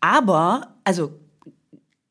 Aber, 0.00 0.76
also 0.84 1.18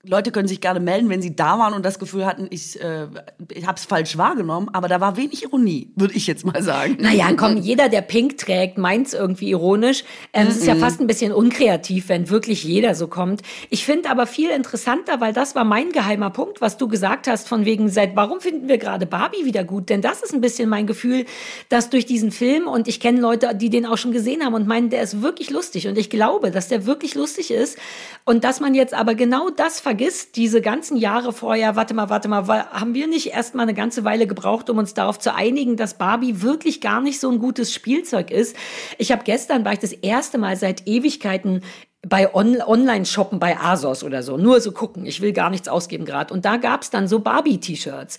Leute 0.08 0.32
können 0.32 0.48
sich 0.48 0.62
gerne 0.62 0.80
melden, 0.80 1.10
wenn 1.10 1.22
sie 1.22 1.36
da 1.36 1.58
waren 1.58 1.74
und 1.74 1.84
das 1.84 2.00
Gefühl 2.00 2.26
hatten, 2.26 2.48
ich, 2.50 2.80
äh, 2.82 3.08
ich 3.52 3.66
habe 3.66 3.78
es 3.78 3.86
falsch 3.86 4.18
wahrgenommen. 4.18 4.70
Aber 4.72 4.88
da 4.88 5.02
war 5.02 5.18
wenig 5.18 5.44
Ironie, 5.44 5.92
würde 5.96 6.14
ich 6.16 6.28
jetzt 6.28 6.46
mal 6.46 6.62
sagen. 6.62 6.98
Naja, 7.00 7.28
komm, 7.36 7.58
jeder, 7.58 7.90
der 7.90 8.02
Pink 8.02 8.38
trägt, 8.38 8.78
meint 8.78 9.08
es 9.08 9.14
irgendwie 9.14 9.50
ironisch. 9.50 10.04
Ähm, 10.34 10.48
Es 10.48 10.58
ist 10.58 10.68
ja 10.68 10.76
fast 10.76 11.02
ein 11.02 11.08
bisschen 11.08 11.32
unkreativ, 11.32 12.10
wenn 12.10 12.30
wirklich 12.30 12.64
jeder 12.64 12.94
so 12.96 13.08
kommt. 13.08 13.42
Ich 13.70 13.84
finde 13.86 14.10
aber 14.10 14.28
viel 14.28 14.50
interessanter, 14.52 15.20
weil 15.22 15.34
das 15.34 15.56
war 15.56 15.64
mein 15.64 15.92
geheimer 15.92 16.30
Punkt, 16.30 16.62
was 16.62 16.78
du 16.78 16.88
gesagt 16.88 17.28
hast, 17.28 17.48
von 17.48 17.66
wegen, 17.66 17.90
seit 17.90 18.16
warum 18.16 18.40
finden 18.40 18.68
wir 18.68 18.78
gerade 18.78 19.06
Barbie 19.06 19.46
wieder 19.46 19.64
gut? 19.64 19.90
Denn 19.90 20.02
das 20.02 20.22
ist 20.22 20.34
ein 20.34 20.42
bisschen 20.42 20.70
mein 20.70 20.88
Gefühl, 20.88 21.26
dass 21.70 21.90
durch 21.90 22.06
diesen 22.06 22.32
Film, 22.32 22.68
und 22.68 22.88
ich 22.88 23.00
kenne 23.00 23.20
Leute, 23.20 23.56
die 23.56 23.70
den 23.70 23.86
auch 23.86 23.98
schon 23.98 24.12
gesehen 24.12 24.46
haben 24.46 24.54
und 24.54 24.68
meinen, 24.68 24.90
der 24.90 25.02
ist 25.02 25.22
wirklich 25.22 25.50
lustig. 25.50 25.88
Und 25.88 25.98
ich 25.98 26.10
glaube, 26.10 26.52
dass 26.52 26.68
der 26.68 26.86
wirklich 26.86 27.16
lustig 27.16 27.52
ist. 27.52 27.78
Und 28.24 28.44
dass 28.44 28.60
man 28.60 28.76
jetzt 28.76 28.94
aber 28.94 29.16
genau 29.16 29.50
das 29.50 29.80
vergisst, 29.80 29.95
vergisst, 29.96 30.36
diese 30.36 30.60
ganzen 30.60 30.98
Jahre 30.98 31.32
vorher, 31.32 31.78
warte 31.78 31.94
mal, 31.94 32.10
warte 32.10 32.28
mal, 32.28 32.46
haben 32.48 32.94
wir 32.94 33.08
nicht 33.08 33.28
erst 33.28 33.56
mal 33.56 33.64
eine 33.64 33.74
ganze 33.74 34.04
Weile 34.04 34.28
gebraucht, 34.28 34.70
um 34.70 34.78
uns 34.78 34.94
darauf 34.94 35.20
zu 35.20 35.34
einigen, 35.34 35.78
dass 35.78 35.98
Barbie 35.98 36.42
wirklich 36.42 36.82
gar 36.82 37.00
nicht 37.00 37.22
so 37.22 37.32
ein 37.32 37.40
gutes 37.40 37.74
Spielzeug 37.74 38.30
ist? 38.30 38.58
Ich 38.98 39.14
habe 39.14 39.24
gestern, 39.24 39.64
war 39.64 39.72
ich 39.72 39.80
das 39.80 39.94
erste 39.94 40.38
Mal 40.38 40.58
seit 40.58 40.86
Ewigkeiten 40.86 41.62
bei 42.06 42.36
On 42.36 42.62
Online-Shoppen 42.62 43.40
bei 43.40 43.58
ASOS 43.58 44.04
oder 44.04 44.22
so. 44.22 44.36
Nur 44.36 44.60
so 44.60 44.74
gucken, 44.74 45.06
ich 45.06 45.22
will 45.22 45.32
gar 45.32 45.50
nichts 45.50 45.70
ausgeben 45.70 46.04
gerade. 46.04 46.34
Und 46.34 46.44
da 46.44 46.58
gab's 46.58 46.90
dann 46.90 47.08
so 47.08 47.20
Barbie-T-Shirts. 47.20 48.18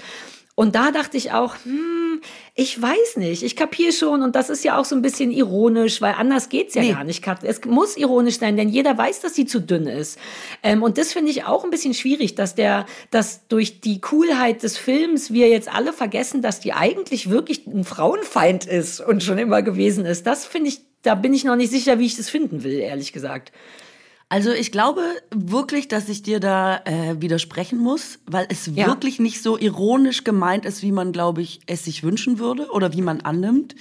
Und 0.57 0.75
da 0.75 0.91
dachte 0.91 1.19
ich 1.19 1.33
auch, 1.33 1.55
hm, 1.65 2.23
ich 2.55 2.81
weiß 2.81 3.19
nicht, 3.19 3.43
ich 3.43 3.57
kapiere 3.57 3.93
schon 3.93 4.23
und 4.23 4.35
das 4.35 4.49
ist 4.49 4.65
ja 4.65 4.79
auch 4.79 4.87
so 4.87 4.97
ein 4.97 5.03
bisschen 5.03 5.31
ironisch, 5.31 6.01
weil 6.01 6.15
anders 6.15 6.49
geht's 6.49 6.75
ja 6.75 6.81
nee. 6.81 6.93
gar 6.93 7.05
nicht. 7.05 7.23
Es 7.43 7.63
muss 7.67 7.99
ironisch 7.99 8.39
sein, 8.39 8.57
denn 8.57 8.71
jeder 8.71 8.97
weiß, 8.97 9.21
dass 9.21 9.35
sie 9.35 9.45
zu 9.45 9.61
dünn 9.61 9.87
ist. 9.87 10.19
Ähm, 10.63 10.83
und 10.83 10.97
das 10.97 11.13
finde 11.13 11.31
ich 11.31 11.45
auch 11.45 11.63
ein 11.63 11.69
bisschen 11.69 11.93
schwierig, 11.93 12.37
dass 12.37 12.55
der, 12.55 12.87
dass 13.11 13.47
durch 13.49 13.83
die 13.83 14.01
Coolheit 14.01 14.63
des 14.63 14.79
Films 14.79 15.31
wir 15.31 15.51
jetzt 15.51 15.71
alle 15.71 15.93
vergessen, 15.93 16.41
dass 16.41 16.59
die 16.59 16.73
eigentlich 16.73 17.29
wirklich 17.29 17.67
ein 17.67 17.85
Frauenfeind 17.85 18.65
ist 18.65 19.01
und 19.01 19.23
schon 19.23 19.37
immer 19.37 19.61
gewesen 19.61 20.07
ist. 20.07 20.27
Das 20.27 20.47
finde 20.47 20.71
ich, 20.71 20.81
da 21.03 21.15
bin 21.15 21.35
ich 21.35 21.45
noch 21.45 21.57
nicht 21.57 21.71
sicher, 21.71 21.99
wie 21.99 22.07
ich 22.07 22.17
das 22.17 22.31
finden 22.31 22.65
will, 22.65 22.79
ehrlich 22.79 23.13
gesagt. 23.13 23.53
Also 24.29 24.51
ich 24.51 24.73
glaube 24.73 25.03
wirklich, 25.31 25.87
dass 25.87 26.09
ich 26.09 26.23
dir 26.23 26.41
da 26.41 26.79
äh, 26.85 27.21
widersprechen 27.21 27.79
muss, 27.79 28.19
weil 28.27 28.47
es 28.51 28.67
ja. 28.67 28.87
wirklich 28.87 29.21
nicht 29.21 29.41
so 29.41 29.57
ironisch 29.57 30.25
gemeint 30.25 30.65
ist, 30.65 30.83
wie 30.83 30.91
man, 30.91 31.13
glaube 31.13 31.43
ich, 31.43 31.61
es 31.67 31.85
sich 31.85 32.03
wünschen 32.03 32.41
würde 32.41 32.69
oder 32.71 32.93
wie 32.93 33.03
man 33.03 33.21
annimmt. 33.21 33.77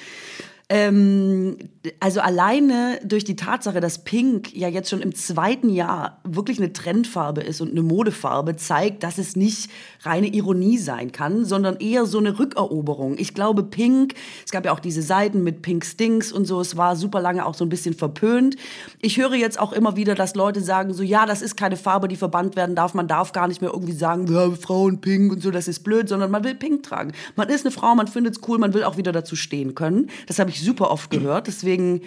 Ähm, 0.68 1.58
also 2.00 2.22
alleine 2.22 3.00
durch 3.04 3.24
die 3.24 3.36
Tatsache, 3.36 3.80
dass 3.80 4.04
Pink 4.04 4.56
ja 4.56 4.68
jetzt 4.68 4.90
schon 4.90 5.02
im 5.02 5.14
zweiten 5.14 5.70
Jahr 5.70 6.20
wirklich 6.24 6.58
eine 6.58 6.74
Trendfarbe 6.74 7.42
ist 7.42 7.62
und 7.62 7.70
eine 7.70 7.84
Modefarbe, 7.84 8.56
zeigt, 8.56 9.04
dass 9.04 9.20
es 9.20 9.36
nicht 9.36 9.70
reine 10.02 10.28
Ironie 10.28 10.80
sein 10.80 11.12
kann, 11.12 11.46
sondern 11.46 11.78
eher 11.78 12.08
so 12.08 12.18
eine 12.18 12.40
Rückeroberung. 12.40 13.18
Ich 13.20 13.36
glaube, 13.36 13.62
Pink, 13.62 14.16
es 14.44 14.52
gab 14.52 14.66
ja 14.66 14.72
auch 14.72 14.80
diese 14.80 15.04
Seiten 15.04 15.44
mit 15.44 15.62
Pink 15.62 15.86
Stinks 15.86 16.32
und 16.32 16.46
so, 16.46 16.60
es 16.60 16.76
war 16.76 16.96
super 16.96 17.22
lange 17.22 17.46
auch 17.46 17.54
so 17.54 17.64
ein 17.64 17.70
bisschen 17.70 17.94
verpönt. 17.94 18.56
Ich 19.02 19.18
höre 19.18 19.36
jetzt 19.36 19.60
auch 19.60 19.72
immer 19.72 19.96
wieder, 19.96 20.16
dass 20.16 20.34
Leute 20.34 20.62
sagen, 20.62 20.96
so 20.96 21.04
ja, 21.04 21.28
das 21.28 21.44
ist 21.44 21.58
keine 21.58 21.78
Farbe, 21.78 22.08
die 22.08 22.16
verbannt 22.16 22.56
werden 22.56 22.76
darf. 22.76 22.96
Man 22.96 23.08
darf 23.08 23.34
gar 23.34 23.48
nicht 23.48 23.62
mehr 23.62 23.72
irgendwie 23.72 23.94
sagen, 23.94 24.26
ja, 24.34 24.50
Frauen 24.50 25.00
Pink 25.00 25.32
und 25.32 25.44
so, 25.44 25.52
das 25.52 25.68
ist 25.68 25.82
blöd, 25.84 26.10
sondern 26.10 26.32
man 26.32 26.44
will 26.44 26.56
Pink 26.56 26.82
tragen. 26.82 27.12
Man 27.36 27.50
ist 27.50 27.66
eine 27.66 27.72
Frau, 27.72 27.94
man 27.94 28.08
findet 28.08 28.38
es 28.38 28.48
cool, 28.48 28.58
man 28.58 28.74
will 28.74 28.84
auch 28.84 28.98
wieder 28.98 29.12
dazu 29.12 29.36
stehen 29.36 29.76
können. 29.76 30.10
Das 30.26 30.40
habe 30.40 30.50
ich 30.50 30.55
super 30.62 30.92
oft 30.92 31.10
gehört. 31.10 31.48
Deswegen, 31.48 32.02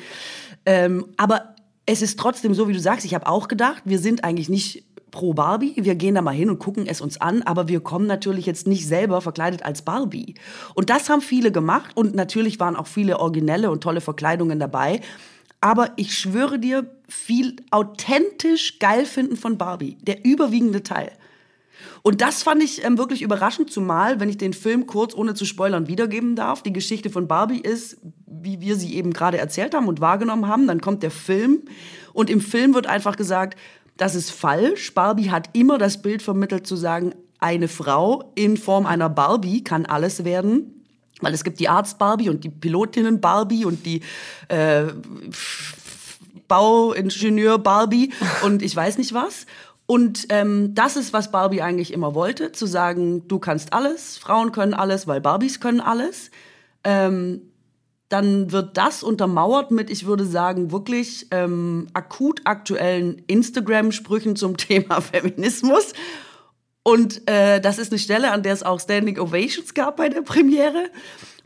ähm, 0.67 1.07
aber 1.17 1.55
es 1.87 2.03
ist 2.03 2.19
trotzdem 2.19 2.55
so, 2.55 2.69
wie 2.69 2.75
du 2.75 2.81
sagst, 2.81 3.05
ich 3.05 3.15
habe 3.15 3.27
auch 3.27 3.49
gedacht, 3.49 3.83
wir 3.85 3.99
sind 3.99 4.25
eigentlich 4.25 4.49
nicht 4.49 4.85
pro 5.11 5.35
Barbie. 5.35 5.75
Wir 5.77 5.95
gehen 5.95 6.15
da 6.15 6.23
mal 6.23 6.35
hin 6.35 6.51
und 6.51 6.59
gucken 6.59 6.87
es 6.87 7.01
uns 7.01 7.21
an, 7.21 7.43
aber 7.43 7.69
wir 7.69 7.81
kommen 7.81 8.07
natürlich 8.07 8.47
jetzt 8.47 8.67
nicht 8.67 8.87
selber 8.87 9.21
verkleidet 9.21 9.65
als 9.65 9.83
Barbie. 9.83 10.35
Und 10.75 10.91
das 10.91 11.09
haben 11.09 11.21
viele 11.21 11.51
gemacht 11.51 11.97
und 11.97 12.15
natürlich 12.15 12.61
waren 12.61 12.77
auch 12.77 12.87
viele 12.87 13.19
originelle 13.19 13.71
und 13.71 13.83
tolle 13.83 14.01
Verkleidungen 14.01 14.59
dabei. 14.59 15.01
Aber 15.61 15.93
ich 15.97 16.17
schwöre 16.17 16.59
dir, 16.59 16.87
viel 17.09 17.57
authentisch 17.71 18.79
geil 18.79 19.05
finden 19.07 19.37
von 19.37 19.59
Barbie, 19.59 19.97
der 20.03 20.25
überwiegende 20.25 20.83
Teil. 20.83 21.11
Und 22.03 22.21
das 22.21 22.43
fand 22.43 22.63
ich 22.63 22.85
ähm, 22.85 22.99
wirklich 22.99 23.23
überraschend, 23.23 23.71
zumal, 23.71 24.21
wenn 24.21 24.29
ich 24.29 24.39
den 24.39 24.53
Film 24.53 24.87
kurz, 24.87 25.15
ohne 25.15 25.35
zu 25.35 25.45
spoilern, 25.45 25.89
wiedergeben 25.89 26.37
darf. 26.37 26.63
Die 26.63 26.73
Geschichte 26.73 27.11
von 27.11 27.29
Barbie 27.29 27.61
ist, 27.61 27.99
wie 28.27 28.61
wir 28.61 28.77
sie 28.77 28.95
eben 28.95 29.13
gerade 29.13 29.39
erzählt 29.39 29.75
haben 29.75 29.89
und 29.89 30.01
wahrgenommen 30.01 30.47
haben. 30.49 30.67
Dann 30.67 30.81
kommt 30.81 31.03
der 31.03 31.11
Film 31.11 31.63
und 32.13 32.31
im 32.31 32.41
Film 32.41 32.75
wird 32.75 32.87
einfach 32.87 33.17
gesagt, 33.17 33.59
das 33.97 34.15
ist 34.15 34.31
falsch. 34.31 34.95
Barbie 34.95 35.31
hat 35.31 35.51
immer 35.53 35.79
das 35.79 36.03
Bild 36.03 36.23
vermittelt 36.23 36.67
zu 36.67 36.77
sagen, 36.77 37.15
eine 37.41 37.69
Frau 37.69 38.33
in 38.35 38.57
Form 38.57 38.87
einer 38.87 39.09
Barbie 39.09 39.63
kann 39.63 39.87
alles 39.87 40.25
werden. 40.25 40.85
Weil 41.21 41.35
es 41.35 41.43
gibt 41.43 41.59
die 41.59 41.69
Arzt 41.69 41.99
Barbie 41.99 42.29
und 42.29 42.45
die 42.45 42.49
Pilotinnen 42.49 43.21
Barbie 43.21 43.65
und 43.65 43.85
die 43.85 44.03
äh, 44.49 44.85
Bauingenieur 46.47 47.59
Barbie 47.59 48.13
und 48.43 48.63
ich 48.63 48.75
weiß 48.75 48.99
nicht 48.99 49.13
was. 49.13 49.47
Und 49.91 50.27
ähm, 50.29 50.75
das 50.75 50.97
ist, 50.97 51.15
was 51.15 51.31
Barbie 51.31 51.63
eigentlich 51.63 51.95
immer 51.95 52.15
wollte, 52.15 52.53
zu 52.53 52.67
sagen, 52.67 53.27
du 53.27 53.39
kannst 53.39 53.73
alles, 53.73 54.19
Frauen 54.19 54.53
können 54.53 54.75
alles, 54.75 55.07
weil 55.07 55.23
Barbies 55.23 55.61
können 55.61 55.81
alles. 55.81 56.31
Ähm, 56.85 57.41
dann 58.11 58.53
wird 58.53 58.77
das 58.77 59.03
untermauert 59.03 59.71
mit, 59.71 59.89
ich 59.89 60.05
würde 60.05 60.27
sagen, 60.27 60.73
wirklich 60.73 61.29
ähm, 61.31 61.87
akut 61.95 62.43
aktuellen 62.45 63.23
Instagram-Sprüchen 63.29 64.37
zum 64.37 64.57
Thema 64.59 65.01
Feminismus. 65.01 65.95
Und 66.83 67.27
äh, 67.27 67.59
das 67.59 67.79
ist 67.79 67.91
eine 67.91 67.99
Stelle, 67.99 68.31
an 68.31 68.43
der 68.43 68.53
es 68.53 68.63
auch 68.63 68.81
Standing 68.81 69.19
Ovations 69.19 69.73
gab 69.73 69.97
bei 69.97 70.11
der 70.11 70.21
Premiere. 70.21 70.91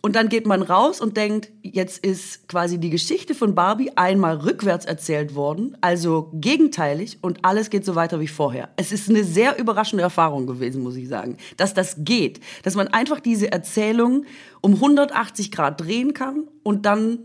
Und 0.05 0.17
dann 0.17 0.29
geht 0.29 0.47
man 0.47 0.63
raus 0.63 1.01
und 1.01 1.17
denkt, 1.17 1.53
jetzt 1.63 2.05
ist 2.05 2.49
quasi 2.49 2.79
die 2.79 2.91
Geschichte 2.91 3.37
von 3.37 3.55
Barbie 3.55 3.93
einmal 3.95 4.37
rückwärts 4.39 4.85
erzählt 4.85 5.37
worden, 5.37 5.79
also 5.81 6.33
gegenteilig 6.35 7.19
und 7.23 7.45
alles 7.45 7.71
geht 7.71 7.85
so 7.85 7.95
weiter 7.95 8.19
wie 8.19 8.27
vorher. 8.27 8.71
Es 8.75 8.91
ist 8.91 9.09
eine 9.09 9.23
sehr 9.23 9.61
überraschende 9.61 10.03
Erfahrung 10.03 10.49
gewesen, 10.49 10.83
muss 10.83 10.97
ich 10.97 11.09
sagen, 11.09 11.37
dass 11.57 11.73
das 11.73 11.99
geht, 11.99 12.41
dass 12.65 12.75
man 12.75 12.89
einfach 12.89 13.21
diese 13.21 13.53
Erzählung 13.53 14.25
um 14.61 14.75
180 14.75 15.53
Grad 15.53 15.81
drehen 15.81 16.15
kann 16.15 16.49
und 16.65 16.85
dann 16.85 17.21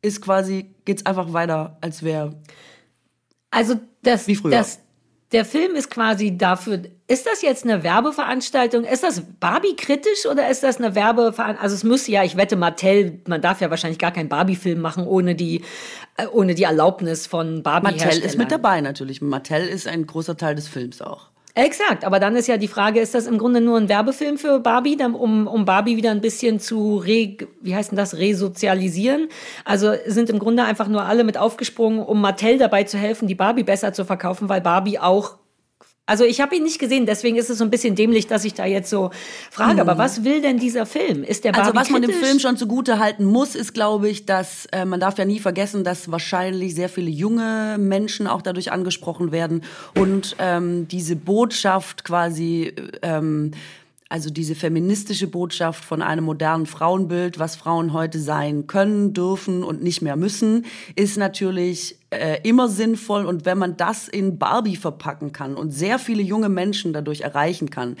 ist 0.00 0.22
quasi 0.22 0.74
geht's 0.86 1.04
einfach 1.04 1.34
weiter, 1.34 1.76
als 1.82 2.02
wäre 2.02 2.40
also 3.50 3.74
das, 4.02 4.26
wie 4.26 4.36
früher. 4.36 4.52
das 4.52 4.80
der 5.36 5.44
Film 5.44 5.74
ist 5.74 5.90
quasi 5.90 6.38
dafür, 6.38 6.80
ist 7.08 7.26
das 7.26 7.42
jetzt 7.42 7.64
eine 7.64 7.82
Werbeveranstaltung? 7.82 8.84
Ist 8.84 9.02
das 9.02 9.20
Barbie-kritisch 9.38 10.24
oder 10.24 10.48
ist 10.48 10.62
das 10.62 10.78
eine 10.78 10.94
Werbeveranstaltung? 10.94 11.62
Also 11.62 11.74
es 11.74 11.84
müsste 11.84 12.10
ja, 12.10 12.24
ich 12.24 12.38
wette, 12.38 12.56
Mattel, 12.56 13.20
man 13.28 13.42
darf 13.42 13.60
ja 13.60 13.68
wahrscheinlich 13.68 13.98
gar 13.98 14.12
keinen 14.12 14.30
Barbie-Film 14.30 14.80
machen 14.80 15.06
ohne 15.06 15.34
die, 15.34 15.60
äh, 16.16 16.26
ohne 16.26 16.54
die 16.54 16.62
Erlaubnis 16.62 17.26
von 17.26 17.62
Barbie. 17.62 17.92
Mattel 17.92 18.18
ist 18.18 18.38
mit 18.38 18.50
dabei 18.50 18.80
natürlich. 18.80 19.20
Mattel 19.20 19.68
ist 19.68 19.86
ein 19.86 20.06
großer 20.06 20.38
Teil 20.38 20.54
des 20.54 20.68
Films 20.68 21.02
auch. 21.02 21.28
Exakt, 21.58 22.04
aber 22.04 22.20
dann 22.20 22.36
ist 22.36 22.48
ja 22.48 22.58
die 22.58 22.68
Frage, 22.68 23.00
ist 23.00 23.14
das 23.14 23.26
im 23.26 23.38
Grunde 23.38 23.62
nur 23.62 23.78
ein 23.78 23.88
Werbefilm 23.88 24.36
für 24.36 24.60
Barbie, 24.60 24.98
um, 25.02 25.46
um 25.46 25.64
Barbie 25.64 25.96
wieder 25.96 26.10
ein 26.10 26.20
bisschen 26.20 26.60
zu, 26.60 26.98
re, 26.98 27.38
wie 27.62 27.74
heißt 27.74 27.92
denn 27.92 27.96
das, 27.96 28.18
resozialisieren? 28.18 29.28
Also 29.64 29.94
sind 30.04 30.28
im 30.28 30.38
Grunde 30.38 30.64
einfach 30.64 30.86
nur 30.86 31.06
alle 31.06 31.24
mit 31.24 31.38
aufgesprungen, 31.38 32.00
um 32.00 32.20
Mattel 32.20 32.58
dabei 32.58 32.84
zu 32.84 32.98
helfen, 32.98 33.26
die 33.26 33.34
Barbie 33.34 33.62
besser 33.62 33.94
zu 33.94 34.04
verkaufen, 34.04 34.50
weil 34.50 34.60
Barbie 34.60 34.98
auch 34.98 35.36
also 36.06 36.24
ich 36.24 36.40
habe 36.40 36.54
ihn 36.54 36.62
nicht 36.62 36.78
gesehen, 36.78 37.04
deswegen 37.04 37.36
ist 37.36 37.50
es 37.50 37.58
so 37.58 37.64
ein 37.64 37.70
bisschen 37.70 37.96
dämlich, 37.96 38.28
dass 38.28 38.44
ich 38.44 38.54
da 38.54 38.64
jetzt 38.64 38.88
so 38.88 39.10
frage. 39.50 39.74
Mhm. 39.74 39.80
Aber 39.80 39.98
was 39.98 40.22
will 40.22 40.40
denn 40.40 40.58
dieser 40.58 40.86
Film? 40.86 41.24
Ist 41.24 41.44
der 41.44 41.50
Barbie 41.50 41.66
Also 41.66 41.80
was 41.80 41.90
man 41.90 42.02
dem 42.02 42.12
Film 42.12 42.38
schon 42.38 42.56
zugute 42.56 43.00
halten 43.00 43.24
muss, 43.24 43.56
ist, 43.56 43.74
glaube 43.74 44.08
ich, 44.08 44.24
dass 44.24 44.66
äh, 44.66 44.84
man 44.84 45.00
darf 45.00 45.18
ja 45.18 45.24
nie 45.24 45.40
vergessen, 45.40 45.82
dass 45.82 46.10
wahrscheinlich 46.10 46.76
sehr 46.76 46.88
viele 46.88 47.10
junge 47.10 47.76
Menschen 47.78 48.28
auch 48.28 48.40
dadurch 48.40 48.70
angesprochen 48.70 49.32
werden 49.32 49.62
und 49.98 50.36
ähm, 50.38 50.86
diese 50.86 51.16
Botschaft 51.16 52.04
quasi 52.04 52.72
ähm, 53.02 53.50
also 54.08 54.30
diese 54.30 54.54
feministische 54.54 55.26
Botschaft 55.26 55.84
von 55.84 56.00
einem 56.00 56.24
modernen 56.24 56.66
Frauenbild, 56.66 57.40
was 57.40 57.56
Frauen 57.56 57.92
heute 57.92 58.20
sein 58.20 58.68
können, 58.68 59.12
dürfen 59.12 59.64
und 59.64 59.82
nicht 59.82 60.00
mehr 60.00 60.14
müssen, 60.14 60.64
ist 60.94 61.16
natürlich 61.16 61.96
äh, 62.10 62.38
immer 62.42 62.68
sinnvoll. 62.68 63.26
Und 63.26 63.44
wenn 63.44 63.58
man 63.58 63.76
das 63.76 64.08
in 64.08 64.38
Barbie 64.38 64.76
verpacken 64.76 65.32
kann 65.32 65.54
und 65.54 65.70
sehr 65.70 65.98
viele 65.98 66.22
junge 66.22 66.48
Menschen 66.48 66.92
dadurch 66.92 67.22
erreichen 67.22 67.70
kann, 67.70 67.96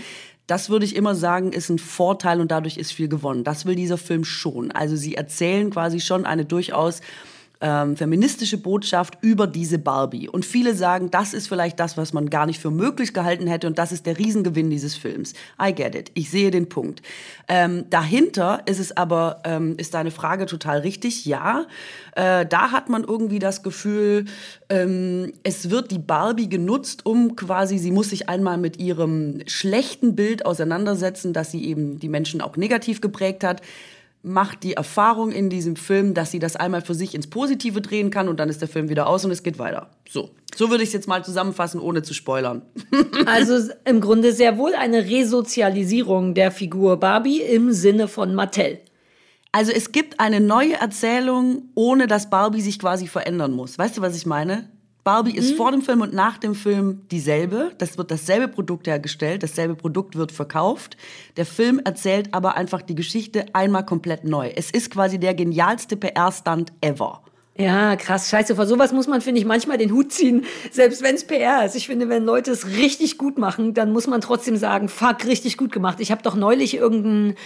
das 0.46 0.70
würde 0.70 0.84
ich 0.84 0.94
immer 0.94 1.14
sagen, 1.14 1.52
ist 1.52 1.70
ein 1.70 1.78
Vorteil 1.78 2.40
und 2.40 2.50
dadurch 2.50 2.76
ist 2.76 2.92
viel 2.92 3.08
gewonnen. 3.08 3.42
Das 3.42 3.66
will 3.66 3.74
dieser 3.74 3.98
Film 3.98 4.24
schon. 4.24 4.70
Also 4.70 4.94
sie 4.94 5.16
erzählen 5.16 5.70
quasi 5.70 6.00
schon 6.00 6.24
eine 6.24 6.44
durchaus 6.44 7.00
ähm, 7.60 7.96
feministische 7.96 8.58
Botschaft 8.58 9.18
über 9.22 9.46
diese 9.46 9.78
Barbie. 9.78 10.28
Und 10.28 10.44
viele 10.44 10.74
sagen, 10.74 11.10
das 11.10 11.32
ist 11.32 11.48
vielleicht 11.48 11.80
das, 11.80 11.96
was 11.96 12.12
man 12.12 12.28
gar 12.28 12.46
nicht 12.46 12.60
für 12.60 12.70
möglich 12.70 13.14
gehalten 13.14 13.46
hätte 13.46 13.66
und 13.66 13.78
das 13.78 13.92
ist 13.92 14.06
der 14.06 14.18
Riesengewinn 14.18 14.70
dieses 14.70 14.94
Films. 14.94 15.32
I 15.60 15.74
get 15.74 15.94
it. 15.94 16.10
Ich 16.14 16.30
sehe 16.30 16.50
den 16.50 16.68
Punkt. 16.68 17.02
Ähm, 17.48 17.84
dahinter 17.88 18.62
ist 18.66 18.78
es 18.78 18.96
aber, 18.96 19.40
ähm, 19.44 19.74
ist 19.78 19.94
deine 19.94 20.10
Frage 20.10 20.46
total 20.46 20.80
richtig. 20.80 21.24
Ja, 21.24 21.66
äh, 22.14 22.44
da 22.44 22.72
hat 22.72 22.88
man 22.88 23.04
irgendwie 23.04 23.38
das 23.38 23.62
Gefühl, 23.62 24.26
ähm, 24.68 25.32
es 25.42 25.70
wird 25.70 25.90
die 25.90 25.98
Barbie 25.98 26.48
genutzt, 26.48 27.06
um 27.06 27.36
quasi, 27.36 27.78
sie 27.78 27.90
muss 27.90 28.10
sich 28.10 28.28
einmal 28.28 28.58
mit 28.58 28.78
ihrem 28.78 29.40
schlechten 29.46 30.14
Bild 30.14 30.44
auseinandersetzen, 30.44 31.32
dass 31.32 31.50
sie 31.50 31.64
eben 31.64 31.98
die 31.98 32.08
Menschen 32.08 32.40
auch 32.40 32.56
negativ 32.56 33.00
geprägt 33.00 33.44
hat 33.44 33.62
macht 34.26 34.64
die 34.64 34.72
Erfahrung 34.72 35.30
in 35.30 35.48
diesem 35.50 35.76
Film, 35.76 36.12
dass 36.12 36.32
sie 36.32 36.40
das 36.40 36.56
einmal 36.56 36.82
für 36.82 36.94
sich 36.94 37.14
ins 37.14 37.28
Positive 37.28 37.80
drehen 37.80 38.10
kann 38.10 38.28
und 38.28 38.40
dann 38.40 38.48
ist 38.48 38.60
der 38.60 38.68
Film 38.68 38.88
wieder 38.88 39.06
aus 39.06 39.24
und 39.24 39.30
es 39.30 39.44
geht 39.44 39.60
weiter. 39.60 39.90
So. 40.08 40.30
So 40.54 40.68
würde 40.68 40.82
ich 40.82 40.88
es 40.88 40.92
jetzt 40.94 41.06
mal 41.06 41.24
zusammenfassen, 41.24 41.80
ohne 41.80 42.02
zu 42.02 42.12
spoilern. 42.12 42.62
also 43.26 43.70
im 43.84 44.00
Grunde 44.00 44.32
sehr 44.32 44.58
wohl 44.58 44.74
eine 44.74 45.04
Resozialisierung 45.04 46.34
der 46.34 46.50
Figur 46.50 46.96
Barbie 46.96 47.40
im 47.40 47.70
Sinne 47.72 48.08
von 48.08 48.34
Mattel. 48.34 48.80
Also 49.52 49.70
es 49.70 49.92
gibt 49.92 50.18
eine 50.18 50.40
neue 50.40 50.74
Erzählung, 50.74 51.70
ohne 51.76 52.08
dass 52.08 52.28
Barbie 52.28 52.60
sich 52.60 52.80
quasi 52.80 53.06
verändern 53.06 53.52
muss. 53.52 53.78
Weißt 53.78 53.96
du, 53.96 54.02
was 54.02 54.16
ich 54.16 54.26
meine? 54.26 54.68
Barbie 55.06 55.36
ist 55.36 55.56
vor 55.56 55.70
dem 55.70 55.82
Film 55.82 56.00
und 56.00 56.14
nach 56.14 56.36
dem 56.36 56.56
Film 56.56 57.02
dieselbe. 57.12 57.70
Das 57.78 57.96
wird 57.96 58.10
dasselbe 58.10 58.48
Produkt 58.48 58.88
hergestellt, 58.88 59.44
dasselbe 59.44 59.76
Produkt 59.76 60.16
wird 60.16 60.32
verkauft. 60.32 60.96
Der 61.36 61.46
Film 61.46 61.80
erzählt 61.84 62.34
aber 62.34 62.56
einfach 62.56 62.82
die 62.82 62.96
Geschichte 62.96 63.46
einmal 63.52 63.86
komplett 63.86 64.24
neu. 64.24 64.50
Es 64.56 64.72
ist 64.72 64.90
quasi 64.90 65.20
der 65.20 65.34
genialste 65.34 65.96
PR-Stunt 65.96 66.72
ever. 66.80 67.22
Ja, 67.56 67.94
krass, 67.94 68.30
scheiße. 68.30 68.56
Vor 68.56 68.66
sowas 68.66 68.92
muss 68.92 69.06
man, 69.06 69.20
finde 69.20 69.40
ich, 69.40 69.46
manchmal 69.46 69.78
den 69.78 69.92
Hut 69.92 70.10
ziehen, 70.10 70.44
selbst 70.72 71.04
wenn 71.04 71.14
es 71.14 71.24
PR 71.24 71.64
ist. 71.64 71.76
Ich 71.76 71.86
finde, 71.86 72.08
wenn 72.08 72.24
Leute 72.24 72.50
es 72.50 72.66
richtig 72.66 73.16
gut 73.16 73.38
machen, 73.38 73.74
dann 73.74 73.92
muss 73.92 74.08
man 74.08 74.20
trotzdem 74.20 74.56
sagen, 74.56 74.88
fuck, 74.88 75.24
richtig 75.24 75.56
gut 75.56 75.70
gemacht. 75.70 76.00
Ich 76.00 76.10
habe 76.10 76.22
doch 76.24 76.34
neulich 76.34 76.74
irgendein 76.76 77.36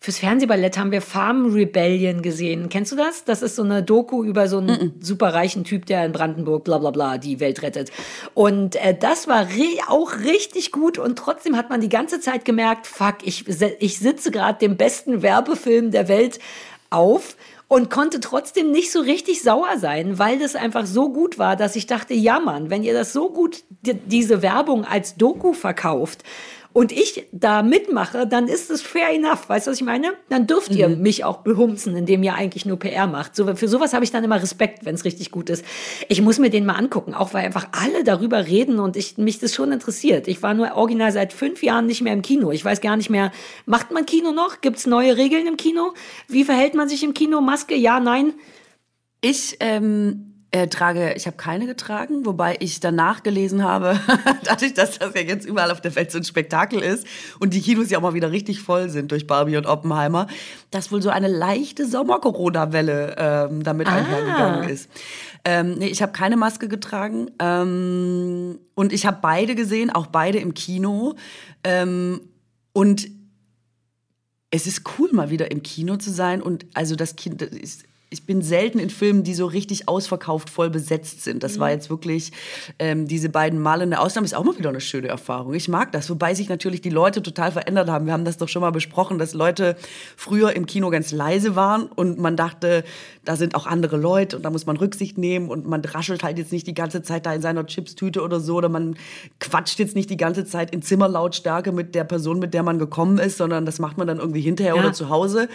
Fürs 0.00 0.18
Fernsehballett 0.18 0.78
haben 0.78 0.92
wir 0.92 1.02
Farm 1.02 1.52
Rebellion 1.52 2.22
gesehen. 2.22 2.68
Kennst 2.68 2.92
du 2.92 2.96
das? 2.96 3.24
Das 3.24 3.42
ist 3.42 3.56
so 3.56 3.64
eine 3.64 3.82
Doku 3.82 4.22
über 4.22 4.46
so 4.46 4.58
einen 4.58 4.66
mm 4.66 4.70
-mm. 4.70 5.04
superreichen 5.04 5.64
Typ, 5.64 5.86
der 5.86 6.04
in 6.04 6.12
Brandenburg 6.12 6.62
bla 6.62 6.78
bla 6.78 6.92
bla 6.92 7.18
die 7.18 7.40
Welt 7.40 7.62
rettet. 7.62 7.90
Und 8.32 8.76
äh, 8.76 8.96
das 8.96 9.26
war 9.26 9.48
auch 9.88 10.18
richtig 10.20 10.70
gut 10.70 10.98
und 10.98 11.18
trotzdem 11.18 11.56
hat 11.56 11.68
man 11.68 11.80
die 11.80 11.88
ganze 11.88 12.20
Zeit 12.20 12.44
gemerkt, 12.44 12.86
fuck, 12.86 13.16
ich, 13.24 13.46
ich 13.80 13.98
sitze 13.98 14.30
gerade 14.30 14.60
dem 14.60 14.76
besten 14.76 15.22
Werbefilm 15.22 15.90
der 15.90 16.06
Welt 16.06 16.38
auf 16.90 17.36
und 17.66 17.90
konnte 17.90 18.20
trotzdem 18.20 18.70
nicht 18.70 18.90
so 18.90 19.00
richtig 19.00 19.42
sauer 19.42 19.78
sein, 19.78 20.18
weil 20.18 20.38
das 20.38 20.56
einfach 20.56 20.86
so 20.86 21.12
gut 21.12 21.38
war, 21.38 21.54
dass 21.54 21.76
ich 21.76 21.86
dachte, 21.86 22.14
ja 22.14 22.40
Mann, 22.40 22.70
wenn 22.70 22.82
ihr 22.82 22.94
das 22.94 23.12
so 23.12 23.30
gut, 23.30 23.64
die, 23.82 23.94
diese 23.94 24.42
Werbung 24.42 24.84
als 24.84 25.16
Doku 25.16 25.52
verkauft, 25.52 26.22
und 26.72 26.92
ich 26.92 27.26
da 27.32 27.62
mitmache, 27.62 28.26
dann 28.26 28.46
ist 28.46 28.70
es 28.70 28.82
fair 28.82 29.08
enough. 29.10 29.48
Weißt 29.48 29.66
du, 29.66 29.70
was 29.70 29.78
ich 29.78 29.84
meine? 29.84 30.12
Dann 30.28 30.46
dürft 30.46 30.74
ihr 30.74 30.88
mhm. 30.88 31.02
mich 31.02 31.24
auch 31.24 31.38
behumsen, 31.38 31.96
indem 31.96 32.22
ihr 32.22 32.34
eigentlich 32.34 32.66
nur 32.66 32.78
PR 32.78 33.06
macht. 33.06 33.34
So, 33.34 33.54
für 33.56 33.68
sowas 33.68 33.94
habe 33.94 34.04
ich 34.04 34.10
dann 34.10 34.22
immer 34.22 34.40
Respekt, 34.40 34.84
wenn 34.84 34.94
es 34.94 35.04
richtig 35.04 35.30
gut 35.30 35.50
ist. 35.50 35.64
Ich 36.08 36.20
muss 36.20 36.38
mir 36.38 36.50
den 36.50 36.66
mal 36.66 36.74
angucken, 36.74 37.14
auch 37.14 37.34
weil 37.34 37.46
einfach 37.46 37.68
alle 37.72 38.04
darüber 38.04 38.46
reden 38.46 38.78
und 38.80 38.96
ich, 38.96 39.16
mich 39.18 39.38
das 39.38 39.54
schon 39.54 39.72
interessiert. 39.72 40.28
Ich 40.28 40.42
war 40.42 40.54
nur 40.54 40.72
original 40.74 41.10
seit 41.10 41.32
fünf 41.32 41.62
Jahren 41.62 41.86
nicht 41.86 42.02
mehr 42.02 42.12
im 42.12 42.22
Kino. 42.22 42.52
Ich 42.52 42.64
weiß 42.64 42.80
gar 42.80 42.96
nicht 42.96 43.10
mehr, 43.10 43.32
macht 43.66 43.90
man 43.90 44.06
Kino 44.06 44.32
noch? 44.32 44.60
Gibt 44.60 44.76
es 44.76 44.86
neue 44.86 45.16
Regeln 45.16 45.46
im 45.46 45.56
Kino? 45.56 45.94
Wie 46.28 46.44
verhält 46.44 46.74
man 46.74 46.88
sich 46.88 47.02
im 47.02 47.14
Kino? 47.14 47.40
Maske? 47.40 47.74
Ja, 47.74 47.98
nein? 47.98 48.34
Ich 49.20 49.56
ähm, 49.60 50.37
äh, 50.50 50.66
trage, 50.68 51.12
ich 51.14 51.26
habe 51.26 51.36
keine 51.36 51.66
getragen, 51.66 52.24
wobei 52.24 52.56
ich 52.60 52.80
danach 52.80 53.22
gelesen 53.22 53.62
habe, 53.62 54.00
dadurch, 54.44 54.72
dass 54.72 54.98
das 54.98 55.12
ja 55.14 55.20
jetzt 55.20 55.46
überall 55.46 55.70
auf 55.70 55.82
der 55.82 55.94
Welt 55.94 56.10
so 56.10 56.18
ein 56.18 56.24
Spektakel 56.24 56.80
ist 56.80 57.06
und 57.38 57.52
die 57.52 57.60
Kinos 57.60 57.90
ja 57.90 57.98
auch 57.98 58.02
mal 58.02 58.14
wieder 58.14 58.30
richtig 58.30 58.62
voll 58.62 58.88
sind 58.88 59.12
durch 59.12 59.26
Barbie 59.26 59.58
und 59.58 59.66
Oppenheimer, 59.66 60.26
dass 60.70 60.90
wohl 60.90 61.02
so 61.02 61.10
eine 61.10 61.28
leichte 61.28 61.86
Sommer-Corona-Welle 61.86 63.16
ähm, 63.18 63.62
damit 63.62 63.88
ah. 63.88 63.96
einhergegangen 63.96 64.68
ist. 64.70 64.88
Ähm, 65.44 65.74
nee, 65.74 65.88
ich 65.88 66.00
habe 66.00 66.12
keine 66.12 66.38
Maske 66.38 66.68
getragen 66.68 67.30
ähm, 67.38 68.58
und 68.74 68.92
ich 68.94 69.04
habe 69.04 69.18
beide 69.20 69.54
gesehen, 69.54 69.90
auch 69.90 70.06
beide 70.06 70.38
im 70.38 70.54
Kino. 70.54 71.14
Ähm, 71.62 72.20
und 72.72 73.08
es 74.50 74.66
ist 74.66 74.82
cool, 74.98 75.10
mal 75.12 75.28
wieder 75.28 75.50
im 75.50 75.62
Kino 75.62 75.96
zu 75.96 76.10
sein 76.10 76.40
und 76.40 76.64
also 76.72 76.96
das 76.96 77.16
Kind 77.16 77.42
ist 77.42 77.84
ich 78.10 78.24
bin 78.24 78.40
selten 78.40 78.78
in 78.78 78.88
Filmen, 78.88 79.22
die 79.22 79.34
so 79.34 79.44
richtig 79.44 79.86
ausverkauft 79.86 80.48
voll 80.48 80.70
besetzt 80.70 81.22
sind. 81.22 81.42
Das 81.42 81.56
mhm. 81.56 81.60
war 81.60 81.70
jetzt 81.70 81.90
wirklich 81.90 82.32
ähm, 82.78 83.06
diese 83.06 83.28
beiden 83.28 83.60
Male 83.60 83.82
eine 83.82 84.00
Ausnahme. 84.00 84.24
Ist 84.24 84.34
auch 84.34 84.44
mal 84.44 84.56
wieder 84.58 84.70
eine 84.70 84.80
schöne 84.80 85.08
Erfahrung. 85.08 85.52
Ich 85.52 85.68
mag 85.68 85.92
das, 85.92 86.08
wobei 86.08 86.34
sich 86.34 86.48
natürlich 86.48 86.80
die 86.80 86.90
Leute 86.90 87.22
total 87.22 87.52
verändert 87.52 87.90
haben. 87.90 88.06
Wir 88.06 88.14
haben 88.14 88.24
das 88.24 88.38
doch 88.38 88.48
schon 88.48 88.62
mal 88.62 88.70
besprochen, 88.70 89.18
dass 89.18 89.34
Leute 89.34 89.76
früher 90.16 90.56
im 90.56 90.64
Kino 90.64 90.88
ganz 90.88 91.12
leise 91.12 91.54
waren 91.54 91.86
und 91.86 92.18
man 92.18 92.36
dachte, 92.36 92.82
da 93.26 93.36
sind 93.36 93.54
auch 93.54 93.66
andere 93.66 93.98
Leute 93.98 94.36
und 94.36 94.42
da 94.42 94.50
muss 94.50 94.64
man 94.64 94.78
Rücksicht 94.78 95.18
nehmen 95.18 95.50
und 95.50 95.66
man 95.66 95.84
raschelt 95.84 96.22
halt 96.22 96.38
jetzt 96.38 96.50
nicht 96.50 96.66
die 96.66 96.74
ganze 96.74 97.02
Zeit 97.02 97.26
da 97.26 97.34
in 97.34 97.42
seiner 97.42 97.66
Chipstüte 97.66 98.22
oder 98.22 98.40
so 98.40 98.56
oder 98.56 98.70
man 98.70 98.96
quatscht 99.38 99.78
jetzt 99.78 99.94
nicht 99.94 100.08
die 100.08 100.16
ganze 100.16 100.46
Zeit 100.46 100.70
in 100.70 100.80
Zimmerlautstärke 100.80 101.72
mit 101.72 101.94
der 101.94 102.04
Person, 102.04 102.38
mit 102.38 102.54
der 102.54 102.62
man 102.62 102.78
gekommen 102.78 103.18
ist, 103.18 103.36
sondern 103.36 103.66
das 103.66 103.78
macht 103.78 103.98
man 103.98 104.06
dann 104.06 104.18
irgendwie 104.18 104.40
hinterher 104.40 104.76
ja. 104.76 104.80
oder 104.80 104.94
zu 104.94 105.10
Hause. 105.10 105.48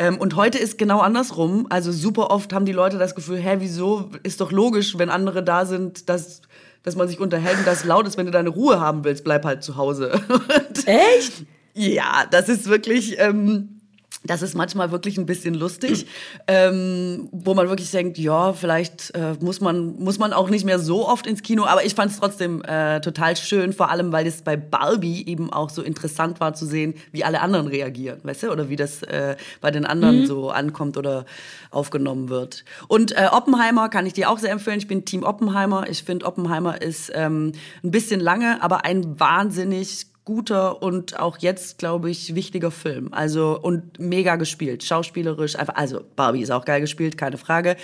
Ähm, 0.00 0.16
und 0.16 0.34
heute 0.34 0.56
ist 0.56 0.78
genau 0.78 1.00
andersrum. 1.00 1.66
Also 1.68 1.92
super 1.92 2.30
oft 2.30 2.54
haben 2.54 2.64
die 2.64 2.72
Leute 2.72 2.96
das 2.96 3.14
Gefühl, 3.14 3.36
hä, 3.36 3.56
wieso? 3.58 4.10
Ist 4.22 4.40
doch 4.40 4.50
logisch, 4.50 4.96
wenn 4.96 5.10
andere 5.10 5.42
da 5.44 5.66
sind, 5.66 6.08
dass, 6.08 6.40
dass 6.82 6.96
man 6.96 7.06
sich 7.06 7.20
unterhält 7.20 7.58
und 7.58 7.66
das 7.66 7.84
laut 7.84 8.06
ist. 8.06 8.16
Wenn 8.16 8.24
du 8.24 8.32
deine 8.32 8.48
Ruhe 8.48 8.80
haben 8.80 9.04
willst, 9.04 9.24
bleib 9.24 9.44
halt 9.44 9.62
zu 9.62 9.76
Hause. 9.76 10.18
Echt? 10.86 11.44
Ja, 11.74 12.24
das 12.30 12.48
ist 12.48 12.66
wirklich... 12.70 13.16
Ähm, 13.18 13.79
das 14.24 14.42
ist 14.42 14.54
manchmal 14.54 14.90
wirklich 14.90 15.16
ein 15.16 15.24
bisschen 15.24 15.54
lustig, 15.54 16.06
ähm, 16.46 17.28
wo 17.32 17.54
man 17.54 17.68
wirklich 17.68 17.90
denkt, 17.90 18.18
ja, 18.18 18.52
vielleicht 18.52 19.14
äh, 19.14 19.34
muss 19.40 19.60
man 19.60 19.98
muss 19.98 20.18
man 20.18 20.34
auch 20.34 20.50
nicht 20.50 20.66
mehr 20.66 20.78
so 20.78 21.08
oft 21.08 21.26
ins 21.26 21.42
Kino, 21.42 21.64
aber 21.64 21.84
ich 21.84 21.94
fand 21.94 22.12
es 22.12 22.20
trotzdem 22.20 22.62
äh, 22.62 23.00
total 23.00 23.36
schön, 23.36 23.72
vor 23.72 23.90
allem 23.90 24.12
weil 24.12 24.26
es 24.26 24.42
bei 24.42 24.56
Barbie 24.56 25.26
eben 25.26 25.50
auch 25.50 25.70
so 25.70 25.82
interessant 25.82 26.38
war 26.38 26.52
zu 26.52 26.66
sehen, 26.66 26.94
wie 27.12 27.24
alle 27.24 27.40
anderen 27.40 27.66
reagieren, 27.66 28.20
weißt 28.22 28.42
du, 28.42 28.50
oder 28.50 28.68
wie 28.68 28.76
das 28.76 29.02
äh, 29.02 29.36
bei 29.62 29.70
den 29.70 29.86
anderen 29.86 30.20
mhm. 30.20 30.26
so 30.26 30.50
ankommt 30.50 30.98
oder 30.98 31.24
aufgenommen 31.70 32.28
wird. 32.28 32.64
Und 32.88 33.12
äh, 33.12 33.28
Oppenheimer 33.32 33.88
kann 33.88 34.04
ich 34.04 34.12
dir 34.12 34.28
auch 34.28 34.38
sehr 34.38 34.50
empfehlen. 34.50 34.78
Ich 34.78 34.88
bin 34.88 35.04
Team 35.04 35.22
Oppenheimer. 35.22 35.88
Ich 35.88 36.02
finde 36.02 36.26
Oppenheimer 36.26 36.82
ist 36.82 37.10
ähm, 37.14 37.52
ein 37.82 37.90
bisschen 37.90 38.20
lange, 38.20 38.62
aber 38.62 38.84
ein 38.84 39.18
wahnsinnig 39.18 40.06
guter 40.30 40.80
und 40.80 41.18
auch 41.18 41.38
jetzt, 41.38 41.78
glaube 41.78 42.08
ich, 42.08 42.36
wichtiger 42.36 42.70
Film. 42.70 43.08
Also 43.10 43.58
und 43.60 43.98
mega 43.98 44.36
gespielt, 44.36 44.84
schauspielerisch, 44.84 45.56
einfach, 45.56 45.74
also 45.74 46.02
Barbie 46.14 46.42
ist 46.42 46.52
auch 46.52 46.64
geil 46.64 46.80
gespielt, 46.80 47.18
keine 47.18 47.36
Frage. 47.36 47.76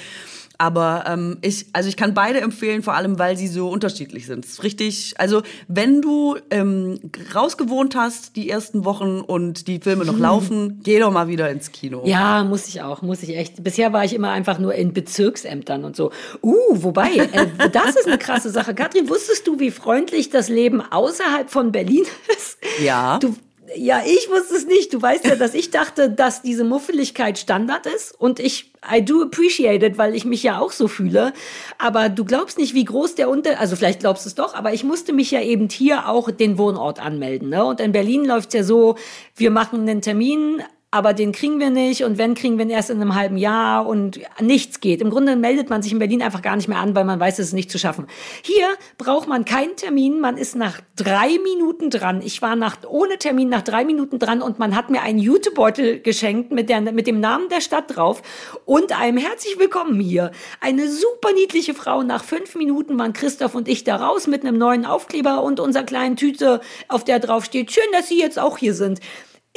Aber 0.58 1.04
ähm, 1.06 1.38
ich, 1.42 1.66
also 1.72 1.88
ich 1.88 1.96
kann 1.96 2.14
beide 2.14 2.40
empfehlen, 2.40 2.82
vor 2.82 2.94
allem 2.94 3.18
weil 3.18 3.36
sie 3.36 3.48
so 3.48 3.68
unterschiedlich 3.68 4.26
sind. 4.26 4.46
richtig, 4.62 5.14
also 5.18 5.42
wenn 5.68 6.02
du 6.02 6.36
ähm, 6.50 6.98
rausgewohnt 7.34 7.96
hast 7.96 8.36
die 8.36 8.48
ersten 8.48 8.84
Wochen 8.84 9.20
und 9.20 9.68
die 9.68 9.80
Filme 9.80 10.04
noch 10.04 10.14
hm. 10.14 10.22
laufen, 10.22 10.80
geh 10.82 10.98
doch 10.98 11.12
mal 11.12 11.28
wieder 11.28 11.50
ins 11.50 11.72
Kino. 11.72 12.02
Ja, 12.04 12.44
muss 12.44 12.68
ich 12.68 12.82
auch, 12.82 13.02
muss 13.02 13.22
ich 13.22 13.36
echt. 13.36 13.62
Bisher 13.62 13.92
war 13.92 14.04
ich 14.04 14.14
immer 14.14 14.30
einfach 14.30 14.58
nur 14.58 14.74
in 14.74 14.92
Bezirksämtern 14.92 15.84
und 15.84 15.96
so. 15.96 16.10
Uh, 16.42 16.54
wobei, 16.70 17.16
äh, 17.16 17.70
das 17.70 17.96
ist 17.96 18.06
eine 18.06 18.18
krasse 18.18 18.50
Sache. 18.50 18.74
Katrin, 18.74 19.08
wusstest 19.08 19.46
du, 19.46 19.58
wie 19.60 19.70
freundlich 19.70 20.30
das 20.30 20.48
Leben 20.48 20.80
außerhalb 20.80 21.50
von 21.50 21.72
Berlin 21.72 22.04
ist? 22.36 22.58
Ja. 22.82 23.18
Du, 23.18 23.34
ja, 23.74 24.02
ich 24.04 24.28
wusste 24.30 24.56
es 24.56 24.66
nicht. 24.66 24.92
Du 24.92 25.02
weißt 25.02 25.26
ja, 25.26 25.36
dass 25.36 25.54
ich 25.54 25.70
dachte, 25.70 26.10
dass 26.10 26.42
diese 26.42 26.64
Muffeligkeit 26.64 27.38
Standard 27.38 27.86
ist 27.86 28.18
und 28.18 28.38
ich 28.38 28.72
I 28.88 29.04
do 29.04 29.22
appreciate 29.22 29.84
it, 29.84 29.98
weil 29.98 30.14
ich 30.14 30.24
mich 30.24 30.42
ja 30.42 30.60
auch 30.60 30.70
so 30.70 30.86
fühle. 30.86 31.32
Aber 31.78 32.08
du 32.08 32.24
glaubst 32.24 32.58
nicht, 32.58 32.74
wie 32.74 32.84
groß 32.84 33.16
der 33.16 33.28
Unter, 33.28 33.58
also 33.58 33.74
vielleicht 33.74 34.00
glaubst 34.00 34.24
du 34.24 34.28
es 34.28 34.34
doch, 34.34 34.54
aber 34.54 34.72
ich 34.72 34.84
musste 34.84 35.12
mich 35.12 35.30
ja 35.30 35.40
eben 35.40 35.68
hier 35.68 36.08
auch 36.08 36.30
den 36.30 36.58
Wohnort 36.58 37.00
anmelden. 37.00 37.48
Ne? 37.48 37.64
Und 37.64 37.80
in 37.80 37.92
Berlin 37.92 38.24
läuft's 38.24 38.54
ja 38.54 38.62
so, 38.62 38.96
wir 39.34 39.50
machen 39.50 39.80
einen 39.80 40.02
Termin 40.02 40.62
aber 40.96 41.12
den 41.12 41.32
kriegen 41.32 41.60
wir 41.60 41.68
nicht 41.68 42.04
und 42.04 42.16
wenn, 42.16 42.34
kriegen 42.34 42.56
wir 42.56 42.64
ihn 42.64 42.70
erst 42.70 42.88
in 42.88 43.02
einem 43.02 43.14
halben 43.14 43.36
Jahr 43.36 43.86
und 43.86 44.18
nichts 44.40 44.80
geht. 44.80 45.02
Im 45.02 45.10
Grunde 45.10 45.36
meldet 45.36 45.68
man 45.68 45.82
sich 45.82 45.92
in 45.92 45.98
Berlin 45.98 46.22
einfach 46.22 46.40
gar 46.40 46.56
nicht 46.56 46.68
mehr 46.68 46.78
an, 46.78 46.94
weil 46.94 47.04
man 47.04 47.20
weiß, 47.20 47.38
es 47.38 47.48
ist 47.48 47.52
nicht 47.52 47.70
zu 47.70 47.78
schaffen. 47.78 48.06
Hier 48.42 48.66
braucht 48.96 49.28
man 49.28 49.44
keinen 49.44 49.76
Termin, 49.76 50.20
man 50.20 50.38
ist 50.38 50.56
nach 50.56 50.80
drei 50.96 51.38
Minuten 51.44 51.90
dran. 51.90 52.22
Ich 52.24 52.40
war 52.40 52.56
nach, 52.56 52.78
ohne 52.88 53.18
Termin 53.18 53.50
nach 53.50 53.60
drei 53.60 53.84
Minuten 53.84 54.18
dran 54.18 54.40
und 54.40 54.58
man 54.58 54.74
hat 54.74 54.88
mir 54.88 55.02
einen 55.02 55.18
Jutebeutel 55.18 56.00
geschenkt 56.00 56.50
mit, 56.50 56.70
der, 56.70 56.80
mit 56.80 57.06
dem 57.06 57.20
Namen 57.20 57.50
der 57.50 57.60
Stadt 57.60 57.94
drauf 57.94 58.22
und 58.64 58.98
einem 58.98 59.18
herzlich 59.18 59.58
willkommen 59.58 60.00
hier. 60.00 60.32
Eine 60.62 60.90
super 60.90 61.32
niedliche 61.34 61.74
Frau. 61.74 62.04
Nach 62.04 62.24
fünf 62.24 62.54
Minuten 62.54 62.98
waren 62.98 63.12
Christoph 63.12 63.54
und 63.54 63.68
ich 63.68 63.84
da 63.84 63.96
raus 63.96 64.26
mit 64.26 64.44
einem 64.44 64.56
neuen 64.56 64.86
Aufkleber 64.86 65.42
und 65.42 65.60
unserer 65.60 65.84
kleinen 65.84 66.16
Tüte, 66.16 66.62
auf 66.88 67.04
der 67.04 67.18
drauf 67.18 67.44
steht, 67.44 67.70
schön, 67.70 67.84
dass 67.92 68.08
Sie 68.08 68.18
jetzt 68.18 68.38
auch 68.38 68.56
hier 68.56 68.72
sind. 68.72 69.00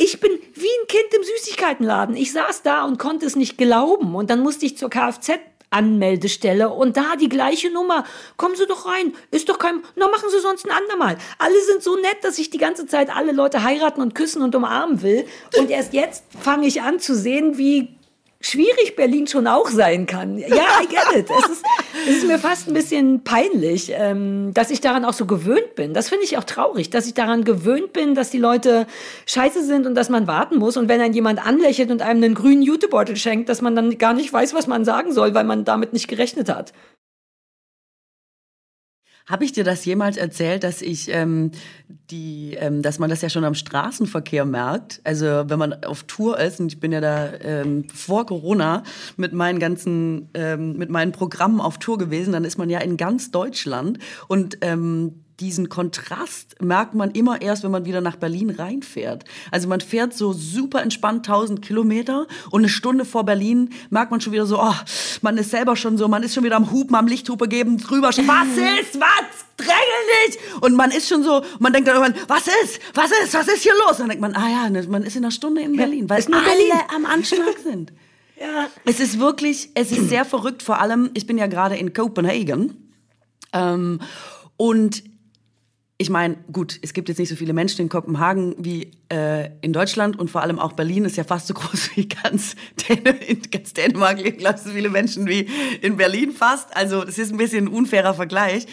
Ich 0.01 0.21
bin 0.21 0.31
wie 0.31 0.65
ein 0.65 0.87
Kind 0.87 1.13
im 1.13 1.23
Süßigkeitenladen. 1.23 2.15
Ich 2.15 2.31
saß 2.31 2.63
da 2.63 2.85
und 2.85 2.99
konnte 2.99 3.25
es 3.25 3.35
nicht 3.35 3.57
glauben. 3.57 4.15
Und 4.15 4.29
dann 4.29 4.39
musste 4.39 4.65
ich 4.65 4.77
zur 4.77 4.89
Kfz 4.89 5.31
Anmeldestelle 5.71 6.69
und 6.69 6.97
da 6.97 7.15
die 7.15 7.29
gleiche 7.29 7.69
Nummer. 7.69 8.03
Kommen 8.37 8.55
Sie 8.55 8.65
doch 8.65 8.87
rein. 8.87 9.13
Ist 9.29 9.49
doch 9.49 9.59
kein, 9.59 9.83
na 9.95 10.07
machen 10.07 10.29
Sie 10.31 10.39
sonst 10.39 10.65
ein 10.65 10.71
andermal. 10.71 11.17
Alle 11.37 11.61
sind 11.61 11.83
so 11.83 11.95
nett, 11.95 12.17
dass 12.23 12.39
ich 12.39 12.49
die 12.49 12.57
ganze 12.57 12.87
Zeit 12.87 13.15
alle 13.15 13.33
Leute 13.33 13.61
heiraten 13.61 14.01
und 14.01 14.15
küssen 14.15 14.41
und 14.41 14.55
umarmen 14.55 15.03
will. 15.03 15.27
Und 15.59 15.69
erst 15.69 15.93
jetzt 15.93 16.23
fange 16.39 16.65
ich 16.65 16.81
an 16.81 16.99
zu 16.99 17.13
sehen, 17.13 17.59
wie 17.59 17.98
schwierig 18.41 18.95
Berlin 18.95 19.27
schon 19.27 19.47
auch 19.47 19.69
sein 19.69 20.05
kann. 20.05 20.37
Ja, 20.37 20.81
I 20.81 20.87
get 20.87 21.15
it. 21.15 21.29
Es 21.29 21.49
ist, 21.49 21.65
es 22.07 22.17
ist 22.17 22.27
mir 22.27 22.39
fast 22.39 22.67
ein 22.67 22.73
bisschen 22.73 23.23
peinlich, 23.23 23.91
ähm, 23.93 24.53
dass 24.53 24.71
ich 24.71 24.79
daran 24.81 25.03
auch 25.03 25.13
so 25.13 25.25
gewöhnt 25.25 25.75
bin. 25.75 25.93
Das 25.93 26.09
finde 26.09 26.23
ich 26.23 26.37
auch 26.37 26.45
traurig, 26.45 26.89
dass 26.89 27.05
ich 27.05 27.13
daran 27.13 27.43
gewöhnt 27.43 27.91
bin, 27.91 28.15
dass 28.15 28.29
die 28.29 28.37
Leute 28.37 28.87
scheiße 29.25 29.63
sind 29.63 29.85
und 29.85 29.95
dass 29.95 30.09
man 30.09 30.27
warten 30.27 30.57
muss. 30.57 30.77
Und 30.77 30.87
wenn 30.87 30.99
dann 30.99 31.13
jemand 31.13 31.45
anlächelt 31.45 31.91
und 31.91 32.01
einem 32.01 32.23
einen 32.23 32.35
grünen 32.35 32.61
Jutebeutel 32.61 33.17
schenkt, 33.17 33.49
dass 33.49 33.61
man 33.61 33.75
dann 33.75 33.97
gar 33.97 34.13
nicht 34.13 34.31
weiß, 34.31 34.53
was 34.53 34.67
man 34.67 34.85
sagen 34.85 35.11
soll, 35.11 35.33
weil 35.33 35.43
man 35.43 35.65
damit 35.65 35.93
nicht 35.93 36.07
gerechnet 36.07 36.49
hat. 36.49 36.73
Habe 39.29 39.45
ich 39.45 39.51
dir 39.51 39.63
das 39.63 39.85
jemals 39.85 40.17
erzählt, 40.17 40.63
dass 40.63 40.81
ich 40.81 41.09
ähm, 41.13 41.51
die, 42.09 42.55
ähm, 42.59 42.81
dass 42.81 42.97
man 42.97 43.11
das 43.11 43.21
ja 43.21 43.29
schon 43.29 43.43
am 43.43 43.53
Straßenverkehr 43.53 44.43
merkt? 44.43 45.01
Also 45.03 45.25
wenn 45.25 45.59
man 45.59 45.83
auf 45.83 46.03
Tour 46.03 46.39
ist 46.39 46.59
und 46.59 46.73
ich 46.73 46.79
bin 46.79 46.91
ja 46.91 46.99
da 46.99 47.29
ähm, 47.41 47.87
vor 47.93 48.25
Corona 48.25 48.81
mit 49.17 49.31
meinen 49.31 49.59
ganzen, 49.59 50.29
ähm, 50.33 50.73
mit 50.77 50.89
meinen 50.89 51.11
Programmen 51.11 51.61
auf 51.61 51.77
Tour 51.77 51.99
gewesen, 51.99 52.33
dann 52.33 52.43
ist 52.43 52.57
man 52.57 52.71
ja 52.71 52.79
in 52.79 52.97
ganz 52.97 53.29
Deutschland 53.29 53.99
und 54.27 54.57
ähm, 54.61 55.23
diesen 55.39 55.69
Kontrast 55.69 56.61
merkt 56.61 56.93
man 56.93 57.11
immer 57.11 57.41
erst, 57.41 57.63
wenn 57.63 57.71
man 57.71 57.85
wieder 57.85 58.01
nach 58.01 58.17
Berlin 58.17 58.49
reinfährt. 58.49 59.25
Also 59.51 59.67
man 59.67 59.81
fährt 59.81 60.13
so 60.13 60.33
super 60.33 60.81
entspannt 60.81 61.27
1000 61.27 61.61
Kilometer 61.61 62.27
und 62.51 62.61
eine 62.61 62.69
Stunde 62.69 63.05
vor 63.05 63.23
Berlin 63.23 63.69
merkt 63.89 64.11
man 64.11 64.21
schon 64.21 64.33
wieder 64.33 64.45
so, 64.45 64.59
oh, 64.59 64.75
man 65.21 65.37
ist 65.37 65.51
selber 65.51 65.75
schon 65.75 65.97
so, 65.97 66.07
man 66.07 66.23
ist 66.23 66.33
schon 66.33 66.43
wieder 66.43 66.55
am 66.55 66.71
Hupen, 66.71 66.95
am 66.95 67.07
Lichthupe 67.07 67.47
geben, 67.47 67.77
drüber, 67.77 68.09
was 68.09 68.17
ist, 68.17 68.99
was? 68.99 69.45
Drängel 69.57 70.27
nicht! 70.27 70.39
Und 70.61 70.75
man 70.75 70.89
ist 70.91 71.09
schon 71.09 71.23
so, 71.23 71.43
man 71.59 71.73
denkt 71.73 71.89
dann 71.89 71.97
irgendwann, 71.97 72.27
was 72.27 72.47
ist, 72.63 72.79
was 72.93 73.11
ist, 73.11 73.33
was 73.33 73.47
ist 73.47 73.63
hier 73.63 73.73
los? 73.87 73.99
Und 73.99 73.99
dann 73.99 74.09
denkt 74.09 74.21
man, 74.21 74.33
ah 74.33 74.49
ja, 74.49 74.69
ne, 74.69 74.85
man 74.87 75.03
ist 75.03 75.15
in 75.15 75.23
einer 75.23 75.31
Stunde 75.31 75.61
in 75.61 75.75
Berlin, 75.75 76.09
weil 76.09 76.23
nur 76.29 76.37
alle 76.37 76.45
Berlin. 76.45 76.71
am 76.95 77.05
Anschlag 77.05 77.57
sind. 77.61 77.91
ja. 78.39 78.67
Es 78.85 78.99
ist 79.01 79.19
wirklich, 79.19 79.69
es 79.73 79.91
ist 79.91 80.07
sehr 80.07 80.23
verrückt, 80.23 80.63
vor 80.63 80.79
allem, 80.79 81.09
ich 81.13 81.27
bin 81.27 81.37
ja 81.37 81.47
gerade 81.47 81.75
in 81.75 81.93
Kopenhagen. 81.93 82.93
Ähm, 83.51 83.99
und 84.55 85.03
ich 86.01 86.09
meine, 86.09 86.37
gut, 86.51 86.79
es 86.81 86.93
gibt 86.93 87.09
jetzt 87.09 87.17
nicht 87.17 87.27
so 87.27 87.35
viele 87.35 87.51
Menschen 87.51 87.81
in 87.81 87.89
Kopenhagen 87.89 88.55
wie 88.57 88.91
äh, 89.11 89.49
in 89.59 89.73
Deutschland 89.73 90.17
und 90.17 90.31
vor 90.31 90.41
allem 90.41 90.57
auch 90.57 90.71
Berlin 90.71 91.03
ist 91.03 91.17
ja 91.17 91.25
fast 91.25 91.47
so 91.47 91.53
groß 91.55 91.89
wie 91.95 92.07
ganz, 92.07 92.55
Dän 92.87 93.05
in 93.05 93.41
ganz 93.51 93.73
Dänemark 93.73 94.17
leben, 94.17 94.37
glaube 94.37 94.59
so 94.59 94.69
viele 94.69 94.89
Menschen 94.89 95.27
wie 95.27 95.49
in 95.81 95.97
Berlin 95.97 96.31
fast. 96.31 96.75
Also 96.75 97.03
es 97.03 97.19
ist 97.19 97.33
ein 97.33 97.37
bisschen 97.37 97.65
ein 97.65 97.67
unfairer 97.67 98.13
Vergleich. 98.13 98.65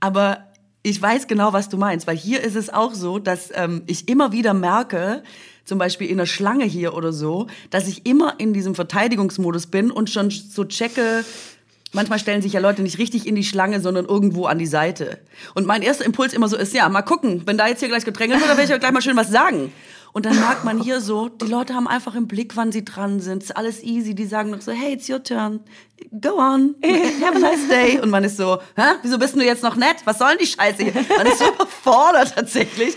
Aber 0.00 0.46
ich 0.82 1.00
weiß 1.00 1.26
genau, 1.26 1.52
was 1.52 1.68
du 1.68 1.76
meinst, 1.76 2.06
weil 2.06 2.16
hier 2.16 2.40
ist 2.40 2.56
es 2.56 2.70
auch 2.70 2.94
so, 2.94 3.18
dass 3.18 3.50
ähm, 3.54 3.82
ich 3.86 4.08
immer 4.08 4.32
wieder 4.32 4.54
merke, 4.54 5.22
zum 5.66 5.78
Beispiel 5.78 6.08
in 6.08 6.16
der 6.16 6.24
Schlange 6.24 6.64
hier 6.64 6.94
oder 6.94 7.12
so, 7.12 7.46
dass 7.68 7.88
ich 7.88 8.06
immer 8.06 8.36
in 8.38 8.54
diesem 8.54 8.74
Verteidigungsmodus 8.74 9.66
bin 9.66 9.90
und 9.90 10.08
schon 10.08 10.30
so 10.30 10.64
checke, 10.64 11.26
manchmal 11.92 12.18
stellen 12.18 12.42
sich 12.42 12.52
ja 12.52 12.60
Leute 12.60 12.82
nicht 12.82 12.98
richtig 12.98 13.26
in 13.26 13.34
die 13.34 13.44
Schlange, 13.44 13.80
sondern 13.80 14.06
irgendwo 14.06 14.46
an 14.46 14.58
die 14.58 14.66
Seite. 14.66 15.18
Und 15.54 15.66
mein 15.66 15.82
erster 15.82 16.04
Impuls 16.04 16.32
immer 16.32 16.48
so 16.48 16.56
ist, 16.56 16.74
ja, 16.74 16.88
mal 16.88 17.02
gucken, 17.02 17.42
wenn 17.46 17.58
da 17.58 17.66
jetzt 17.66 17.80
hier 17.80 17.88
gleich 17.88 18.04
gedrängelt 18.04 18.40
wird, 18.40 18.50
dann 18.50 18.56
werde 18.56 18.70
ich 18.70 18.74
euch 18.74 18.80
gleich 18.80 18.92
mal 18.92 19.02
schön 19.02 19.16
was 19.16 19.30
sagen. 19.30 19.72
Und 20.12 20.26
dann 20.26 20.38
merkt 20.40 20.64
man 20.64 20.82
hier 20.82 21.00
so, 21.00 21.28
die 21.28 21.46
Leute 21.46 21.74
haben 21.74 21.86
einfach 21.86 22.16
im 22.16 22.26
Blick, 22.26 22.56
wann 22.56 22.72
sie 22.72 22.84
dran 22.84 23.20
sind. 23.20 23.44
ist 23.44 23.56
alles 23.56 23.82
easy. 23.82 24.14
Die 24.14 24.26
sagen 24.26 24.50
noch 24.50 24.60
so, 24.60 24.72
hey, 24.72 24.94
it's 24.94 25.08
your 25.08 25.22
turn. 25.22 25.60
Go 26.20 26.36
on. 26.36 26.74
Have 27.22 27.36
a 27.36 27.38
nice 27.38 27.68
day. 27.68 28.00
Und 28.00 28.10
man 28.10 28.24
ist 28.24 28.36
so, 28.36 28.58
hä? 28.76 28.94
Wieso 29.02 29.18
bist 29.18 29.36
du 29.36 29.40
jetzt 29.40 29.62
noch 29.62 29.76
nett? 29.76 29.96
Was 30.04 30.18
soll 30.18 30.30
denn 30.30 30.38
die 30.38 30.46
Scheiße 30.46 30.82
hier? 30.82 30.92
Man 31.16 31.26
ist 31.26 31.38
so 31.38 31.48
überfordert 31.54 32.34
tatsächlich. 32.34 32.96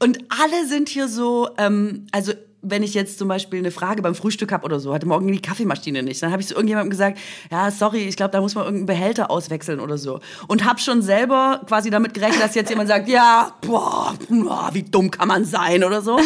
Und 0.00 0.18
alle 0.28 0.66
sind 0.66 0.90
hier 0.90 1.08
so, 1.08 1.48
ähm, 1.56 2.06
also 2.12 2.32
wenn 2.64 2.82
ich 2.82 2.94
jetzt 2.94 3.18
zum 3.18 3.28
Beispiel 3.28 3.58
eine 3.58 3.70
Frage 3.70 4.02
beim 4.02 4.14
Frühstück 4.14 4.50
habe 4.52 4.64
oder 4.64 4.80
so, 4.80 4.94
hatte 4.94 5.06
morgen 5.06 5.30
die 5.30 5.40
Kaffeemaschine 5.40 6.02
nicht, 6.02 6.22
dann 6.22 6.32
habe 6.32 6.42
ich 6.42 6.48
zu 6.48 6.54
irgendjemandem 6.54 6.90
gesagt, 6.90 7.18
ja, 7.50 7.70
sorry, 7.70 8.00
ich 8.08 8.16
glaube, 8.16 8.32
da 8.32 8.40
muss 8.40 8.54
man 8.54 8.64
irgendeinen 8.64 8.86
Behälter 8.86 9.30
auswechseln 9.30 9.80
oder 9.80 9.98
so. 9.98 10.20
Und 10.48 10.64
habe 10.64 10.80
schon 10.80 11.02
selber 11.02 11.60
quasi 11.66 11.90
damit 11.90 12.14
gerechnet, 12.14 12.42
dass 12.42 12.54
jetzt 12.54 12.70
jemand 12.70 12.88
sagt, 12.88 13.08
ja, 13.08 13.54
boah, 13.60 14.14
wie 14.72 14.82
dumm 14.82 15.10
kann 15.10 15.28
man 15.28 15.44
sein 15.44 15.84
oder 15.84 16.00
so. 16.00 16.18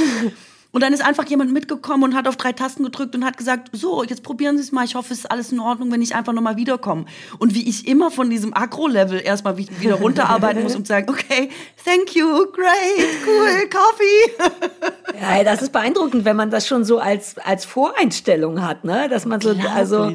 Und 0.78 0.82
dann 0.82 0.92
ist 0.92 1.04
einfach 1.04 1.26
jemand 1.26 1.52
mitgekommen 1.52 2.04
und 2.04 2.14
hat 2.14 2.28
auf 2.28 2.36
drei 2.36 2.52
Tasten 2.52 2.84
gedrückt 2.84 3.12
und 3.16 3.24
hat 3.24 3.36
gesagt, 3.36 3.70
so, 3.72 4.04
jetzt 4.04 4.22
probieren 4.22 4.56
Sie 4.56 4.62
es 4.62 4.70
mal. 4.70 4.84
Ich 4.84 4.94
hoffe, 4.94 5.12
es 5.12 5.18
ist 5.18 5.26
alles 5.28 5.50
in 5.50 5.58
Ordnung, 5.58 5.90
wenn 5.90 6.00
ich 6.00 6.14
einfach 6.14 6.32
nochmal 6.32 6.56
wiederkomme. 6.56 7.04
Und 7.40 7.52
wie 7.52 7.68
ich 7.68 7.88
immer 7.88 8.12
von 8.12 8.30
diesem 8.30 8.56
Agro-Level 8.56 9.20
erstmal 9.20 9.56
wieder 9.56 9.94
runterarbeiten 10.00 10.62
muss 10.62 10.76
und 10.76 10.86
sagen, 10.86 11.10
okay, 11.10 11.50
thank 11.84 12.14
you, 12.14 12.28
great, 12.52 13.08
cool, 13.26 13.68
coffee. 13.70 15.20
Ja, 15.20 15.42
das 15.42 15.62
ist 15.62 15.72
beeindruckend, 15.72 16.24
wenn 16.24 16.36
man 16.36 16.52
das 16.52 16.68
schon 16.68 16.84
so 16.84 17.00
als, 17.00 17.38
als 17.38 17.64
Voreinstellung 17.64 18.64
hat, 18.64 18.84
ne? 18.84 19.08
Dass 19.08 19.26
man 19.26 19.40
so, 19.40 19.56
also, 19.74 20.12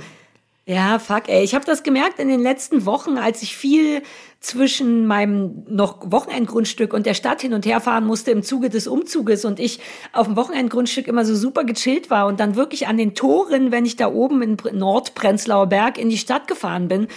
ja, 0.65 0.97
fuck, 0.97 1.27
ey. 1.27 1.43
Ich 1.43 1.55
habe 1.55 1.65
das 1.65 1.83
gemerkt 1.83 2.19
in 2.19 2.29
den 2.29 2.39
letzten 2.39 2.85
Wochen, 2.85 3.17
als 3.17 3.41
ich 3.41 3.57
viel 3.57 4.01
zwischen 4.39 5.05
meinem 5.05 5.65
noch 5.67 6.09
Wochenendgrundstück 6.09 6.93
und 6.93 7.05
der 7.05 7.13
Stadt 7.15 7.41
hin 7.41 7.53
und 7.53 7.65
her 7.65 7.81
fahren 7.81 8.05
musste 8.05 8.31
im 8.31 8.43
Zuge 8.43 8.69
des 8.69 8.87
Umzuges 8.87 9.43
und 9.43 9.59
ich 9.59 9.79
auf 10.13 10.27
dem 10.27 10.37
Wochenendgrundstück 10.37 11.07
immer 11.07 11.25
so 11.25 11.35
super 11.35 11.65
gechillt 11.65 12.09
war 12.09 12.27
und 12.27 12.39
dann 12.39 12.55
wirklich 12.55 12.87
an 12.87 12.97
den 12.97 13.13
Toren, 13.13 13.71
wenn 13.71 13.85
ich 13.85 13.97
da 13.97 14.07
oben 14.07 14.41
in 14.41 14.57
Nordprenzlauer 14.73 15.67
Berg 15.67 15.97
in 15.97 16.09
die 16.09 16.17
Stadt 16.17 16.47
gefahren 16.47 16.87
bin, 16.87 17.07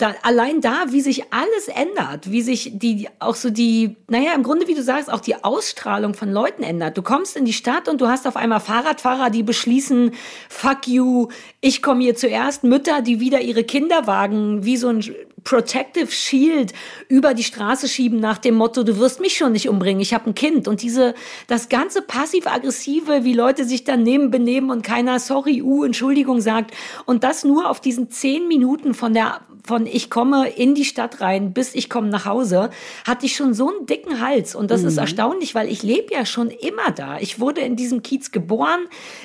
da, 0.00 0.14
allein 0.22 0.60
da, 0.60 0.84
wie 0.88 1.00
sich 1.00 1.32
alles 1.32 1.68
ändert, 1.68 2.30
wie 2.30 2.42
sich 2.42 2.72
die, 2.74 3.08
auch 3.18 3.34
so 3.34 3.50
die, 3.50 3.96
naja, 4.08 4.32
im 4.34 4.42
Grunde, 4.42 4.66
wie 4.66 4.74
du 4.74 4.82
sagst, 4.82 5.12
auch 5.12 5.20
die 5.20 5.44
Ausstrahlung 5.44 6.14
von 6.14 6.32
Leuten 6.32 6.62
ändert. 6.62 6.96
Du 6.96 7.02
kommst 7.02 7.36
in 7.36 7.44
die 7.44 7.52
Stadt 7.52 7.88
und 7.88 8.00
du 8.00 8.08
hast 8.08 8.26
auf 8.26 8.36
einmal 8.36 8.60
Fahrradfahrer, 8.60 9.30
die 9.30 9.42
beschließen, 9.42 10.12
fuck 10.48 10.88
you, 10.88 11.28
ich 11.60 11.82
komme 11.82 12.02
hier 12.02 12.16
zuerst, 12.16 12.64
Mütter, 12.64 13.02
die 13.02 13.20
wieder 13.20 13.40
ihre 13.40 13.64
Kinderwagen 13.64 14.64
wie 14.64 14.76
so 14.76 14.88
ein 14.88 15.04
Protective 15.44 16.10
Shield 16.10 16.72
über 17.08 17.34
die 17.34 17.44
Straße 17.44 17.88
schieben 17.88 18.20
nach 18.20 18.38
dem 18.38 18.54
Motto, 18.54 18.82
du 18.82 18.98
wirst 18.98 19.20
mich 19.20 19.36
schon 19.36 19.52
nicht 19.52 19.68
umbringen, 19.68 20.00
ich 20.00 20.14
habe 20.14 20.30
ein 20.30 20.34
Kind. 20.34 20.68
Und 20.68 20.82
diese, 20.82 21.14
das 21.46 21.68
ganze 21.68 22.02
passiv-aggressive, 22.02 23.24
wie 23.24 23.34
Leute 23.34 23.64
sich 23.64 23.84
daneben 23.84 24.30
benehmen 24.30 24.70
und 24.70 24.82
keiner 24.82 25.18
sorry, 25.18 25.62
uh, 25.62 25.84
Entschuldigung 25.84 26.40
sagt. 26.40 26.72
Und 27.06 27.24
das 27.24 27.44
nur 27.44 27.68
auf 27.68 27.80
diesen 27.80 28.10
zehn 28.10 28.48
Minuten 28.48 28.94
von 28.94 29.14
der 29.14 29.40
von 29.64 29.86
ich 29.86 30.10
komme 30.10 30.48
in 30.48 30.74
die 30.74 30.84
Stadt 30.84 31.20
rein 31.20 31.52
bis 31.52 31.74
ich 31.74 31.88
komme 31.90 32.08
nach 32.08 32.26
Hause, 32.26 32.70
hatte 33.06 33.26
ich 33.26 33.36
schon 33.36 33.54
so 33.54 33.70
einen 33.70 33.86
dicken 33.86 34.20
Hals. 34.20 34.54
Und 34.54 34.70
das 34.70 34.82
mhm. 34.82 34.88
ist 34.88 34.96
erstaunlich, 34.96 35.54
weil 35.54 35.68
ich 35.68 35.82
lebe 35.82 36.12
ja 36.12 36.26
schon 36.26 36.50
immer 36.50 36.90
da. 36.94 37.18
Ich 37.18 37.40
wurde 37.40 37.60
in 37.60 37.76
diesem 37.76 38.02
Kiez 38.02 38.32
geboren. 38.32 38.80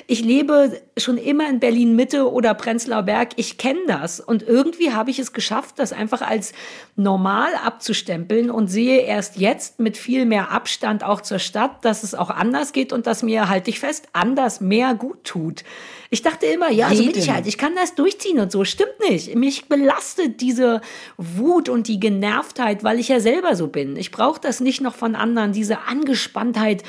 Ich 0.06 0.22
lebe 0.22 0.80
schon 0.96 1.18
immer 1.18 1.48
in 1.48 1.60
Berlin 1.60 1.96
Mitte 1.96 2.30
oder 2.30 2.54
Prenzlauer 2.54 3.02
Berg. 3.02 3.30
Ich 3.36 3.58
kenne 3.58 3.80
das. 3.86 4.20
Und 4.20 4.42
irgendwie 4.42 4.92
habe 4.92 5.10
ich 5.10 5.18
es 5.18 5.32
geschafft, 5.32 5.78
das 5.78 5.92
einfach 5.92 6.05
als 6.12 6.52
normal 6.96 7.50
abzustempeln 7.64 8.50
und 8.50 8.68
sehe 8.68 9.00
erst 9.00 9.36
jetzt 9.36 9.78
mit 9.78 9.96
viel 9.96 10.26
mehr 10.26 10.50
Abstand 10.50 11.04
auch 11.04 11.20
zur 11.20 11.38
Stadt, 11.38 11.84
dass 11.84 12.02
es 12.02 12.14
auch 12.14 12.30
anders 12.30 12.72
geht 12.72 12.92
und 12.92 13.06
dass 13.06 13.22
mir, 13.22 13.48
halte 13.48 13.70
ich 13.70 13.80
fest, 13.80 14.08
anders 14.12 14.60
mehr 14.60 14.94
gut 14.94 15.24
tut. 15.24 15.64
Ich 16.10 16.22
dachte 16.22 16.46
immer, 16.46 16.70
ja, 16.70 16.94
so 16.94 17.04
bin 17.04 17.16
ich 17.16 17.30
halt. 17.30 17.46
Ich 17.46 17.58
kann 17.58 17.74
das 17.74 17.94
durchziehen 17.94 18.38
und 18.38 18.52
so. 18.52 18.64
Stimmt 18.64 18.98
nicht. 19.08 19.34
Mich 19.34 19.68
belastet 19.68 20.40
diese 20.40 20.80
Wut 21.16 21.68
und 21.68 21.88
die 21.88 22.00
Genervtheit, 22.00 22.84
weil 22.84 22.98
ich 23.00 23.08
ja 23.08 23.20
selber 23.20 23.56
so 23.56 23.68
bin. 23.68 23.96
Ich 23.96 24.10
brauche 24.10 24.40
das 24.40 24.60
nicht 24.60 24.80
noch 24.80 24.94
von 24.94 25.14
anderen, 25.14 25.52
diese 25.52 25.80
Angespanntheit. 25.80 26.82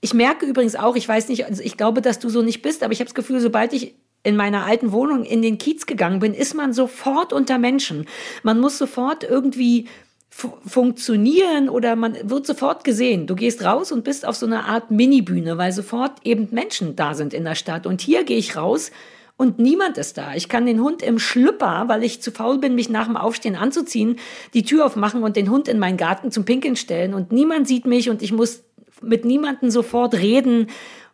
Ich 0.00 0.14
merke 0.14 0.46
übrigens 0.46 0.74
auch, 0.74 0.96
ich 0.96 1.06
weiß 1.06 1.28
nicht, 1.28 1.46
also 1.46 1.62
ich 1.62 1.76
glaube, 1.76 2.02
dass 2.02 2.18
du 2.18 2.28
so 2.28 2.42
nicht 2.42 2.62
bist, 2.62 2.82
aber 2.82 2.92
ich 2.92 3.00
habe 3.00 3.06
das 3.06 3.14
Gefühl, 3.14 3.40
sobald 3.40 3.72
ich 3.72 3.94
in 4.22 4.36
meiner 4.36 4.64
alten 4.64 4.92
Wohnung 4.92 5.24
in 5.24 5.42
den 5.42 5.58
Kiez 5.58 5.86
gegangen 5.86 6.20
bin, 6.20 6.34
ist 6.34 6.54
man 6.54 6.72
sofort 6.72 7.32
unter 7.32 7.58
Menschen. 7.58 8.06
Man 8.42 8.60
muss 8.60 8.78
sofort 8.78 9.24
irgendwie 9.24 9.88
funktionieren 10.30 11.68
oder 11.68 11.94
man 11.94 12.16
wird 12.22 12.46
sofort 12.46 12.84
gesehen. 12.84 13.26
Du 13.26 13.34
gehst 13.34 13.64
raus 13.64 13.92
und 13.92 14.04
bist 14.04 14.26
auf 14.26 14.34
so 14.34 14.46
einer 14.46 14.66
Art 14.66 14.90
Minibühne, 14.90 15.58
weil 15.58 15.72
sofort 15.72 16.12
eben 16.24 16.48
Menschen 16.52 16.96
da 16.96 17.14
sind 17.14 17.34
in 17.34 17.44
der 17.44 17.54
Stadt. 17.54 17.86
Und 17.86 18.00
hier 18.00 18.24
gehe 18.24 18.38
ich 18.38 18.56
raus 18.56 18.92
und 19.36 19.58
niemand 19.58 19.98
ist 19.98 20.16
da. 20.16 20.34
Ich 20.34 20.48
kann 20.48 20.64
den 20.64 20.80
Hund 20.80 21.02
im 21.02 21.18
Schlüpper, 21.18 21.84
weil 21.88 22.02
ich 22.02 22.22
zu 22.22 22.30
faul 22.30 22.58
bin, 22.58 22.74
mich 22.74 22.88
nach 22.88 23.06
dem 23.06 23.16
Aufstehen 23.16 23.56
anzuziehen, 23.56 24.16
die 24.54 24.62
Tür 24.62 24.86
aufmachen 24.86 25.22
und 25.22 25.36
den 25.36 25.50
Hund 25.50 25.68
in 25.68 25.78
meinen 25.78 25.96
Garten 25.96 26.30
zum 26.30 26.44
Pinkeln 26.44 26.76
stellen 26.76 27.12
und 27.12 27.30
niemand 27.30 27.68
sieht 27.68 27.86
mich 27.86 28.08
und 28.08 28.22
ich 28.22 28.32
muss 28.32 28.62
mit 29.02 29.24
niemandem 29.24 29.70
sofort 29.70 30.14
reden 30.14 30.68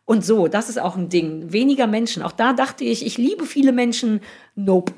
und 0.08 0.24
so. 0.24 0.48
Das 0.48 0.70
ist 0.70 0.80
auch 0.80 0.96
ein 0.96 1.10
Ding. 1.10 1.52
Weniger 1.52 1.86
Menschen. 1.86 2.22
Auch 2.22 2.32
da 2.32 2.54
dachte 2.54 2.82
ich, 2.82 3.04
ich 3.04 3.18
liebe 3.18 3.44
viele 3.44 3.72
Menschen. 3.72 4.20
Nope. 4.54 4.94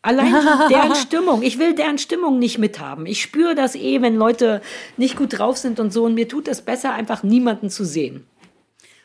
Allein 0.00 0.32
deren 0.70 0.94
Stimmung. 0.94 1.42
Ich 1.42 1.58
will 1.58 1.74
deren 1.74 1.98
Stimmung 1.98 2.38
nicht 2.38 2.56
mithaben. 2.56 3.04
Ich 3.04 3.20
spüre 3.20 3.54
das 3.54 3.74
eh, 3.74 4.00
wenn 4.00 4.16
Leute 4.16 4.62
nicht 4.96 5.16
gut 5.16 5.38
drauf 5.38 5.58
sind 5.58 5.78
und 5.78 5.92
so. 5.92 6.04
Und 6.04 6.14
mir 6.14 6.28
tut 6.28 6.48
es 6.48 6.62
besser, 6.62 6.94
einfach 6.94 7.22
niemanden 7.22 7.68
zu 7.68 7.84
sehen. 7.84 8.24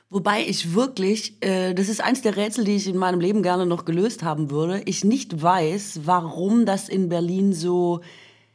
Wobei 0.09 0.45
ich 0.47 0.75
wirklich, 0.75 1.35
äh, 1.41 1.73
das 1.73 1.89
ist 1.89 2.01
eins 2.01 2.21
der 2.21 2.37
Rätsel, 2.37 2.63
die 2.63 2.77
ich 2.77 2.87
in 2.87 2.95
meinem 2.95 3.19
Leben 3.19 3.43
gerne 3.43 3.65
noch 3.65 3.83
gelöst 3.83 4.23
haben 4.23 4.49
würde, 4.49 4.81
ich 4.85 5.03
nicht 5.03 5.41
weiß, 5.41 6.01
warum 6.05 6.65
das 6.65 6.87
in 6.87 7.09
Berlin 7.09 7.51
so 7.51 7.99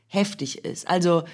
heftig 0.07 0.65
ist. 0.65 0.89
Also 0.89 1.25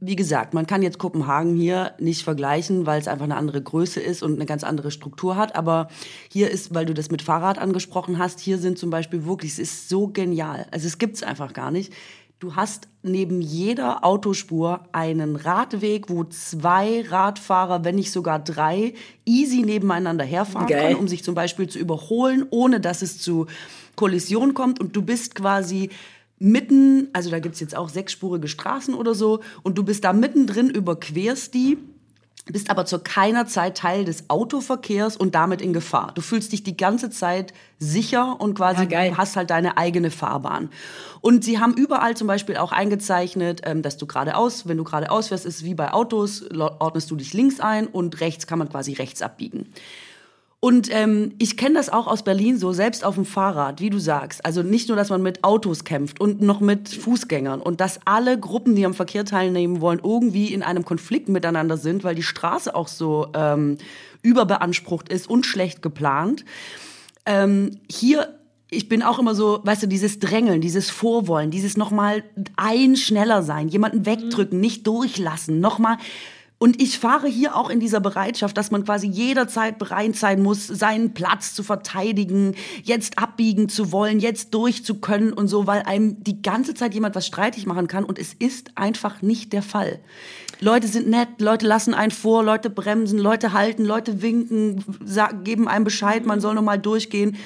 wie 0.00 0.16
gesagt, 0.16 0.52
man 0.52 0.66
kann 0.66 0.82
jetzt 0.82 0.98
Kopenhagen 0.98 1.56
hier 1.56 1.92
nicht 1.98 2.22
vergleichen, 2.22 2.84
weil 2.84 3.00
es 3.00 3.08
einfach 3.08 3.24
eine 3.24 3.36
andere 3.36 3.62
Größe 3.62 4.00
ist 4.00 4.22
und 4.22 4.34
eine 4.34 4.44
ganz 4.44 4.62
andere 4.62 4.90
Struktur 4.90 5.36
hat. 5.36 5.56
Aber 5.56 5.88
hier 6.30 6.50
ist, 6.50 6.74
weil 6.74 6.84
du 6.84 6.92
das 6.92 7.10
mit 7.10 7.22
Fahrrad 7.22 7.58
angesprochen 7.58 8.18
hast, 8.18 8.40
hier 8.40 8.58
sind 8.58 8.78
zum 8.78 8.90
Beispiel 8.90 9.24
wirklich, 9.24 9.52
es 9.52 9.58
ist 9.58 9.88
so 9.88 10.08
genial. 10.08 10.66
Also 10.70 10.86
es 10.86 10.98
gibt's 10.98 11.22
einfach 11.22 11.54
gar 11.54 11.70
nicht. 11.70 11.92
Du 12.38 12.54
hast 12.54 12.86
neben 13.02 13.40
jeder 13.40 14.04
Autospur 14.04 14.84
einen 14.92 15.34
Radweg, 15.34 16.08
wo 16.08 16.22
zwei 16.22 17.02
Radfahrer, 17.08 17.82
wenn 17.82 17.96
nicht 17.96 18.12
sogar 18.12 18.38
drei, 18.38 18.94
easy 19.24 19.62
nebeneinander 19.62 20.24
herfahren 20.24 20.68
Geil. 20.68 20.82
können, 20.82 21.00
um 21.00 21.08
sich 21.08 21.24
zum 21.24 21.34
Beispiel 21.34 21.68
zu 21.68 21.80
überholen, 21.80 22.46
ohne 22.50 22.78
dass 22.78 23.02
es 23.02 23.18
zu 23.18 23.46
Kollision 23.96 24.54
kommt. 24.54 24.78
Und 24.78 24.94
du 24.94 25.02
bist 25.02 25.34
quasi 25.34 25.90
mitten, 26.38 27.08
also 27.12 27.30
da 27.30 27.38
gibt's 27.38 27.60
jetzt 27.60 27.76
auch 27.76 27.88
sechsspurige 27.88 28.48
Straßen 28.48 28.94
oder 28.94 29.14
so, 29.14 29.40
und 29.62 29.78
du 29.78 29.82
bist 29.82 30.04
da 30.04 30.12
mittendrin, 30.12 30.70
überquerst 30.70 31.54
die 31.54 31.78
bist 32.52 32.70
aber 32.70 32.86
zu 32.86 32.98
keiner 32.98 33.46
Zeit 33.46 33.76
Teil 33.76 34.04
des 34.04 34.30
Autoverkehrs 34.30 35.16
und 35.16 35.34
damit 35.34 35.60
in 35.60 35.72
Gefahr. 35.72 36.12
Du 36.14 36.22
fühlst 36.22 36.52
dich 36.52 36.62
die 36.62 36.76
ganze 36.76 37.10
Zeit 37.10 37.52
sicher 37.78 38.40
und 38.40 38.54
quasi 38.54 38.86
Ja, 38.90 39.16
hast 39.16 39.36
halt 39.36 39.50
deine 39.50 39.76
eigene 39.76 40.10
Fahrbahn. 40.10 40.70
Und 41.20 41.44
sie 41.44 41.58
haben 41.58 41.74
überall 41.74 42.16
zum 42.16 42.26
Beispiel 42.26 42.56
auch 42.56 42.72
eingezeichnet, 42.72 43.62
ähm, 43.64 43.82
dass 43.82 43.96
du 43.96 44.06
geradeaus, 44.06 44.66
wenn 44.66 44.76
du 44.76 44.84
geradeaus 44.84 45.28
fährst, 45.28 45.44
ist 45.44 45.56
es 45.56 45.64
wie 45.64 45.74
bei 45.74 45.92
Autos, 45.92 46.44
ordnest 46.50 47.10
du 47.10 47.16
dich 47.16 47.34
links 47.34 47.60
ein 47.60 47.86
und 47.86 48.20
rechts 48.20 48.46
kann 48.46 48.58
man 48.58 48.68
quasi 48.68 48.94
rechts 48.94 49.20
abbiegen. 49.20 49.66
Und 50.60 50.88
ähm, 50.90 51.34
ich 51.38 51.56
kenne 51.56 51.76
das 51.76 51.88
auch 51.88 52.08
aus 52.08 52.24
Berlin 52.24 52.58
so, 52.58 52.72
selbst 52.72 53.04
auf 53.04 53.14
dem 53.14 53.24
Fahrrad, 53.24 53.80
wie 53.80 53.90
du 53.90 54.00
sagst. 54.00 54.44
Also 54.44 54.64
nicht 54.64 54.88
nur, 54.88 54.96
dass 54.96 55.08
man 55.08 55.22
mit 55.22 55.44
Autos 55.44 55.84
kämpft 55.84 56.20
und 56.20 56.40
noch 56.40 56.58
mit 56.58 56.88
Fußgängern 56.88 57.60
und 57.60 57.80
dass 57.80 58.00
alle 58.06 58.40
Gruppen, 58.40 58.74
die 58.74 58.84
am 58.84 58.92
Verkehr 58.94 59.24
teilnehmen 59.24 59.80
wollen, 59.80 60.00
irgendwie 60.02 60.52
in 60.52 60.64
einem 60.64 60.84
Konflikt 60.84 61.28
miteinander 61.28 61.76
sind, 61.76 62.02
weil 62.02 62.16
die 62.16 62.24
Straße 62.24 62.74
auch 62.74 62.88
so 62.88 63.28
ähm, 63.34 63.78
überbeansprucht 64.22 65.08
ist 65.10 65.30
und 65.30 65.46
schlecht 65.46 65.80
geplant. 65.80 66.44
Ähm, 67.24 67.78
hier, 67.88 68.36
ich 68.68 68.88
bin 68.88 69.04
auch 69.04 69.20
immer 69.20 69.36
so, 69.36 69.60
weißt 69.62 69.84
du, 69.84 69.86
dieses 69.86 70.18
Drängeln, 70.18 70.60
dieses 70.60 70.90
Vorwollen, 70.90 71.52
dieses 71.52 71.76
nochmal 71.76 72.24
ein 72.56 72.96
schneller 72.96 73.44
sein, 73.44 73.68
jemanden 73.68 74.06
wegdrücken, 74.06 74.58
nicht 74.58 74.88
durchlassen, 74.88 75.60
nochmal. 75.60 75.98
Und 76.60 76.82
ich 76.82 76.98
fahre 76.98 77.28
hier 77.28 77.54
auch 77.54 77.70
in 77.70 77.78
dieser 77.78 78.00
Bereitschaft, 78.00 78.56
dass 78.56 78.72
man 78.72 78.84
quasi 78.84 79.06
jederzeit 79.06 79.78
bereit 79.78 80.16
sein 80.16 80.42
muss, 80.42 80.66
seinen 80.66 81.14
Platz 81.14 81.54
zu 81.54 81.62
verteidigen, 81.62 82.56
jetzt 82.82 83.16
abbiegen 83.16 83.68
zu 83.68 83.92
wollen, 83.92 84.18
jetzt 84.18 84.54
durchzukönnen 84.54 85.32
und 85.32 85.46
so, 85.46 85.68
weil 85.68 85.82
einem 85.82 86.22
die 86.24 86.42
ganze 86.42 86.74
Zeit 86.74 86.94
jemand 86.94 87.14
was 87.14 87.28
streitig 87.28 87.66
machen 87.66 87.86
kann 87.86 88.04
und 88.04 88.18
es 88.18 88.34
ist 88.34 88.72
einfach 88.76 89.22
nicht 89.22 89.52
der 89.52 89.62
Fall. 89.62 90.00
Leute 90.60 90.88
sind 90.88 91.08
nett, 91.08 91.28
Leute 91.40 91.64
lassen 91.64 91.94
einen 91.94 92.10
vor, 92.10 92.42
Leute 92.42 92.70
bremsen, 92.70 93.20
Leute 93.20 93.52
halten, 93.52 93.84
Leute 93.84 94.20
winken, 94.20 94.84
geben 95.44 95.68
einem 95.68 95.84
Bescheid, 95.84 96.26
man 96.26 96.40
soll 96.40 96.56
nochmal 96.56 96.80
durchgehen. 96.80 97.36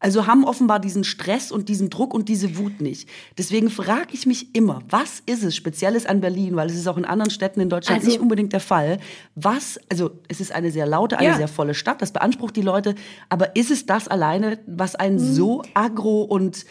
Also 0.00 0.26
haben 0.28 0.44
offenbar 0.44 0.78
diesen 0.78 1.02
Stress 1.02 1.50
und 1.50 1.68
diesen 1.68 1.90
Druck 1.90 2.14
und 2.14 2.28
diese 2.28 2.56
Wut 2.56 2.80
nicht. 2.80 3.08
Deswegen 3.36 3.68
frage 3.68 4.08
ich 4.12 4.26
mich 4.26 4.54
immer, 4.54 4.82
was 4.88 5.20
ist 5.26 5.42
es 5.42 5.56
Spezielles 5.56 6.06
an 6.06 6.20
Berlin, 6.20 6.54
weil 6.54 6.68
es 6.68 6.76
ist 6.76 6.86
auch 6.86 6.96
in 6.98 7.04
anderen 7.04 7.30
Städten 7.30 7.60
in 7.60 7.68
Deutschland 7.68 7.98
Also- 8.00 8.10
nicht 8.12 8.20
unbedingt 8.20 8.52
der 8.52 8.60
Fall. 8.60 8.98
Was, 9.34 9.80
also 9.90 10.12
es 10.28 10.40
ist 10.40 10.52
eine 10.52 10.70
sehr 10.70 10.86
laute, 10.86 11.18
eine 11.18 11.28
Ja. 11.30 11.36
sehr 11.36 11.48
volle 11.48 11.74
Stadt, 11.74 12.00
das 12.00 12.12
beansprucht 12.12 12.54
die 12.54 12.62
Leute, 12.62 12.94
aber 13.28 13.56
ist 13.56 13.70
es 13.72 13.86
das 13.86 14.06
alleine, 14.06 14.58
was 14.66 14.94
einen 14.94 15.16
Mhm. 15.16 15.34
so 15.34 15.62
aggro 15.74 16.22
und 16.22 16.64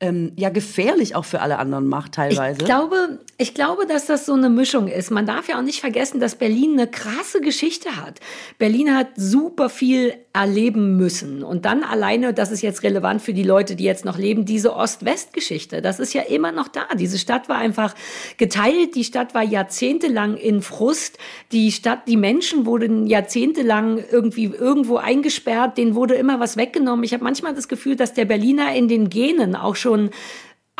ähm, 0.00 0.32
ja 0.36 0.48
gefährlich 0.48 1.14
auch 1.14 1.24
für 1.24 1.40
alle 1.40 1.58
anderen 1.58 1.86
macht 1.86 2.12
teilweise? 2.12 2.60
Ich 2.60 2.64
glaube, 2.64 3.20
ich 3.36 3.54
glaube, 3.54 3.86
dass 3.86 4.06
das 4.06 4.26
so 4.26 4.32
eine 4.32 4.48
Mischung 4.48 4.88
ist. 4.88 5.10
Man 5.10 5.26
darf 5.26 5.48
ja 5.48 5.58
auch 5.58 5.62
nicht 5.62 5.80
vergessen, 5.80 6.20
dass 6.20 6.36
Berlin 6.36 6.72
eine 6.72 6.86
krasse 6.86 7.40
Geschichte 7.40 7.96
hat. 7.96 8.18
Berlin 8.58 8.96
hat 8.96 9.08
super 9.16 9.68
viel 9.68 10.14
erleben 10.32 10.96
müssen. 10.96 11.42
Und 11.42 11.64
dann 11.64 11.82
alleine, 11.82 12.32
das 12.32 12.50
ist 12.50 12.62
jetzt 12.62 12.82
relevant 12.82 13.20
für 13.20 13.34
die 13.34 13.42
Leute, 13.42 13.76
die 13.76 13.84
jetzt 13.84 14.04
noch 14.04 14.16
leben, 14.16 14.44
diese 14.44 14.74
Ost-West-Geschichte. 14.74 15.82
Das 15.82 16.00
ist 16.00 16.14
ja 16.14 16.22
immer 16.22 16.52
noch 16.52 16.68
da. 16.68 16.86
Diese 16.94 17.18
Stadt 17.18 17.48
war 17.48 17.56
einfach 17.56 17.94
geteilt. 18.38 18.94
Die 18.94 19.04
Stadt 19.04 19.34
war 19.34 19.42
jahrzehntelang 19.42 20.36
in 20.36 20.62
Frust. 20.62 21.18
Die 21.52 21.72
Stadt, 21.72 22.08
die 22.08 22.16
Menschen 22.16 22.64
wurden 22.64 23.06
jahrzehntelang 23.06 24.02
irgendwie 24.10 24.44
irgendwo 24.46 24.96
eingesperrt. 24.96 25.76
Denen 25.76 25.94
wurde 25.94 26.14
immer 26.14 26.40
was 26.40 26.56
weggenommen. 26.56 27.04
Ich 27.04 27.12
habe 27.12 27.24
manchmal 27.24 27.54
das 27.54 27.68
Gefühl, 27.68 27.96
dass 27.96 28.14
der 28.14 28.24
Berliner 28.24 28.74
in 28.74 28.88
den 28.88 29.10
Genen 29.10 29.56
auch 29.56 29.76
schon 29.76 29.89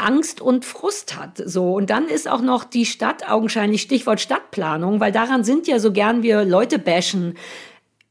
Angst 0.01 0.41
und 0.41 0.65
Frust 0.65 1.17
hat. 1.17 1.43
So. 1.45 1.75
Und 1.75 1.91
dann 1.91 2.09
ist 2.09 2.29
auch 2.29 2.41
noch 2.41 2.65
die 2.65 2.87
Stadt 2.87 3.29
augenscheinlich 3.29 3.83
Stichwort 3.83 4.21
Stadtplanung, 4.21 5.01
weil 5.01 5.13
daran 5.13 5.45
sind 5.45 5.67
ja 5.67 5.79
so 5.79 5.93
gern 5.93 6.23
wir 6.23 6.45
Leute 6.45 6.79
bashen. 6.79 7.37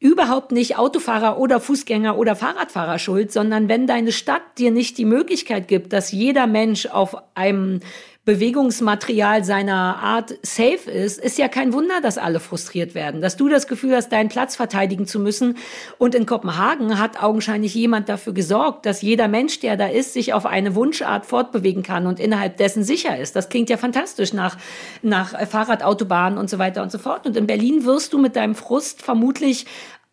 Überhaupt 0.01 0.53
nicht 0.53 0.77
Autofahrer 0.77 1.39
oder 1.39 1.59
Fußgänger 1.59 2.17
oder 2.17 2.35
Fahrradfahrer 2.35 2.99
schuld, 2.99 3.33
sondern 3.33 3.67
wenn 3.67 3.85
deine 3.85 4.13
Stadt 4.13 4.41
dir 4.57 4.71
nicht 4.71 4.97
die 4.97 5.05
Möglichkeit 5.05 5.67
gibt, 5.67 5.91
dass 5.91 6.13
jeder 6.13 6.47
Mensch 6.47 6.85
auf 6.85 7.17
einem 7.35 7.81
Bewegungsmaterial 8.29 9.43
seiner 9.43 9.97
Art 10.03 10.37
safe 10.43 10.91
ist, 10.91 11.19
ist 11.19 11.39
ja 11.39 11.47
kein 11.47 11.73
Wunder, 11.73 11.99
dass 11.99 12.19
alle 12.19 12.39
frustriert 12.39 12.93
werden. 12.93 13.21
Dass 13.21 13.37
du 13.37 13.49
das 13.49 13.65
Gefühl 13.65 13.95
hast, 13.95 14.09
deinen 14.09 14.29
Platz 14.29 14.55
verteidigen 14.55 15.07
zu 15.07 15.19
müssen. 15.19 15.57
Und 15.97 16.13
in 16.13 16.27
Kopenhagen 16.27 16.99
hat 16.99 17.23
augenscheinlich 17.23 17.73
jemand 17.73 18.07
dafür 18.07 18.33
gesorgt, 18.33 18.85
dass 18.85 19.01
jeder 19.01 19.27
Mensch, 19.27 19.61
der 19.61 19.77
da 19.77 19.87
ist, 19.87 20.13
sich 20.13 20.33
auf 20.33 20.45
eine 20.45 20.75
Wunschart 20.75 21.25
fortbewegen 21.25 21.81
kann 21.81 22.05
und 22.05 22.19
innerhalb 22.19 22.57
dessen 22.57 22.83
sicher 22.83 23.17
ist. 23.17 23.35
Das 23.35 23.49
klingt 23.49 23.71
ja 23.71 23.77
fantastisch 23.77 24.31
nach, 24.31 24.57
nach 25.01 25.29
Fahrradautobahnen 25.47 26.37
und 26.37 26.51
so 26.51 26.59
weiter 26.59 26.83
und 26.83 26.91
so 26.91 26.99
fort. 26.99 27.25
Und 27.25 27.35
in 27.35 27.47
Berlin 27.47 27.83
wirst 27.83 28.13
du 28.13 28.19
mit 28.19 28.35
deinem 28.35 28.53
Frust 28.53 29.01
vermutlich 29.01 29.65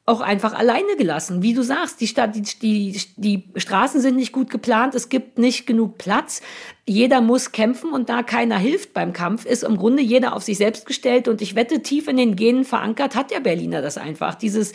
auch 0.09 0.21
einfach 0.21 0.55
alleine 0.55 0.95
gelassen. 0.97 1.43
Wie 1.43 1.53
du 1.53 1.63
sagst, 1.63 2.01
die, 2.01 2.07
Stadt, 2.07 2.37
die, 2.37 2.43
die, 2.43 3.01
die 3.17 3.43
Straßen 3.57 4.01
sind 4.01 4.15
nicht 4.15 4.31
gut 4.31 4.51
geplant, 4.51 4.95
es 4.95 5.09
gibt 5.09 5.37
nicht 5.37 5.67
genug 5.67 5.99
Platz. 5.99 6.43
Jeder 6.87 7.21
muss 7.21 7.51
kämpfen 7.51 7.91
und 7.91 8.09
da 8.09 8.23
keiner 8.23 8.57
hilft 8.57 8.95
beim 8.95 9.13
Kampf, 9.13 9.45
ist 9.45 9.65
im 9.65 9.77
Grunde 9.77 10.05
jeder 10.05 10.37
auf 10.37 10.45
sich 10.45 10.59
selbst 10.59 10.87
gestellt. 10.87 11.27
Und 11.27 11.43
ich 11.43 11.57
wette, 11.57 11.83
tief 11.83 12.07
in 12.07 12.19
den 12.19 12.37
Genen 12.37 12.65
verankert 12.65 13.17
hat 13.17 13.33
der 13.33 13.41
Berliner 13.41 13.83
das 13.83 13.99
einfach. 13.99 14.37
Dieses 14.37 14.73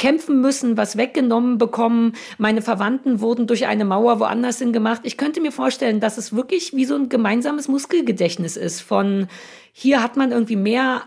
Kämpfen 0.00 0.40
müssen, 0.40 0.76
was 0.76 0.96
weggenommen 0.96 1.58
bekommen. 1.58 2.14
Meine 2.38 2.60
Verwandten 2.60 3.20
wurden 3.20 3.46
durch 3.46 3.68
eine 3.68 3.84
Mauer 3.84 4.18
woanders 4.18 4.58
hin 4.58 4.72
gemacht. 4.72 5.02
Ich 5.04 5.16
könnte 5.16 5.40
mir 5.40 5.52
vorstellen, 5.52 6.00
dass 6.00 6.18
es 6.18 6.34
wirklich 6.34 6.74
wie 6.74 6.86
so 6.86 6.96
ein 6.96 7.08
gemeinsames 7.08 7.68
Muskelgedächtnis 7.68 8.56
ist 8.56 8.80
von 8.80 9.28
hier 9.72 10.02
hat 10.02 10.16
man 10.18 10.32
irgendwie 10.32 10.56
mehr 10.56 11.02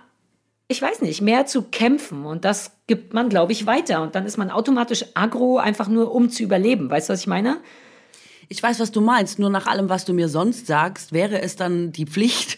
ich 0.68 0.82
weiß 0.82 1.02
nicht, 1.02 1.22
mehr 1.22 1.46
zu 1.46 1.64
kämpfen. 1.64 2.26
Und 2.26 2.46
das 2.46 2.72
gibt 2.88 3.14
man, 3.14 3.30
glaube 3.30 3.52
ich, 3.52 3.66
weiter. 3.66 4.02
Und 4.02 4.16
dann 4.16 4.26
ist 4.26 4.38
man 4.38 4.50
automatisch 4.50 5.06
agro, 5.14 5.58
einfach 5.58 5.88
nur 5.88 6.14
um 6.14 6.30
zu 6.30 6.44
überleben. 6.44 6.90
Weißt 6.90 7.10
du, 7.10 7.14
was 7.14 7.22
ich 7.22 7.28
meine? 7.28 7.58
Ich 8.50 8.62
weiß, 8.62 8.80
was 8.80 8.92
du 8.92 9.02
meinst. 9.02 9.40
Nur 9.40 9.50
nach 9.50 9.68
allem, 9.68 9.90
was 9.90 10.06
du 10.06 10.14
mir 10.14 10.30
sonst 10.30 10.68
sagst, 10.68 11.14
wäre 11.14 11.42
es 11.42 11.56
dann 11.56 11.92
die 11.92 12.06
Pflicht 12.06 12.58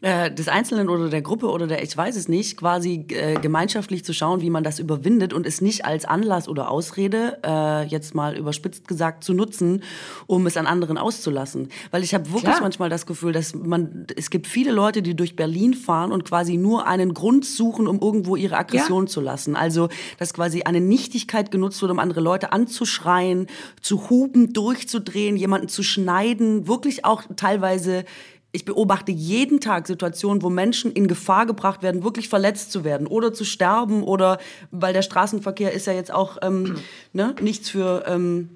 äh, 0.00 0.30
des 0.30 0.46
Einzelnen 0.46 0.88
oder 0.88 1.08
der 1.08 1.22
Gruppe 1.22 1.48
oder 1.48 1.66
der, 1.66 1.82
ich 1.82 1.96
weiß 1.96 2.14
es 2.14 2.28
nicht, 2.28 2.56
quasi 2.56 3.04
äh, 3.08 3.34
gemeinschaftlich 3.40 4.04
zu 4.04 4.12
schauen, 4.14 4.40
wie 4.40 4.50
man 4.50 4.62
das 4.62 4.78
überwindet 4.78 5.32
und 5.32 5.44
es 5.44 5.60
nicht 5.60 5.84
als 5.84 6.04
Anlass 6.04 6.48
oder 6.48 6.70
Ausrede, 6.70 7.38
äh, 7.44 7.84
jetzt 7.86 8.14
mal 8.14 8.36
überspitzt 8.36 8.86
gesagt, 8.86 9.24
zu 9.24 9.34
nutzen, 9.34 9.82
um 10.28 10.46
es 10.46 10.56
an 10.56 10.66
anderen 10.66 10.98
auszulassen. 10.98 11.68
Weil 11.90 12.04
ich 12.04 12.14
habe 12.14 12.26
wirklich 12.26 12.44
Klar. 12.44 12.60
manchmal 12.60 12.90
das 12.90 13.06
Gefühl, 13.06 13.32
dass 13.32 13.56
man, 13.56 14.06
es 14.14 14.30
gibt 14.30 14.46
viele 14.46 14.70
Leute, 14.70 15.02
die 15.02 15.16
durch 15.16 15.34
Berlin 15.34 15.74
fahren 15.74 16.12
und 16.12 16.24
quasi 16.24 16.56
nur 16.56 16.86
einen 16.86 17.12
Grund 17.12 17.44
suchen, 17.44 17.88
um 17.88 17.98
irgendwo 18.00 18.36
ihre 18.36 18.56
Aggression 18.56 19.08
zu 19.08 19.20
lassen. 19.20 19.56
Also, 19.56 19.88
dass 20.18 20.32
quasi 20.32 20.62
eine 20.62 20.80
Nichtigkeit 20.80 21.50
genutzt 21.50 21.82
wird, 21.82 21.90
um 21.90 21.98
andere 21.98 22.20
Leute 22.20 22.52
anzuschreien, 22.52 23.48
zu 23.80 24.10
hupen, 24.10 24.52
durchzudrehen, 24.52 25.36
jemanden 25.36 25.66
zu 25.66 25.82
schneiden, 25.82 26.68
wirklich 26.68 27.04
auch 27.04 27.24
teilweise 27.34 28.04
ich 28.50 28.64
beobachte 28.64 29.12
jeden 29.12 29.60
Tag 29.60 29.86
Situationen, 29.86 30.42
wo 30.42 30.48
Menschen 30.48 30.92
in 30.92 31.06
Gefahr 31.06 31.46
gebracht 31.46 31.82
werden, 31.82 32.02
wirklich 32.02 32.28
verletzt 32.28 32.72
zu 32.72 32.82
werden 32.82 33.06
oder 33.06 33.32
zu 33.34 33.44
sterben 33.44 34.02
oder 34.02 34.38
weil 34.70 34.94
der 34.94 35.02
Straßenverkehr 35.02 35.72
ist 35.72 35.86
ja 35.86 35.92
jetzt 35.92 36.12
auch 36.12 36.38
ähm, 36.42 36.76
ne, 37.12 37.34
nichts 37.40 37.68
für 37.68 38.04
ähm, 38.06 38.50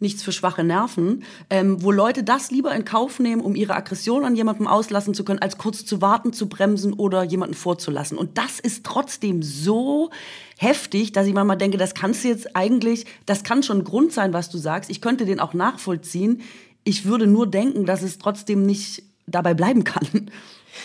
nichts 0.00 0.22
für 0.22 0.32
schwache 0.32 0.62
Nerven, 0.62 1.24
ähm, 1.50 1.82
wo 1.82 1.90
Leute 1.90 2.22
das 2.22 2.50
lieber 2.50 2.74
in 2.74 2.84
Kauf 2.84 3.18
nehmen, 3.18 3.42
um 3.42 3.56
ihre 3.56 3.74
Aggression 3.74 4.24
an 4.24 4.36
jemandem 4.36 4.66
auslassen 4.66 5.14
zu 5.14 5.24
können, 5.24 5.40
als 5.40 5.58
kurz 5.58 5.84
zu 5.84 6.00
warten, 6.00 6.32
zu 6.32 6.48
bremsen 6.48 6.92
oder 6.92 7.24
jemanden 7.24 7.54
vorzulassen. 7.54 8.16
Und 8.16 8.38
das 8.38 8.60
ist 8.60 8.84
trotzdem 8.84 9.42
so 9.42 10.10
heftig, 10.56 11.12
dass 11.12 11.26
ich 11.26 11.34
manchmal 11.34 11.56
denke, 11.56 11.78
das 11.78 11.94
kannst 11.94 12.24
du 12.24 12.28
jetzt 12.28 12.54
eigentlich, 12.54 13.06
das 13.26 13.42
kann 13.42 13.62
schon 13.62 13.78
ein 13.78 13.84
Grund 13.84 14.12
sein, 14.12 14.32
was 14.32 14.50
du 14.50 14.58
sagst. 14.58 14.90
Ich 14.90 15.00
könnte 15.00 15.24
den 15.24 15.40
auch 15.40 15.54
nachvollziehen. 15.54 16.42
Ich 16.88 17.04
würde 17.04 17.26
nur 17.26 17.46
denken, 17.46 17.84
dass 17.84 18.02
es 18.02 18.16
trotzdem 18.16 18.64
nicht 18.64 19.02
dabei 19.26 19.52
bleiben 19.52 19.84
kann. 19.84 20.30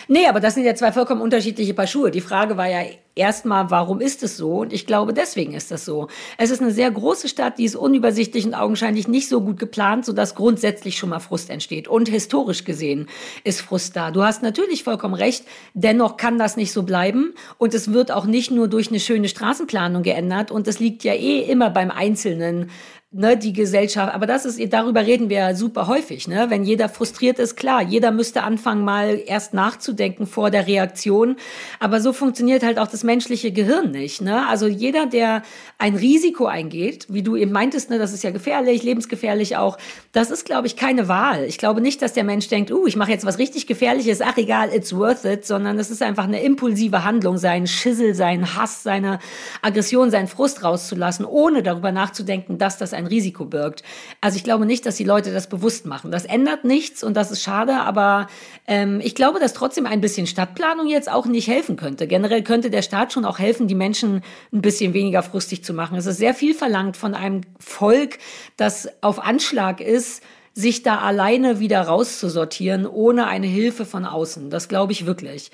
Nee, 0.09 0.27
aber 0.27 0.41
das 0.41 0.55
sind 0.55 0.65
ja 0.65 0.75
zwei 0.75 0.91
vollkommen 0.91 1.21
unterschiedliche 1.21 1.73
Paar 1.73 1.87
Schuhe. 1.87 2.11
Die 2.11 2.19
Frage 2.19 2.57
war 2.57 2.67
ja 2.67 2.81
erstmal, 3.15 3.71
warum 3.71 4.01
ist 4.01 4.21
es 4.21 4.35
so? 4.35 4.61
Und 4.61 4.73
ich 4.73 4.85
glaube, 4.85 5.13
deswegen 5.13 5.53
ist 5.53 5.71
das 5.71 5.85
so. 5.85 6.09
Es 6.37 6.49
ist 6.49 6.61
eine 6.61 6.71
sehr 6.71 6.91
große 6.91 7.29
Stadt, 7.29 7.57
die 7.57 7.63
ist 7.63 7.77
unübersichtlich 7.77 8.45
und 8.45 8.53
augenscheinlich 8.53 9.07
nicht 9.07 9.29
so 9.29 9.39
gut 9.39 9.59
geplant, 9.59 10.03
sodass 10.03 10.35
grundsätzlich 10.35 10.97
schon 10.97 11.09
mal 11.09 11.19
Frust 11.19 11.49
entsteht. 11.49 11.87
Und 11.87 12.09
historisch 12.09 12.65
gesehen 12.65 13.07
ist 13.45 13.61
Frust 13.61 13.95
da. 13.95 14.11
Du 14.11 14.23
hast 14.23 14.43
natürlich 14.43 14.83
vollkommen 14.83 15.13
recht. 15.13 15.45
Dennoch 15.73 16.17
kann 16.17 16.37
das 16.37 16.57
nicht 16.57 16.73
so 16.73 16.83
bleiben. 16.83 17.33
Und 17.57 17.73
es 17.73 17.93
wird 17.93 18.11
auch 18.11 18.25
nicht 18.25 18.51
nur 18.51 18.67
durch 18.67 18.89
eine 18.89 18.99
schöne 18.99 19.29
Straßenplanung 19.29 20.03
geändert. 20.03 20.51
Und 20.51 20.67
es 20.67 20.79
liegt 20.79 21.05
ja 21.05 21.13
eh 21.13 21.39
immer 21.43 21.69
beim 21.69 21.91
Einzelnen, 21.91 22.71
ne, 23.13 23.37
die 23.37 23.53
Gesellschaft, 23.53 24.13
aber 24.13 24.25
das 24.25 24.43
ist, 24.45 24.59
darüber 24.73 25.05
reden 25.05 25.29
wir 25.29 25.37
ja 25.37 25.55
super 25.55 25.87
häufig, 25.87 26.27
ne? 26.27 26.47
Wenn 26.49 26.63
jeder 26.63 26.89
frustriert 26.89 27.37
ist, 27.37 27.55
klar, 27.55 27.81
jeder 27.83 28.11
müsste 28.11 28.41
anfangen, 28.41 28.83
mal 28.83 29.21
erst 29.25 29.53
nachzudenken 29.53 30.25
vor 30.25 30.49
der 30.49 30.65
Reaktion. 30.65 31.35
Aber 31.79 32.01
so 32.01 32.11
funktioniert 32.11 32.63
halt 32.63 32.79
auch 32.79 32.87
das 32.87 33.03
menschliche 33.03 33.51
Gehirn 33.51 33.91
nicht, 33.91 34.21
ne? 34.21 34.47
Also 34.47 34.65
jeder, 34.65 35.05
der 35.05 35.43
ein 35.77 35.95
Risiko 35.95 36.47
eingeht, 36.47 37.05
wie 37.09 37.21
du 37.21 37.35
eben 37.35 37.51
meintest, 37.51 37.91
ne, 37.91 37.99
das 37.99 38.13
ist 38.13 38.23
ja 38.23 38.31
gefährlich, 38.31 38.81
lebensgefährlich 38.81 39.57
auch, 39.57 39.77
das 40.11 40.31
ist, 40.31 40.45
glaube 40.45 40.65
ich, 40.65 40.75
keine 40.75 41.07
Wahl. 41.07 41.43
Ich 41.43 41.59
glaube 41.59 41.81
nicht, 41.81 42.01
dass 42.01 42.13
der 42.13 42.23
Mensch 42.23 42.47
denkt, 42.47 42.71
uh, 42.71 42.87
ich 42.87 42.95
mache 42.95 43.11
jetzt 43.11 43.25
was 43.25 43.37
richtig 43.37 43.67
Gefährliches, 43.67 44.21
ach 44.21 44.37
egal, 44.37 44.73
it's 44.73 44.95
worth 44.95 45.23
it, 45.25 45.45
sondern 45.45 45.77
es 45.77 45.91
ist 45.91 46.01
einfach 46.01 46.23
eine 46.23 46.41
impulsive 46.41 47.03
Handlung, 47.03 47.37
seinen 47.37 47.67
Schissel, 47.67 48.15
seinen 48.15 48.55
Hass, 48.55 48.81
seine 48.81 49.19
Aggression, 49.61 50.09
seinen 50.09 50.27
Frust 50.27 50.63
rauszulassen, 50.63 51.25
ohne 51.25 51.61
darüber 51.61 51.91
nachzudenken, 51.91 52.57
dass 52.57 52.79
das 52.79 52.93
ein 52.93 53.02
ein 53.03 53.07
Risiko 53.07 53.45
birgt. 53.45 53.83
Also 54.21 54.37
ich 54.37 54.43
glaube 54.43 54.65
nicht, 54.65 54.85
dass 54.85 54.95
die 54.95 55.03
Leute 55.03 55.33
das 55.33 55.47
bewusst 55.47 55.85
machen. 55.85 56.11
Das 56.11 56.25
ändert 56.25 56.63
nichts 56.63 57.03
und 57.03 57.15
das 57.15 57.31
ist 57.31 57.41
schade, 57.41 57.75
aber 57.81 58.27
ähm, 58.67 59.01
ich 59.03 59.15
glaube, 59.15 59.39
dass 59.39 59.53
trotzdem 59.53 59.85
ein 59.85 60.01
bisschen 60.01 60.27
Stadtplanung 60.27 60.87
jetzt 60.87 61.11
auch 61.11 61.25
nicht 61.25 61.47
helfen 61.47 61.75
könnte. 61.75 62.07
Generell 62.07 62.43
könnte 62.43 62.69
der 62.69 62.81
Staat 62.81 63.13
schon 63.13 63.25
auch 63.25 63.39
helfen, 63.39 63.67
die 63.67 63.75
Menschen 63.75 64.23
ein 64.51 64.61
bisschen 64.61 64.93
weniger 64.93 65.23
frustig 65.23 65.63
zu 65.63 65.73
machen. 65.73 65.97
Es 65.97 66.05
ist 66.05 66.17
sehr 66.17 66.33
viel 66.33 66.53
verlangt 66.53 66.97
von 66.97 67.13
einem 67.13 67.41
Volk, 67.59 68.19
das 68.57 68.89
auf 69.01 69.23
Anschlag 69.23 69.81
ist, 69.81 70.23
sich 70.53 70.83
da 70.83 70.99
alleine 70.99 71.59
wieder 71.59 71.81
rauszusortieren, 71.81 72.85
ohne 72.85 73.25
eine 73.27 73.47
Hilfe 73.47 73.85
von 73.85 74.05
außen. 74.05 74.49
Das 74.49 74.67
glaube 74.67 74.91
ich 74.91 75.05
wirklich 75.05 75.51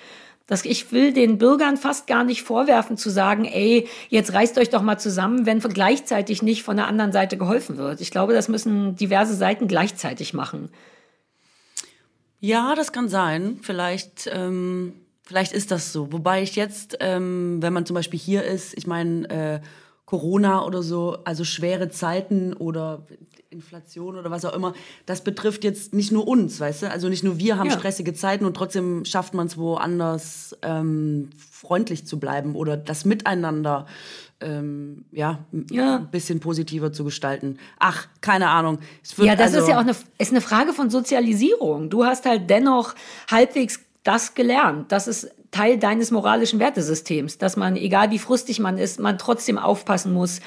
dass 0.50 0.66
ich 0.66 0.92
will 0.92 1.14
den 1.14 1.38
Bürgern 1.38 1.78
fast 1.78 2.08
gar 2.08 2.24
nicht 2.24 2.42
vorwerfen 2.42 2.98
zu 2.98 3.12
sagen, 3.12 3.46
ey, 3.46 3.88
jetzt 4.10 4.34
reißt 4.34 4.58
euch 4.58 4.72
doch 4.72 4.82
mal 4.82 4.98
zusammen, 4.98 5.46
wenn 5.46 5.60
gleichzeitig 5.60 6.42
nicht 6.42 6.64
von 6.64 6.76
der 6.76 6.88
anderen 6.88 7.12
Seite 7.12 7.38
geholfen 7.38 7.78
wird. 7.78 8.02
Ich 8.02 8.10
glaube, 8.10 8.34
das 8.34 8.48
müssen 8.48 8.96
diverse 8.96 9.36
Seiten 9.36 9.68
gleichzeitig 9.68 10.34
machen. 10.34 10.70
Ja, 12.40 12.74
das 12.74 12.92
kann 12.92 13.10
sein. 13.10 13.60
Vielleicht, 13.62 14.28
ähm, 14.34 14.94
vielleicht 15.22 15.52
ist 15.52 15.70
das 15.70 15.94
so. 15.94 16.12
Wobei 16.12 16.42
ich 16.42 16.56
jetzt, 16.56 16.98
ähm, 17.00 17.62
wenn 17.62 17.74
man 17.74 17.86
zum 17.86 17.94
Beispiel 17.94 18.20
hier 18.20 18.44
ist, 18.44 18.76
ich 18.76 18.88
meine, 18.88 19.30
äh, 19.30 19.60
Corona 20.10 20.66
oder 20.66 20.82
so, 20.82 21.20
also 21.24 21.44
schwere 21.44 21.90
Zeiten 21.90 22.54
oder 22.54 23.04
Inflation 23.52 24.18
oder 24.18 24.32
was 24.32 24.44
auch 24.44 24.56
immer, 24.56 24.74
das 25.06 25.24
betrifft 25.24 25.64
jetzt 25.64 25.94
nicht 25.94 26.12
nur 26.12 26.28
uns, 26.28 26.60
weißt 26.60 26.82
du? 26.82 26.90
Also 26.90 27.10
nicht 27.10 27.24
nur 27.24 27.38
wir 27.38 27.60
haben 27.60 27.70
ja. 27.70 27.78
stressige 27.78 28.16
Zeiten 28.16 28.46
und 28.46 28.56
trotzdem 28.58 29.06
schafft 29.06 29.36
man 29.36 29.46
es 29.46 29.56
woanders 29.56 30.58
ähm, 30.64 31.30
freundlich 31.38 32.08
zu 32.08 32.20
bleiben 32.20 32.56
oder 32.56 32.76
das 32.76 33.06
Miteinander 33.06 33.86
ähm, 34.40 35.06
ja, 35.12 35.46
ja, 35.70 35.98
ein 35.98 36.10
bisschen 36.10 36.40
positiver 36.40 36.92
zu 36.92 37.04
gestalten. 37.04 37.60
Ach, 37.78 38.08
keine 38.22 38.48
Ahnung. 38.50 38.80
ja, 39.18 39.36
das 39.36 39.54
also 39.54 39.60
ist 39.60 39.68
ja 39.68 39.76
auch 39.76 39.82
eine, 39.82 39.96
ist 40.18 40.32
eine 40.32 40.42
Frage 40.42 40.74
von 40.74 40.90
Sozialisierung. 40.90 41.92
Du 41.92 42.04
hast 42.04 42.26
halt 42.26 42.50
dennoch 42.50 42.96
halbwegs 43.30 43.82
das 44.04 44.34
gelernt. 44.34 44.92
Das 44.92 45.08
ist 45.08 45.30
Teil 45.52 45.78
deines 45.78 46.12
moralischen 46.12 46.60
Wertesystems, 46.60 47.38
dass 47.38 47.58
man, 47.58 47.76
egal 47.76 48.12
wie 48.12 48.20
frustig 48.20 48.60
man 48.60 48.78
ist, 48.78 49.00
man 49.00 49.18
trotzdem 49.18 49.58
aufpassen 49.58 50.14
muss, 50.14 50.42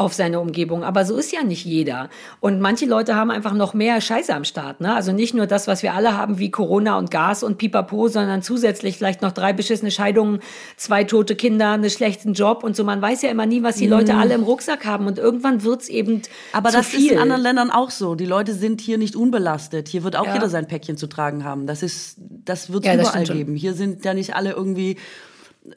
auf 0.00 0.14
seine 0.14 0.40
Umgebung. 0.40 0.82
Aber 0.82 1.04
so 1.04 1.16
ist 1.18 1.30
ja 1.30 1.42
nicht 1.42 1.66
jeder. 1.66 2.08
Und 2.40 2.58
manche 2.60 2.86
Leute 2.86 3.16
haben 3.16 3.30
einfach 3.30 3.52
noch 3.52 3.74
mehr 3.74 4.00
Scheiße 4.00 4.34
am 4.34 4.44
Start. 4.44 4.80
Ne? 4.80 4.94
Also 4.94 5.12
nicht 5.12 5.34
nur 5.34 5.46
das, 5.46 5.68
was 5.68 5.82
wir 5.82 5.92
alle 5.92 6.16
haben, 6.16 6.38
wie 6.38 6.50
Corona 6.50 6.96
und 6.96 7.10
Gas 7.10 7.42
und 7.42 7.58
Pipapo, 7.58 8.08
sondern 8.08 8.40
zusätzlich 8.40 8.96
vielleicht 8.96 9.20
noch 9.20 9.32
drei 9.32 9.52
beschissene 9.52 9.90
Scheidungen, 9.90 10.40
zwei 10.78 11.04
tote 11.04 11.36
Kinder, 11.36 11.72
einen 11.72 11.90
schlechten 11.90 12.32
Job 12.32 12.64
und 12.64 12.74
so. 12.74 12.82
Man 12.82 13.02
weiß 13.02 13.20
ja 13.20 13.30
immer 13.30 13.44
nie, 13.44 13.62
was 13.62 13.76
die 13.76 13.86
Leute 13.86 14.14
mhm. 14.14 14.20
alle 14.20 14.34
im 14.34 14.42
Rucksack 14.42 14.86
haben. 14.86 15.06
Und 15.06 15.18
irgendwann 15.18 15.64
wird's 15.64 15.90
eben 15.90 16.22
Aber 16.54 16.70
zu 16.70 16.78
das 16.78 16.86
viel. 16.86 17.06
ist 17.06 17.12
in 17.12 17.18
anderen 17.18 17.42
Ländern 17.42 17.70
auch 17.70 17.90
so. 17.90 18.14
Die 18.14 18.24
Leute 18.24 18.54
sind 18.54 18.80
hier 18.80 18.96
nicht 18.96 19.16
unbelastet. 19.16 19.88
Hier 19.88 20.02
wird 20.02 20.16
auch 20.16 20.26
ja. 20.26 20.32
jeder 20.32 20.48
sein 20.48 20.66
Päckchen 20.66 20.96
zu 20.96 21.08
tragen 21.08 21.44
haben. 21.44 21.66
Das 21.66 21.82
ist, 21.82 22.16
das 22.18 22.72
wird 22.72 22.86
ja, 22.86 22.94
überall 22.94 23.24
geben. 23.24 23.54
Hier 23.54 23.74
sind 23.74 24.02
ja 24.02 24.14
nicht 24.14 24.34
alle 24.34 24.52
irgendwie 24.52 24.96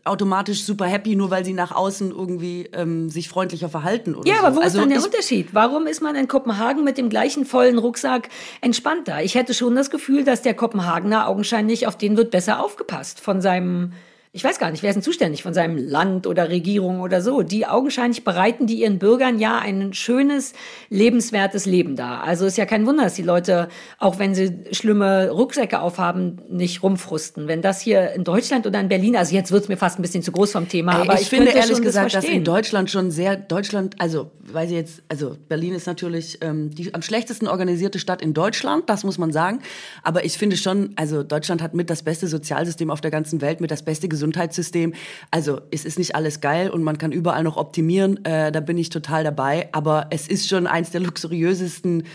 automatisch 0.05 0.63
super 0.63 0.85
happy, 0.85 1.15
nur 1.15 1.29
weil 1.29 1.43
sie 1.43 1.53
nach 1.53 1.71
außen 1.71 2.11
irgendwie 2.11 2.69
ähm, 2.73 3.09
sich 3.09 3.27
freundlicher 3.29 3.69
verhalten 3.69 4.15
oder 4.15 4.27
Ja, 4.29 4.39
so. 4.39 4.45
aber 4.45 4.55
wo 4.55 4.59
also 4.61 4.77
ist 4.77 4.81
dann 4.81 4.89
der 4.89 5.03
Unterschied? 5.03 5.53
Warum 5.53 5.87
ist 5.87 6.01
man 6.01 6.15
in 6.15 6.27
Kopenhagen 6.27 6.83
mit 6.83 6.97
dem 6.97 7.09
gleichen 7.09 7.45
vollen 7.45 7.77
Rucksack 7.77 8.29
entspannter? 8.61 9.23
Ich 9.23 9.35
hätte 9.35 9.53
schon 9.53 9.75
das 9.75 9.89
Gefühl, 9.89 10.23
dass 10.23 10.41
der 10.41 10.53
Kopenhagener 10.53 11.27
augenscheinlich 11.27 11.85
auf 11.87 11.97
den 11.97 12.15
wird 12.17 12.31
besser 12.31 12.63
aufgepasst 12.63 13.19
von 13.19 13.41
seinem 13.41 13.93
ich 14.35 14.43
weiß 14.43 14.57
gar 14.57 14.71
nicht, 14.71 14.81
wer 14.81 14.89
ist 14.89 14.95
denn 14.95 15.03
zuständig 15.03 15.43
von 15.43 15.53
seinem 15.53 15.77
Land 15.77 16.25
oder 16.25 16.49
Regierung 16.49 17.01
oder 17.01 17.21
so. 17.21 17.43
Die 17.43 17.67
augenscheinlich 17.67 18.23
bereiten 18.23 18.65
die 18.65 18.81
ihren 18.81 18.97
Bürgern 18.97 19.37
ja 19.37 19.59
ein 19.59 19.93
schönes, 19.93 20.53
lebenswertes 20.89 21.67
Leben 21.67 21.95
dar. 21.95 22.23
Also 22.23 22.47
ist 22.47 22.57
ja 22.57 22.65
kein 22.65 22.87
Wunder, 22.87 23.03
dass 23.03 23.13
die 23.13 23.21
Leute, 23.21 23.69
auch 23.99 24.17
wenn 24.17 24.33
sie 24.33 24.65
schlimme 24.71 25.29
Rucksäcke 25.29 25.79
aufhaben, 25.79 26.41
nicht 26.49 26.81
rumfrusten. 26.81 27.47
Wenn 27.47 27.61
das 27.61 27.79
hier 27.79 28.13
in 28.13 28.23
Deutschland 28.23 28.65
oder 28.65 28.79
in 28.79 28.89
Berlin, 28.89 29.15
also 29.15 29.35
jetzt 29.35 29.51
wird's 29.51 29.67
mir 29.67 29.77
fast 29.77 29.99
ein 29.99 30.01
bisschen 30.01 30.23
zu 30.23 30.31
groß 30.31 30.51
vom 30.51 30.67
Thema, 30.67 30.93
aber 30.93 31.13
ich, 31.13 31.21
ich 31.21 31.29
finde 31.29 31.51
ehrlich 31.51 31.83
gesagt, 31.83 32.15
das 32.15 32.23
dass 32.23 32.33
in 32.33 32.43
Deutschland 32.43 32.89
schon 32.89 33.11
sehr, 33.11 33.35
Deutschland, 33.35 33.97
also, 33.99 34.31
weil 34.51 34.67
sie 34.67 34.73
jetzt, 34.73 35.03
also 35.09 35.37
Berlin 35.47 35.75
ist 35.75 35.85
natürlich 35.85 36.39
ähm, 36.41 36.71
die 36.71 36.91
am 36.91 37.03
schlechtesten 37.03 37.47
organisierte 37.47 37.99
Stadt 37.99 38.23
in 38.23 38.33
Deutschland, 38.33 38.89
das 38.89 39.03
muss 39.03 39.19
man 39.19 39.31
sagen. 39.31 39.59
Aber 40.01 40.25
ich 40.25 40.39
finde 40.39 40.57
schon, 40.57 40.93
also 40.95 41.21
Deutschland 41.21 41.61
hat 41.61 41.75
mit 41.75 41.91
das 41.91 42.01
beste 42.01 42.25
Sozialsystem 42.25 42.89
auf 42.89 42.99
der 42.99 43.11
ganzen 43.11 43.39
Welt, 43.39 43.61
mit 43.61 43.69
das 43.69 43.83
beste 43.83 44.07
Gesundheitssystem 44.07 44.22
Gesundheitssystem. 44.23 44.93
Also 45.31 45.59
es 45.71 45.83
ist 45.83 45.99
nicht 45.99 46.15
alles 46.15 46.39
geil 46.39 46.69
und 46.69 46.81
man 46.81 46.97
kann 46.97 47.11
überall 47.11 47.43
noch 47.43 47.57
optimieren. 47.57 48.23
Äh, 48.23 48.51
da 48.51 48.61
bin 48.61 48.77
ich 48.77 48.89
total 48.89 49.23
dabei. 49.23 49.67
Aber 49.73 50.07
es 50.11 50.27
ist 50.27 50.47
schon 50.47 50.65
eins 50.65 50.91
der 50.91 51.01
luxuriösesten 51.01 52.01
äh, 52.01 52.05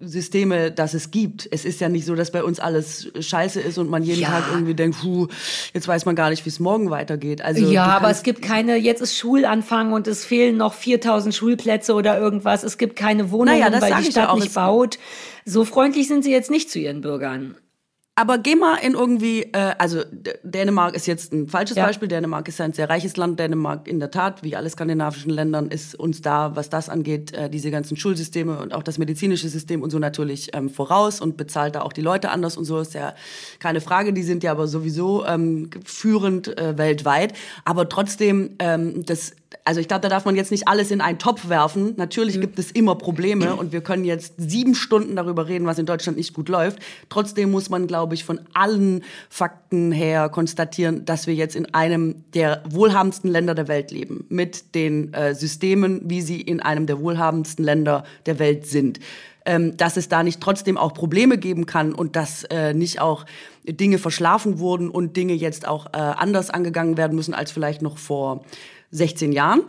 Systeme, 0.00 0.72
das 0.72 0.94
es 0.94 1.12
gibt. 1.12 1.48
Es 1.52 1.64
ist 1.64 1.80
ja 1.80 1.88
nicht 1.88 2.04
so, 2.04 2.16
dass 2.16 2.32
bei 2.32 2.42
uns 2.42 2.58
alles 2.58 3.12
scheiße 3.18 3.60
ist 3.60 3.78
und 3.78 3.88
man 3.88 4.02
jeden 4.02 4.22
ja. 4.22 4.28
Tag 4.28 4.44
irgendwie 4.52 4.74
denkt, 4.74 5.00
puh, 5.00 5.28
jetzt 5.72 5.86
weiß 5.86 6.04
man 6.04 6.16
gar 6.16 6.30
nicht, 6.30 6.44
wie 6.44 6.50
es 6.50 6.58
morgen 6.58 6.90
weitergeht. 6.90 7.42
Also 7.42 7.70
ja, 7.70 7.84
aber 7.84 8.10
es 8.10 8.24
gibt 8.24 8.42
keine, 8.42 8.76
jetzt 8.76 9.00
ist 9.00 9.16
Schulanfang 9.16 9.92
und 9.92 10.08
es 10.08 10.24
fehlen 10.24 10.56
noch 10.56 10.74
4000 10.74 11.32
Schulplätze 11.32 11.94
oder 11.94 12.18
irgendwas. 12.18 12.64
Es 12.64 12.76
gibt 12.76 12.96
keine 12.96 13.30
Wohnungen, 13.30 13.60
naja, 13.60 13.80
weil 13.80 14.02
die 14.02 14.10
Stadt 14.10 14.34
nicht 14.34 14.54
baut. 14.54 14.98
So 15.44 15.64
freundlich 15.64 16.08
sind 16.08 16.24
sie 16.24 16.32
jetzt 16.32 16.50
nicht 16.50 16.70
zu 16.70 16.78
ihren 16.78 17.00
Bürgern. 17.00 17.56
Aber 18.14 18.36
geh 18.36 18.56
mal 18.56 18.76
in 18.76 18.92
irgendwie, 18.92 19.44
äh, 19.54 19.72
also 19.78 20.02
Dänemark 20.42 20.94
ist 20.94 21.06
jetzt 21.06 21.32
ein 21.32 21.48
falsches 21.48 21.78
ja. 21.78 21.86
Beispiel. 21.86 22.08
Dänemark 22.08 22.46
ist 22.46 22.60
ein 22.60 22.74
sehr 22.74 22.90
reiches 22.90 23.16
Land. 23.16 23.40
Dänemark 23.40 23.88
in 23.88 24.00
der 24.00 24.10
Tat, 24.10 24.42
wie 24.42 24.54
alle 24.54 24.68
skandinavischen 24.68 25.30
Ländern, 25.30 25.68
ist 25.68 25.94
uns 25.94 26.20
da, 26.20 26.54
was 26.54 26.68
das 26.68 26.90
angeht, 26.90 27.32
äh, 27.32 27.48
diese 27.48 27.70
ganzen 27.70 27.96
Schulsysteme 27.96 28.58
und 28.58 28.74
auch 28.74 28.82
das 28.82 28.98
medizinische 28.98 29.48
System 29.48 29.82
und 29.82 29.88
so 29.88 29.98
natürlich 29.98 30.50
ähm, 30.52 30.68
voraus 30.68 31.22
und 31.22 31.38
bezahlt 31.38 31.74
da 31.74 31.80
auch 31.80 31.94
die 31.94 32.02
Leute 32.02 32.30
anders 32.30 32.58
und 32.58 32.66
so 32.66 32.80
ist 32.80 32.92
ja 32.92 33.14
keine 33.60 33.80
Frage. 33.80 34.12
Die 34.12 34.24
sind 34.24 34.42
ja 34.42 34.50
aber 34.50 34.66
sowieso 34.66 35.24
ähm, 35.24 35.70
führend 35.82 36.58
äh, 36.58 36.76
weltweit. 36.76 37.32
Aber 37.64 37.88
trotzdem, 37.88 38.56
ähm, 38.58 39.06
das 39.06 39.32
also 39.64 39.80
ich 39.80 39.88
glaube, 39.88 40.00
da 40.00 40.08
darf 40.08 40.24
man 40.24 40.36
jetzt 40.36 40.50
nicht 40.50 40.68
alles 40.68 40.90
in 40.90 41.00
einen 41.00 41.18
Topf 41.18 41.48
werfen. 41.48 41.94
Natürlich 41.96 42.36
mhm. 42.36 42.42
gibt 42.42 42.58
es 42.58 42.70
immer 42.70 42.94
Probleme 42.94 43.54
und 43.54 43.72
wir 43.72 43.80
können 43.80 44.04
jetzt 44.04 44.34
sieben 44.36 44.74
Stunden 44.74 45.16
darüber 45.16 45.48
reden, 45.48 45.66
was 45.66 45.78
in 45.78 45.86
Deutschland 45.86 46.18
nicht 46.18 46.34
gut 46.34 46.48
läuft. 46.48 46.78
Trotzdem 47.08 47.50
muss 47.50 47.70
man, 47.70 47.86
glaube 47.86 48.01
ich, 48.10 48.24
von 48.24 48.40
allen 48.52 49.04
Fakten 49.30 49.92
her 49.92 50.28
konstatieren, 50.28 51.04
dass 51.04 51.26
wir 51.26 51.34
jetzt 51.34 51.56
in 51.56 51.72
einem 51.74 52.24
der 52.34 52.62
wohlhabendsten 52.68 53.30
Länder 53.30 53.54
der 53.54 53.68
Welt 53.68 53.90
leben. 53.90 54.26
Mit 54.28 54.74
den 54.74 55.14
äh, 55.14 55.34
Systemen, 55.34 56.02
wie 56.04 56.20
sie 56.20 56.40
in 56.40 56.60
einem 56.60 56.86
der 56.86 57.00
wohlhabendsten 57.00 57.64
Länder 57.64 58.04
der 58.26 58.38
Welt 58.38 58.66
sind. 58.66 58.98
Ähm, 59.44 59.76
dass 59.76 59.96
es 59.96 60.08
da 60.08 60.22
nicht 60.22 60.40
trotzdem 60.40 60.78
auch 60.78 60.94
Probleme 60.94 61.36
geben 61.36 61.66
kann 61.66 61.92
und 61.92 62.14
dass 62.14 62.44
äh, 62.44 62.74
nicht 62.74 63.00
auch 63.00 63.26
Dinge 63.64 63.98
verschlafen 63.98 64.60
wurden 64.60 64.88
und 64.88 65.16
Dinge 65.16 65.32
jetzt 65.32 65.66
auch 65.66 65.86
äh, 65.86 65.96
anders 65.96 66.50
angegangen 66.50 66.96
werden 66.96 67.16
müssen 67.16 67.34
als 67.34 67.50
vielleicht 67.50 67.82
noch 67.82 67.98
vor 67.98 68.44
16 68.92 69.32
Jahren, 69.32 69.62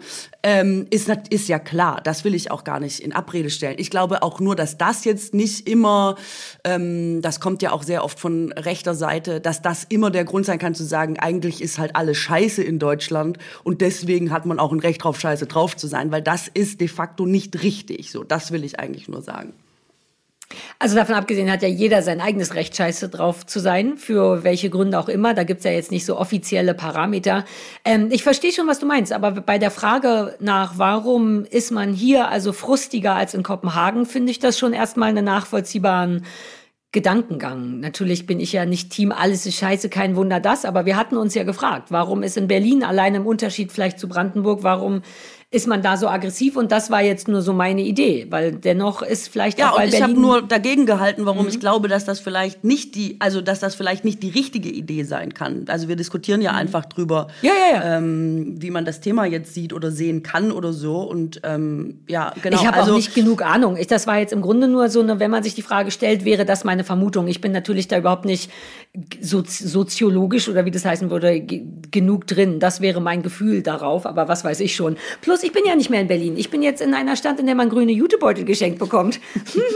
ähm, 0.44 0.86
ist, 0.90 1.10
ist 1.30 1.48
ja 1.48 1.58
klar. 1.58 2.02
Das 2.04 2.26
will 2.26 2.36
ich 2.36 2.52
auch 2.52 2.64
gar 2.64 2.80
nicht 2.80 3.00
in 3.00 3.14
Abrede 3.14 3.50
stellen. 3.50 3.76
Ich 3.80 3.90
glaube 3.90 4.22
auch 4.22 4.40
nur, 4.42 4.56
dass 4.56 4.78
das 4.78 5.06
jetzt 5.06 5.34
nicht 5.34 5.68
immer, 5.68 6.16
ähm, 6.66 7.22
das 7.22 7.40
kommt 7.40 7.62
ja 7.62 7.72
auch 7.72 7.84
sehr 7.84 8.04
oft 8.04 8.20
von 8.20 8.52
rechter 8.52 8.94
Seite, 8.94 9.40
dass 9.40 9.62
das 9.62 9.86
immer 9.86 10.12
der 10.12 10.26
Grund 10.26 10.46
sein 10.46 10.60
kann 10.60 10.76
zu 10.76 10.84
sagen, 10.84 11.18
eigentlich 11.20 11.62
ist 11.62 11.80
halt 11.80 11.96
alles 11.96 12.18
Scheiße 12.18 12.62
in 12.62 12.80
Deutschland 12.80 13.38
und 13.64 13.82
deswegen 13.82 14.32
hat 14.32 14.46
man 14.46 14.60
auch 14.60 14.74
ein 14.74 14.80
Recht 14.80 15.04
drauf, 15.04 15.20
Scheiße 15.20 15.48
drauf 15.48 15.78
zu 15.78 15.88
sein, 15.88 16.12
weil 16.12 16.22
das 16.22 16.50
ist 16.50 16.82
de 16.82 16.90
facto 16.90 17.26
nicht 17.26 17.64
richtig. 17.64 18.12
So, 18.12 18.24
das 18.24 18.52
will 18.52 18.66
ich 18.66 18.80
eigentlich 18.80 19.08
nur 19.08 19.22
sagen. 19.22 19.54
Also 20.80 20.96
davon 20.96 21.16
abgesehen 21.16 21.52
hat 21.52 21.62
ja 21.62 21.68
jeder 21.68 22.02
sein 22.02 22.22
eigenes 22.22 22.56
Recht, 22.56 22.76
scheiße 22.76 23.10
drauf 23.10 23.46
zu 23.46 23.60
sein, 23.60 23.98
für 23.98 24.44
welche 24.44 24.70
Gründe 24.70 25.00
auch 25.00 25.10
immer. 25.10 25.34
Da 25.34 25.44
gibt's 25.44 25.64
ja 25.64 25.72
jetzt 25.72 25.92
nicht 25.92 26.06
so 26.06 26.18
offizielle 26.18 26.74
Parameter. 26.74 27.46
Ähm, 27.86 28.10
ich 28.12 28.24
verstehe 28.24 28.52
schon, 28.52 28.68
was 28.68 28.80
du 28.80 28.86
meinst, 28.86 29.14
aber 29.14 29.32
bei 29.32 29.58
der 29.58 29.72
Frage 29.72 30.36
nach, 30.40 30.74
warum 30.78 31.46
ist 31.46 31.72
man 31.72 31.94
hier 31.94 32.30
also 32.30 32.54
frustiger 32.54 33.16
als 33.16 33.34
in 33.34 33.44
Kopenhagen, 33.44 34.06
finde 34.06 34.32
ich 34.32 34.40
das 34.40 34.58
schon 34.58 34.74
erstmal 34.74 35.10
einen 35.10 35.26
nachvollziehbaren 35.26 36.24
Gedankengang. 36.94 37.80
Natürlich 37.80 38.28
bin 38.28 38.40
ich 38.40 38.54
ja 38.54 38.66
nicht 38.66 38.92
Team, 38.92 39.12
alles 39.12 39.48
ist 39.48 39.58
scheiße, 39.58 39.90
kein 39.90 40.16
Wunder 40.16 40.40
das, 40.40 40.64
aber 40.64 40.86
wir 40.86 40.96
hatten 40.96 41.18
uns 41.18 41.34
ja 41.34 41.44
gefragt, 41.44 41.90
warum 41.90 42.22
ist 42.22 42.38
in 42.38 42.48
Berlin 42.48 42.84
allein 42.84 43.16
im 43.16 43.26
Unterschied 43.26 43.72
vielleicht 43.72 43.98
zu 43.98 44.08
Brandenburg, 44.08 44.62
warum 44.62 45.02
ist 45.54 45.68
man 45.68 45.84
da 45.84 45.98
so 45.98 46.08
aggressiv 46.08 46.58
und 46.58 46.72
das 46.72 46.90
war 46.90 47.04
jetzt 47.04 47.28
nur 47.28 47.44
so 47.44 47.54
meine 47.54 47.84
Idee, 47.84 48.26
weil 48.32 48.54
dennoch 48.54 49.04
ist 49.04 49.30
vielleicht 49.30 49.60
ja, 49.60 49.70
auch 49.70 49.78
bei 49.78 49.86
und 49.86 49.94
ich 49.94 50.02
habe 50.02 50.14
nur 50.14 50.42
dagegen 50.42 50.88
gehalten, 50.88 51.28
warum 51.28 51.44
mhm. 51.44 51.50
ich 51.50 51.60
glaube, 51.60 51.88
dass 51.88 52.06
das 52.06 52.20
vielleicht 52.20 52.64
nicht 52.64 52.96
die, 52.96 53.18
also 53.20 53.40
dass 53.40 53.60
das 53.60 53.76
vielleicht 53.76 54.04
nicht 54.04 54.24
die 54.24 54.32
richtige 54.32 54.70
Idee 54.70 55.04
sein 55.04 55.36
kann. 55.36 55.66
Also 55.68 55.88
wir 55.88 55.96
diskutieren 55.96 56.42
ja 56.42 56.54
mhm. 56.54 56.58
einfach 56.58 56.86
drüber, 56.86 57.28
ja, 57.44 57.52
ja, 57.52 57.76
ja. 57.78 57.98
Ähm, 57.98 58.56
wie 58.58 58.72
man 58.72 58.84
das 58.84 59.00
Thema 59.00 59.26
jetzt 59.26 59.54
sieht 59.54 59.74
oder 59.74 59.92
sehen 59.92 60.24
kann 60.24 60.52
oder 60.52 60.74
so 60.74 61.02
und 61.02 61.42
ähm, 61.44 62.00
ja, 62.08 62.34
genau. 62.42 62.60
Ich 62.60 62.66
habe 62.66 62.78
also, 62.78 62.94
auch 62.94 62.96
nicht 62.96 63.14
genug 63.14 63.46
Ahnung. 63.46 63.78
Ich, 63.78 63.86
das 63.86 64.08
war 64.08 64.18
jetzt 64.18 64.34
im 64.34 64.42
Grunde 64.42 64.68
nur 64.68 64.90
so, 64.90 65.02
eine, 65.02 65.20
wenn 65.20 65.30
man 65.30 65.44
sich 65.44 65.54
die 65.54 65.62
Frage 65.62 65.92
stellt, 65.92 66.26
wäre 66.26 66.46
das 66.46 66.64
meine 66.64 66.84
Vermutung. 66.84 67.28
Ich 67.28 67.42
bin 67.42 67.52
natürlich 67.52 67.88
da 67.88 68.00
überhaupt 68.00 68.26
nicht 68.26 68.50
so, 69.22 69.44
soziologisch 69.46 70.50
oder 70.50 70.66
wie 70.66 70.72
das 70.72 70.84
heißen 70.84 71.12
würde, 71.12 71.42
genug 71.92 72.26
drin. 72.26 72.60
Das 72.60 72.82
wäre 72.82 73.02
mein 73.02 73.22
Gefühl 73.22 73.62
darauf, 73.62 74.08
aber 74.08 74.28
was 74.28 74.44
weiß 74.44 74.60
ich 74.60 74.76
schon. 74.76 74.98
Plus, 75.22 75.43
ich 75.44 75.52
bin 75.52 75.66
ja 75.66 75.76
nicht 75.76 75.90
mehr 75.90 76.02
in 76.02 76.08
Berlin. 76.08 76.38
Ich 76.38 76.50
bin 76.50 76.62
jetzt 76.62 76.82
in 76.82 76.94
einer 76.94 77.16
Stadt, 77.16 77.40
in 77.40 77.46
der 77.46 77.56
man 77.56 77.70
grüne 77.70 77.92
Jutebeutel 77.92 78.46
geschenkt 78.46 78.80
bekommt. 78.80 79.20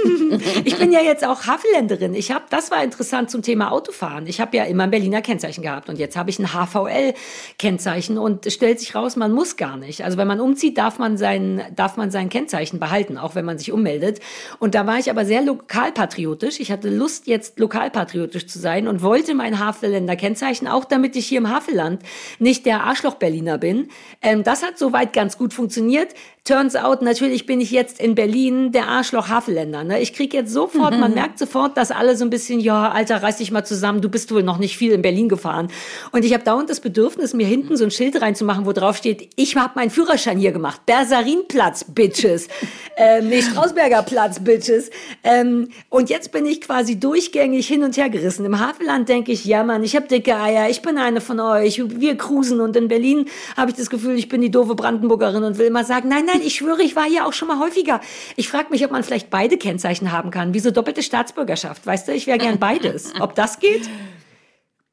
ich 0.63 0.77
bin 0.77 0.91
ja 0.91 1.01
jetzt 1.01 1.25
auch 1.25 1.45
Hafenländerin. 1.45 2.13
Ich 2.13 2.31
habe, 2.31 2.45
das 2.49 2.71
war 2.71 2.83
interessant 2.83 3.29
zum 3.29 3.41
Thema 3.41 3.71
Autofahren. 3.71 4.27
Ich 4.27 4.39
habe 4.39 4.55
ja 4.57 4.63
immer 4.63 4.83
ein 4.83 4.91
Berliner 4.91 5.21
Kennzeichen 5.21 5.61
gehabt 5.61 5.89
und 5.89 5.99
jetzt 5.99 6.15
habe 6.15 6.29
ich 6.29 6.39
ein 6.39 6.53
HVL-Kennzeichen 6.53 8.17
und 8.17 8.45
es 8.45 8.53
stellt 8.53 8.79
sich 8.79 8.95
raus, 8.95 9.15
man 9.15 9.31
muss 9.31 9.57
gar 9.57 9.77
nicht. 9.77 10.03
Also 10.03 10.17
wenn 10.17 10.27
man 10.27 10.39
umzieht, 10.39 10.77
darf 10.77 10.99
man 10.99 11.17
sein, 11.17 11.61
darf 11.75 11.97
man 11.97 12.11
sein 12.11 12.29
Kennzeichen 12.29 12.79
behalten, 12.79 13.17
auch 13.17 13.35
wenn 13.35 13.45
man 13.45 13.57
sich 13.57 13.71
ummeldet. 13.71 14.19
Und 14.59 14.75
da 14.75 14.87
war 14.87 14.99
ich 14.99 15.09
aber 15.09 15.25
sehr 15.25 15.41
lokalpatriotisch. 15.41 16.59
Ich 16.59 16.71
hatte 16.71 16.89
Lust, 16.89 17.27
jetzt 17.27 17.59
lokalpatriotisch 17.59 18.47
zu 18.47 18.59
sein 18.59 18.87
und 18.87 19.01
wollte 19.01 19.35
mein 19.35 19.59
Havelländer 19.59 20.15
Kennzeichen, 20.15 20.67
auch 20.67 20.85
damit 20.85 21.15
ich 21.15 21.27
hier 21.27 21.39
im 21.39 21.49
Havelland 21.49 22.01
nicht 22.39 22.65
der 22.65 22.83
Arschloch-Berliner 22.83 23.57
bin. 23.57 23.89
Ähm, 24.21 24.43
das 24.43 24.63
hat 24.63 24.77
soweit 24.77 25.13
ganz 25.13 25.37
gut 25.37 25.56
funktioniert. 25.57 26.13
Turns 26.45 26.77
out, 26.77 27.01
natürlich 27.01 27.45
bin 27.45 27.59
ich 27.59 27.71
jetzt 27.71 27.99
in 27.99 28.15
Berlin 28.15 28.71
der 28.71 28.87
Arschloch 28.87 29.27
Havelländer. 29.27 29.83
Ne? 29.83 29.99
Ich 29.99 30.13
krieg 30.13 30.33
jetzt 30.33 30.53
sofort, 30.53 30.93
mhm. 30.93 31.01
man 31.01 31.13
merkt 31.13 31.37
sofort, 31.37 31.75
dass 31.75 31.91
alle 31.91 32.15
so 32.15 32.23
ein 32.23 32.29
bisschen, 32.29 32.61
ja, 32.61 32.89
Alter, 32.89 33.21
reiß 33.21 33.35
dich 33.35 33.51
mal 33.51 33.65
zusammen, 33.65 33.99
du 33.99 34.07
bist 34.07 34.33
wohl 34.33 34.43
noch 34.43 34.57
nicht 34.57 34.77
viel 34.77 34.93
in 34.93 35.01
Berlin 35.01 35.27
gefahren. 35.27 35.67
Und 36.13 36.23
ich 36.23 36.33
habe 36.33 36.45
dauernd 36.45 36.69
das 36.69 36.79
Bedürfnis, 36.79 37.33
mir 37.33 37.45
hinten 37.45 37.75
so 37.75 37.83
ein 37.83 37.91
Schild 37.91 38.21
reinzumachen, 38.21 38.65
wo 38.65 38.71
drauf 38.71 38.95
steht, 38.95 39.29
ich 39.35 39.57
habe 39.57 39.73
meinen 39.75 39.89
Führerschein 39.89 40.37
hier 40.37 40.53
gemacht. 40.53 40.85
Bersarinplatz, 40.85 41.83
Bitches. 41.89 42.47
ähm, 42.95 43.27
nee, 43.27 43.41
Strausberger 43.41 44.03
Platz, 44.03 44.39
Bitches. 44.39 44.89
Ähm, 45.25 45.67
und 45.89 46.09
jetzt 46.09 46.31
bin 46.31 46.45
ich 46.45 46.61
quasi 46.61 46.97
durchgängig 46.97 47.67
hin 47.67 47.83
und 47.83 47.97
her 47.97 48.09
gerissen. 48.09 48.45
Im 48.45 48.57
Havelland 48.57 49.09
denke 49.09 49.33
ich, 49.33 49.43
ja 49.43 49.65
Mann, 49.65 49.83
ich 49.83 49.97
habe 49.97 50.07
dicke 50.07 50.37
Eier, 50.37 50.69
ich 50.69 50.81
bin 50.81 50.97
eine 50.97 51.19
von 51.19 51.41
euch, 51.41 51.81
wir 51.99 52.15
cruisen. 52.15 52.61
Und 52.61 52.77
in 52.77 52.87
Berlin 52.87 53.25
habe 53.57 53.71
ich 53.71 53.75
das 53.75 53.89
Gefühl, 53.89 54.15
ich 54.15 54.29
bin 54.29 54.39
die 54.39 54.49
doofe 54.49 54.75
Brandenburgerin 54.75 55.43
und 55.47 55.57
will 55.57 55.65
immer 55.65 55.83
sagen, 55.83 56.09
nein, 56.09 56.25
nein, 56.25 56.41
ich 56.43 56.55
schwöre, 56.55 56.83
ich 56.83 56.95
war 56.95 57.05
hier 57.05 57.25
auch 57.25 57.33
schon 57.33 57.47
mal 57.47 57.59
häufiger. 57.59 58.01
Ich 58.35 58.49
frage 58.49 58.69
mich, 58.69 58.85
ob 58.85 58.91
man 58.91 59.03
vielleicht 59.03 59.29
beide 59.29 59.57
Kennzeichen 59.57 60.11
haben 60.11 60.29
kann, 60.29 60.53
wie 60.53 60.59
so 60.59 60.69
doppelte 60.71 61.01
Staatsbürgerschaft. 61.01 61.85
Weißt 61.85 62.07
du, 62.07 62.11
ich 62.13 62.27
wäre 62.27 62.37
gern 62.37 62.59
beides. 62.59 63.13
Ob 63.19 63.33
das 63.33 63.59
geht? 63.59 63.89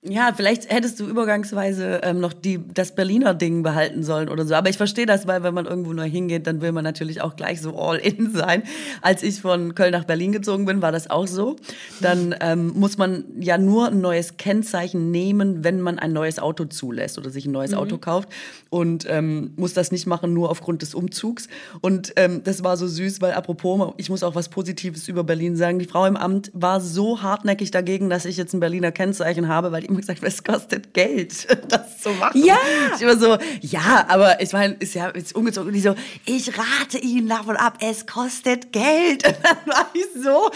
Ja, 0.07 0.35
vielleicht 0.37 0.71
hättest 0.71 1.01
du 1.01 1.07
übergangsweise 1.07 2.01
ähm, 2.03 2.21
noch 2.21 2.35
die, 2.35 2.61
das 2.75 2.95
Berliner 2.95 3.33
Ding 3.33 3.63
behalten 3.63 4.03
sollen 4.03 4.29
oder 4.29 4.45
so. 4.45 4.55
Aber 4.55 4.69
ich 4.69 4.77
verstehe 4.77 5.07
das, 5.07 5.27
weil 5.27 5.43
wenn 5.43 5.55
man 5.55 5.65
irgendwo 5.65 5.95
neu 5.95 6.07
hingeht, 6.07 6.47
dann 6.47 6.61
will 6.61 6.73
man 6.73 6.85
natürlich 6.85 7.23
auch 7.23 7.37
gleich 7.37 7.63
so 7.63 7.79
all 7.79 7.97
in 7.97 8.31
sein. 8.35 8.65
Als 9.01 9.23
ich 9.23 9.41
von 9.41 9.75
Köln 9.75 9.93
nach 9.93 10.05
Berlin 10.05 10.33
gezogen 10.33 10.67
bin, 10.67 10.83
war 10.83 10.93
das 10.93 11.09
auch 11.09 11.27
so. 11.27 11.57
Dann 12.03 12.35
ähm, 12.41 12.73
muss 12.75 12.99
man 12.99 13.25
ja 13.41 13.57
nur 13.57 13.87
ein 13.87 14.03
neues 14.03 14.37
Kennzeichen 14.37 15.11
nehmen, 15.11 15.65
wenn 15.65 15.81
man 15.81 15.99
ein 15.99 16.13
neues 16.13 16.39
Auto 16.39 16.67
zulässt 16.67 17.17
oder 17.17 17.31
sich 17.31 17.47
ein 17.47 17.53
neues 17.53 17.71
mhm. 17.71 17.79
Auto 17.79 17.97
kauft. 17.97 18.29
Und 18.69 19.07
ähm, 19.09 19.53
muss 19.57 19.73
das 19.73 19.91
nicht 19.91 20.07
machen, 20.07 20.35
nur 20.35 20.51
aufgrund 20.51 20.83
des 20.83 20.95
Umzugs. 20.95 21.49
Und 21.81 22.13
ähm, 22.17 22.43
das 22.45 22.63
war 22.63 22.77
so 22.77 22.87
süß, 22.87 23.23
weil 23.23 23.33
apropos, 23.33 23.95
ich 23.97 24.11
muss 24.11 24.23
auch 24.23 24.35
was 24.35 24.51
Positives 24.51 25.09
über 25.09 25.25
Berlin 25.25 25.57
sagen. 25.57 25.79
Die 25.79 25.87
Frau 25.87 26.05
im 26.05 26.19
Amt 26.19 26.51
war 26.53 26.83
so 26.83 27.23
hartnäckig 27.23 27.71
dagegen, 27.71 28.11
dass 28.11 28.27
ich 28.27 28.37
jetzt 28.37 28.53
ein 28.53 28.61
Berliner 28.61 28.93
Kennzeichen 28.93 29.49
habe, 29.49 29.73
weil 29.73 29.83
immer 29.95 30.01
gesagt, 30.01 30.23
es 30.23 30.43
kostet 30.43 30.93
Geld, 30.93 31.47
das 31.69 32.01
zu 32.01 32.11
machen. 32.11 32.45
Ja. 32.45 32.57
Ich 32.95 33.03
immer 33.03 33.17
so, 33.17 33.39
ja, 33.61 34.05
aber 34.09 34.41
ich 34.41 34.53
meine, 34.53 34.75
ist 34.75 34.95
ja 34.95 35.13
jetzt 35.15 35.35
umgezogen. 35.35 35.69
Und 35.69 35.75
die 35.75 35.81
so, 35.81 35.95
ich 36.27 36.51
rate 36.59 36.99
Ihnen 36.99 37.29
davon 37.29 37.57
ab, 37.57 37.79
es 37.81 38.07
kostet 38.07 38.73
Geld. 38.73 39.27
Und 39.27 39.37
dann 39.43 39.57
war 39.67 39.91
ich 39.95 40.23
so, 40.23 40.51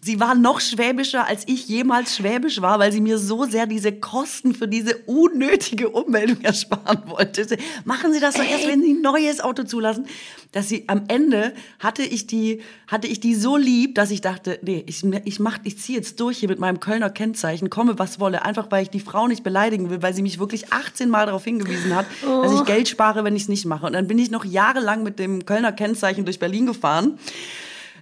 sie 0.00 0.20
war 0.20 0.34
noch 0.34 0.60
schwäbischer, 0.60 1.26
als 1.26 1.44
ich 1.46 1.68
jemals 1.68 2.16
schwäbisch 2.16 2.60
war, 2.60 2.78
weil 2.78 2.92
sie 2.92 3.00
mir 3.00 3.18
so 3.18 3.44
sehr 3.44 3.66
diese 3.66 3.92
Kosten 3.92 4.54
für 4.54 4.68
diese 4.68 4.96
unnötige 5.06 5.90
Ummeldung 5.90 6.40
ersparen 6.42 7.02
wollte. 7.06 7.46
Machen 7.84 8.12
Sie 8.12 8.20
das 8.20 8.34
doch 8.34 8.44
erst, 8.44 8.66
wenn 8.66 8.82
Sie 8.82 8.94
ein 8.94 9.02
neues 9.02 9.40
Auto 9.40 9.64
zulassen. 9.64 10.06
Dass 10.52 10.70
sie 10.70 10.88
am 10.88 11.04
Ende 11.08 11.52
hatte 11.80 12.02
ich 12.02 12.26
die, 12.26 12.62
hatte 12.86 13.08
ich 13.08 13.20
die 13.20 13.34
so 13.34 13.58
lieb, 13.58 13.94
dass 13.94 14.10
ich 14.10 14.22
dachte, 14.22 14.58
nee, 14.62 14.82
ich, 14.86 15.04
ich 15.24 15.38
mach, 15.38 15.58
ich 15.64 15.78
ziehe 15.78 15.98
jetzt 15.98 16.18
durch 16.20 16.38
hier 16.38 16.48
mit 16.48 16.58
meinem 16.58 16.80
Kölner 16.80 17.10
Kennzeichen, 17.10 17.68
komme 17.68 17.98
was 17.98 18.20
wolle, 18.20 18.42
einfach 18.42 18.70
weil 18.70 18.75
ich 18.82 18.90
die 18.90 19.00
Frau 19.00 19.26
nicht 19.26 19.42
beleidigen 19.42 19.90
will, 19.90 20.02
weil 20.02 20.14
sie 20.14 20.22
mich 20.22 20.38
wirklich 20.38 20.72
18 20.72 21.08
Mal 21.08 21.26
darauf 21.26 21.44
hingewiesen 21.44 21.94
hat, 21.94 22.06
oh. 22.26 22.42
dass 22.42 22.52
ich 22.52 22.60
oh. 22.60 22.64
Geld 22.64 22.88
spare, 22.88 23.24
wenn 23.24 23.36
ich 23.36 23.42
es 23.42 23.48
nicht 23.48 23.66
mache. 23.66 23.86
Und 23.86 23.92
dann 23.92 24.06
bin 24.06 24.18
ich 24.18 24.30
noch 24.30 24.44
jahrelang 24.44 25.02
mit 25.02 25.18
dem 25.18 25.44
Kölner 25.46 25.72
Kennzeichen 25.72 26.24
durch 26.24 26.38
Berlin 26.38 26.66
gefahren, 26.66 27.18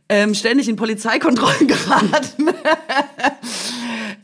ähm, 0.08 0.34
ständig 0.34 0.68
in 0.68 0.76
Polizeikontrollen 0.76 1.66
geraten. 1.68 2.48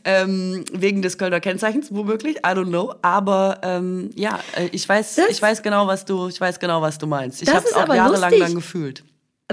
ähm, 0.03 0.65
wegen 0.71 1.01
des 1.01 1.17
Kölner 1.17 1.39
Kennzeichens, 1.39 1.93
womöglich, 1.93 2.37
I 2.37 2.49
don't 2.49 2.67
know. 2.67 2.93
Aber 3.01 3.59
ähm, 3.63 4.09
ja, 4.15 4.39
äh, 4.55 4.69
ich 4.71 4.87
weiß, 4.87 5.15
das, 5.15 5.29
ich 5.29 5.41
weiß 5.41 5.63
genau, 5.63 5.87
was 5.87 6.05
du, 6.05 6.27
ich 6.27 6.39
weiß 6.39 6.59
genau, 6.59 6.81
was 6.81 6.97
du 6.97 7.07
meinst. 7.07 7.41
Ich 7.41 7.53
habe 7.53 7.65
es 7.65 7.73
auch 7.73 7.87
jahrelang 7.87 8.31
lustig. 8.31 8.39
dann 8.39 8.55
gefühlt 8.55 9.03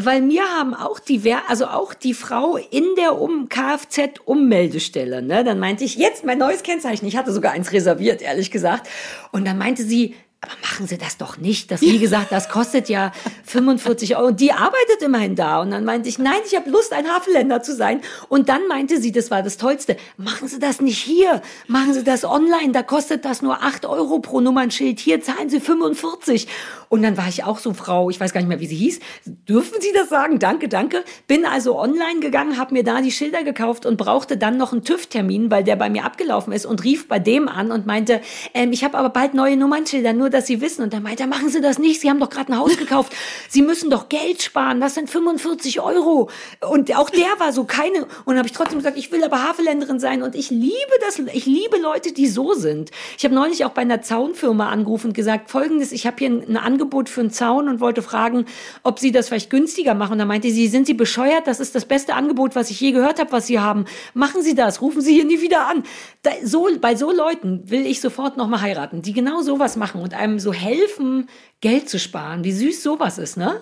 weil 0.05 0.23
mir 0.23 0.43
haben 0.43 0.75
auch 0.75 0.99
die, 0.99 1.35
also 1.49 1.67
auch 1.67 1.95
die 1.95 2.15
Frau 2.15 2.57
in 2.57 2.85
der 2.97 3.21
um 3.21 3.49
Kfz-Ummeldestelle, 3.49 5.23
ne, 5.23 5.45
dann 5.45 5.59
meinte 5.59 5.85
ich, 5.85 5.97
jetzt 5.97 6.25
mein 6.25 6.39
neues 6.39 6.63
Kennzeichen. 6.63 7.07
Ich 7.07 7.17
hatte 7.17 7.33
sogar 7.33 7.53
eins 7.53 7.73
reserviert, 7.73 8.23
ehrlich 8.23 8.51
gesagt. 8.51 8.89
Und 9.33 9.47
dann 9.47 9.59
meinte 9.59 9.83
sie, 9.83 10.15
aber 10.41 10.53
machen 10.63 10.87
Sie 10.87 10.99
das 10.99 11.17
doch 11.17 11.37
nicht. 11.37 11.73
Das, 11.73 11.81
wie 11.81 11.99
gesagt, 11.99 12.31
das 12.31 12.49
kostet 12.49 12.89
ja 12.89 13.11
45 13.45 14.17
Euro. 14.17 14.29
Und 14.29 14.41
die 14.41 14.53
arbeitet 14.53 15.03
immerhin 15.03 15.35
da. 15.35 15.61
Und 15.61 15.73
dann 15.73 15.85
meinte 15.85 16.09
ich, 16.09 16.21
nein, 16.21 16.39
ich 16.47 16.55
habe 16.55 16.71
Lust, 16.71 16.93
ein 16.93 17.09
Hafenländer 17.09 17.61
zu 17.61 17.75
sein. 17.75 18.03
Und 18.29 18.49
dann 18.49 18.69
meinte 18.69 19.01
sie, 19.01 19.11
das 19.11 19.33
war 19.33 19.43
das 19.43 19.57
Tollste, 19.57 19.97
machen 20.17 20.47
Sie 20.47 20.61
das 20.61 20.81
nicht 20.81 20.99
hier. 20.99 21.43
Machen 21.67 21.93
Sie 21.93 22.05
das 22.05 22.25
online. 22.25 22.71
Da 22.71 22.85
kostet 22.85 23.25
das 23.25 23.43
nur 23.43 23.65
8 23.65 23.85
Euro 23.87 24.21
pro 24.21 24.41
Nummernschild. 24.41 25.01
Hier 25.01 25.21
zahlen 25.21 25.51
Sie 25.51 25.59
45. 25.59 26.47
Und 26.89 27.03
dann 27.03 27.17
war 27.17 27.29
ich 27.29 27.45
auch 27.45 27.59
so, 27.59 27.75
Frau, 27.75 28.09
ich 28.09 28.19
weiß 28.19 28.33
gar 28.33 28.41
nicht 28.41 28.49
mehr, 28.49 28.61
wie 28.61 28.67
sie 28.67 28.77
hieß. 28.77 29.01
Dürfen 29.27 29.81
Sie 29.81 29.93
das 29.93 30.09
sagen? 30.09 30.39
Danke, 30.39 30.69
danke. 30.69 31.05
Bin 31.27 31.45
also 31.45 31.79
online 31.79 32.21
gegangen, 32.21 32.57
habe 32.57 32.73
mir 32.73 32.85
da 32.85 33.01
die 33.03 33.13
Schilder 33.13 33.45
gekauft 33.45 33.85
und 33.85 33.97
brauchte 33.97 34.37
dann 34.37 34.57
noch 34.57 34.73
einen 34.73 34.85
TÜV-Termin, 34.85 35.51
weil 35.51 35.65
der 35.65 35.77
bei 35.77 35.91
mir 35.91 36.05
abgelaufen 36.05 36.53
ist 36.53 36.65
und 36.65 36.85
rief 36.85 37.09
bei 37.09 37.19
dem 37.19 37.49
an 37.49 37.73
und 37.73 37.87
meinte, 37.87 38.21
ähm, 38.55 38.73
ich 38.73 38.85
habe 38.85 38.97
aber 38.97 39.11
bald 39.11 39.35
neue 39.35 39.57
Nummernschilder, 39.57 40.13
nur 40.13 40.28
dass 40.31 40.47
Sie 40.47 40.61
wissen. 40.61 40.83
Und 40.83 40.93
dann 40.93 41.03
meinte 41.03 41.25
er, 41.25 41.27
machen 41.29 41.49
Sie 41.49 41.61
das 41.61 41.79
nicht, 41.79 42.01
Sie 42.01 42.11
haben 42.11 42.21
doch 42.21 42.31
gerade 42.31 42.53
ein 42.53 42.59
Haus 42.59 42.77
gekauft. 42.77 43.15
Sie 43.49 43.63
müssen 43.63 43.91
doch 43.91 44.09
Geld 44.09 44.43
sparen, 44.43 44.81
das 44.81 44.95
sind 44.95 45.11
45 45.11 45.81
Euro. 45.81 46.31
Und 46.69 46.95
auch 46.97 47.11
der 47.11 47.39
war 47.39 47.53
so 47.53 47.65
keine. 47.65 48.07
Und 48.25 48.37
habe 48.37 48.47
ich 48.47 48.53
trotzdem 48.53 48.79
gesagt, 48.79 48.97
ich 48.97 49.13
will 49.13 49.25
aber 49.25 49.43
Haveländerin 49.43 50.01
sein 50.01 50.23
und 50.23 50.35
ich 50.35 50.51
liebe 50.51 50.75
das, 51.01 51.19
ich 51.19 51.47
liebe 51.47 51.79
Leute, 51.79 52.13
die 52.13 52.27
so 52.27 52.55
sind. 52.55 52.91
Ich 53.17 53.25
habe 53.25 53.35
neulich 53.35 53.65
auch 53.65 53.71
bei 53.71 53.83
einer 53.83 54.03
Zaunfirma 54.03 54.69
angerufen 54.69 55.09
und 55.09 55.15
gesagt, 55.15 55.51
folgendes, 55.51 55.93
ich 55.93 56.07
habe 56.07 56.17
hier 56.19 56.29
ein 56.29 56.57
Angebot 56.57 57.09
für 57.09 57.21
einen 57.21 57.31
Zaun 57.31 57.69
und 57.69 57.81
wollte 57.81 58.03
fragen, 58.03 58.47
ob 58.83 58.99
Sie 58.99 59.13
das 59.13 59.29
vielleicht 59.29 59.51
günstiger 59.51 59.95
machen. 59.95 60.13
Und 60.13 60.19
da 60.19 60.25
meinte 60.25 60.51
sie, 60.51 60.69
sind 60.69 60.87
Sie 60.87 60.95
bescheuert? 60.95 61.47
Das 61.47 61.61
ist 61.61 61.75
das 61.75 61.85
beste 61.85 62.15
Angebot, 62.15 62.55
was 62.55 62.71
ich 62.71 62.81
je 62.81 62.93
gehört 62.93 63.19
habe, 63.19 63.33
was 63.33 63.47
Sie 63.47 63.61
haben. 63.61 63.85
Machen 64.15 64.43
Sie 64.43 64.55
das, 64.55 64.81
rufen 64.81 65.01
Sie 65.01 65.15
hier 65.15 65.25
nie 65.25 65.41
wieder 65.41 65.67
an. 65.69 65.83
Da, 66.23 66.31
so, 66.43 66.69
bei 66.81 66.97
so 66.97 67.13
Leuten 67.13 67.71
will 67.71 67.87
ich 67.87 68.01
sofort 68.01 68.37
nochmal 68.37 68.61
heiraten, 68.61 69.03
die 69.03 69.13
genau 69.13 69.43
sowas 69.43 69.77
machen 69.77 70.01
und 70.01 70.18
einem 70.19 70.39
so 70.39 70.53
helfen, 70.53 71.29
Geld 71.61 71.89
zu 71.89 71.99
sparen. 71.99 72.45
Wie 72.45 72.53
süß 72.53 72.83
sowas 72.83 73.19
ist, 73.19 73.37
ne? 73.37 73.61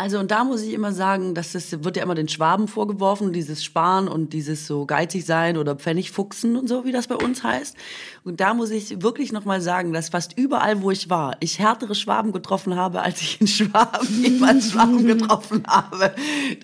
Also 0.00 0.18
und 0.18 0.30
da 0.30 0.44
muss 0.44 0.62
ich 0.62 0.72
immer 0.72 0.92
sagen, 0.92 1.34
dass 1.34 1.52
das 1.52 1.84
wird 1.84 1.98
ja 1.98 2.02
immer 2.04 2.14
den 2.14 2.26
Schwaben 2.26 2.68
vorgeworfen, 2.68 3.34
dieses 3.34 3.62
Sparen 3.62 4.08
und 4.08 4.32
dieses 4.32 4.66
so 4.66 4.86
geizig 4.86 5.26
sein 5.26 5.58
oder 5.58 5.76
Pfennigfuchsen 5.76 6.56
und 6.56 6.68
so, 6.70 6.86
wie 6.86 6.92
das 6.92 7.06
bei 7.06 7.16
uns 7.16 7.44
heißt. 7.44 7.76
Und 8.24 8.40
da 8.40 8.54
muss 8.54 8.70
ich 8.70 9.02
wirklich 9.02 9.30
nochmal 9.30 9.60
sagen, 9.60 9.92
dass 9.92 10.08
fast 10.08 10.38
überall, 10.38 10.80
wo 10.80 10.90
ich 10.90 11.10
war, 11.10 11.36
ich 11.40 11.58
härtere 11.58 11.94
Schwaben 11.94 12.32
getroffen 12.32 12.76
habe, 12.76 13.02
als 13.02 13.20
ich 13.20 13.42
in 13.42 13.46
Schwaben 13.46 14.08
jemals 14.24 14.70
Schwaben 14.70 15.06
getroffen 15.06 15.64
habe. 15.66 16.14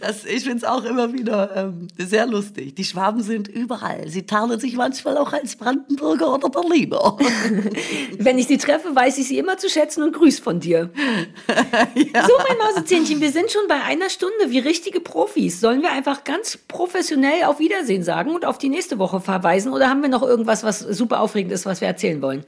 Das, 0.01 0.25
ich 0.25 0.45
finde 0.45 0.57
es 0.57 0.65
auch 0.65 0.85
immer 0.85 1.13
wieder 1.13 1.55
ähm, 1.57 1.89
sehr 1.99 2.27
lustig. 2.27 2.75
Die 2.75 2.85
Schwaben 2.85 3.23
sind 3.23 3.49
überall. 3.49 4.09
Sie 4.09 4.25
tarnen 4.25 4.59
sich 4.59 4.77
manchmal 4.77 5.19
auch 5.19 5.35
als 5.35 5.57
Brandenburger 5.57 6.33
oder 6.33 6.49
Berliner. 6.49 7.19
Wenn 8.19 8.39
ich 8.39 8.47
sie 8.47 8.57
treffe, 8.57 8.97
weiß 8.97 9.19
ich 9.19 9.29
sie 9.29 9.37
immer 9.37 9.59
zu 9.59 9.69
schätzen 9.69 10.03
und 10.05 10.15
grüß 10.15 10.39
von 10.39 10.59
dir. 10.59 10.89
ja. 11.49 12.27
So, 12.27 12.33
mein 12.49 12.57
Mausezähnchen, 12.59 13.26
wir 13.27 13.33
sind 13.33 13.51
schon 13.51 13.67
bei 13.67 13.83
einer 13.83 14.09
Stunde 14.09 14.51
wie 14.51 14.61
richtige 14.61 15.01
Profis. 15.01 15.61
Sollen 15.61 15.83
wir 15.83 15.91
einfach 15.91 16.23
ganz 16.23 16.57
professionell 16.57 17.43
auf 17.47 17.59
Wiedersehen 17.59 18.05
sagen 18.05 18.33
und 18.33 18.45
auf 18.45 18.57
die 18.57 18.69
nächste 18.69 19.01
Woche 19.01 19.19
verweisen? 19.19 19.73
Oder 19.73 19.91
haben 19.91 20.01
wir 20.01 20.09
noch 20.09 20.23
irgendwas, 20.23 20.63
was 20.63 20.79
super 20.79 21.19
aufregend 21.19 21.51
ist, 21.51 21.67
was 21.67 21.81
wir 21.81 21.89
erzählen 21.89 22.23
wollen? 22.23 22.45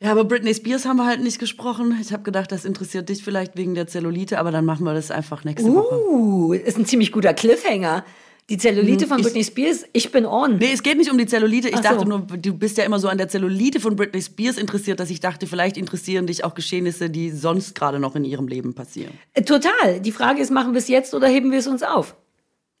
Ja, 0.00 0.10
aber 0.10 0.24
Britney 0.24 0.52
Spears 0.52 0.84
haben 0.84 0.96
wir 0.96 1.06
halt 1.06 1.22
nicht 1.22 1.38
gesprochen. 1.38 1.96
Ich 2.00 2.12
habe 2.12 2.24
gedacht, 2.24 2.50
das 2.50 2.64
interessiert 2.64 3.08
dich 3.08 3.22
vielleicht 3.22 3.56
wegen 3.56 3.76
der 3.76 3.86
Zellulite, 3.86 4.40
aber 4.40 4.50
dann 4.50 4.64
machen 4.64 4.82
wir 4.82 4.94
das 4.94 5.12
einfach 5.12 5.44
nächste 5.44 5.72
Woche. 5.72 5.94
Uh, 6.08 6.54
ist 6.54 6.76
ein 6.76 6.86
ziemlich 6.86 7.12
guter 7.12 7.32
Cliffhanger. 7.32 8.04
Die 8.50 8.58
Zellulite 8.58 9.06
von 9.06 9.18
ich- 9.18 9.24
Britney 9.24 9.44
Spears, 9.44 9.84
ich 9.92 10.10
bin 10.10 10.26
on. 10.26 10.58
Nee, 10.58 10.72
es 10.74 10.82
geht 10.82 10.98
nicht 10.98 11.10
um 11.10 11.16
die 11.16 11.26
Zellulite. 11.26 11.68
Ich 11.68 11.76
Ach 11.76 11.80
dachte 11.80 12.00
so. 12.00 12.04
nur, 12.04 12.18
du 12.20 12.52
bist 12.52 12.76
ja 12.78 12.84
immer 12.84 12.98
so 12.98 13.06
an 13.08 13.16
der 13.16 13.28
Zellulite 13.28 13.78
von 13.80 13.94
Britney 13.96 14.20
Spears 14.20 14.58
interessiert, 14.58 14.98
dass 14.98 15.08
ich 15.08 15.20
dachte, 15.20 15.46
vielleicht 15.46 15.76
interessieren 15.76 16.26
dich 16.26 16.42
auch 16.44 16.54
Geschehnisse, 16.54 17.08
die 17.10 17.30
sonst 17.30 17.74
gerade 17.76 18.00
noch 18.00 18.16
in 18.16 18.24
ihrem 18.24 18.48
Leben 18.48 18.74
passieren. 18.74 19.12
Äh, 19.34 19.42
Total. 19.42 20.00
Die 20.00 20.12
Frage 20.12 20.42
ist, 20.42 20.50
machen 20.50 20.72
wir 20.74 20.78
es 20.78 20.88
jetzt 20.88 21.14
oder 21.14 21.28
heben 21.28 21.52
wir 21.52 21.60
es 21.60 21.68
uns 21.68 21.82
auf? 21.84 22.16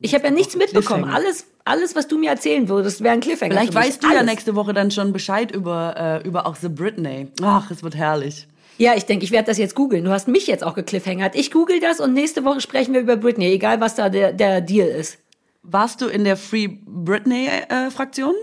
Ich 0.00 0.14
habe 0.14 0.24
ja 0.24 0.30
nichts 0.30 0.56
mitbekommen. 0.56 1.04
Alles, 1.04 1.46
alles, 1.64 1.94
was 1.94 2.08
du 2.08 2.18
mir 2.18 2.30
erzählen 2.30 2.68
würdest, 2.68 3.02
wäre 3.02 3.12
ein 3.14 3.20
Cliffhanger. 3.20 3.52
Vielleicht 3.52 3.74
weißt 3.74 4.02
du 4.02 4.08
ja 4.08 4.14
Alles. 4.18 4.30
nächste 4.30 4.56
Woche 4.56 4.72
dann 4.72 4.90
schon 4.90 5.12
Bescheid 5.12 5.52
über, 5.54 5.94
äh, 6.24 6.26
über 6.26 6.46
auch 6.46 6.56
The 6.56 6.68
Britney. 6.70 7.28
Ach, 7.42 7.70
es 7.70 7.82
wird 7.82 7.94
herrlich. 7.94 8.48
Ja, 8.78 8.94
ich 8.96 9.04
denke, 9.04 9.24
ich 9.24 9.30
werde 9.30 9.46
das 9.46 9.58
jetzt 9.58 9.74
googeln. 9.74 10.04
Du 10.04 10.10
hast 10.10 10.26
mich 10.26 10.46
jetzt 10.46 10.64
auch 10.64 10.74
gekliffhangert. 10.74 11.34
Ich 11.36 11.50
google 11.52 11.78
das 11.80 12.00
und 12.00 12.14
nächste 12.14 12.44
Woche 12.44 12.60
sprechen 12.62 12.94
wir 12.94 13.02
über 13.02 13.16
Britney, 13.16 13.52
egal 13.52 13.80
was 13.80 13.94
da 13.94 14.08
der, 14.08 14.32
der 14.32 14.62
Deal 14.62 14.88
ist. 14.88 15.18
Warst 15.62 16.00
du 16.00 16.06
in 16.06 16.24
der 16.24 16.36
Free 16.36 16.68
Britney-Fraktion? 16.68 18.34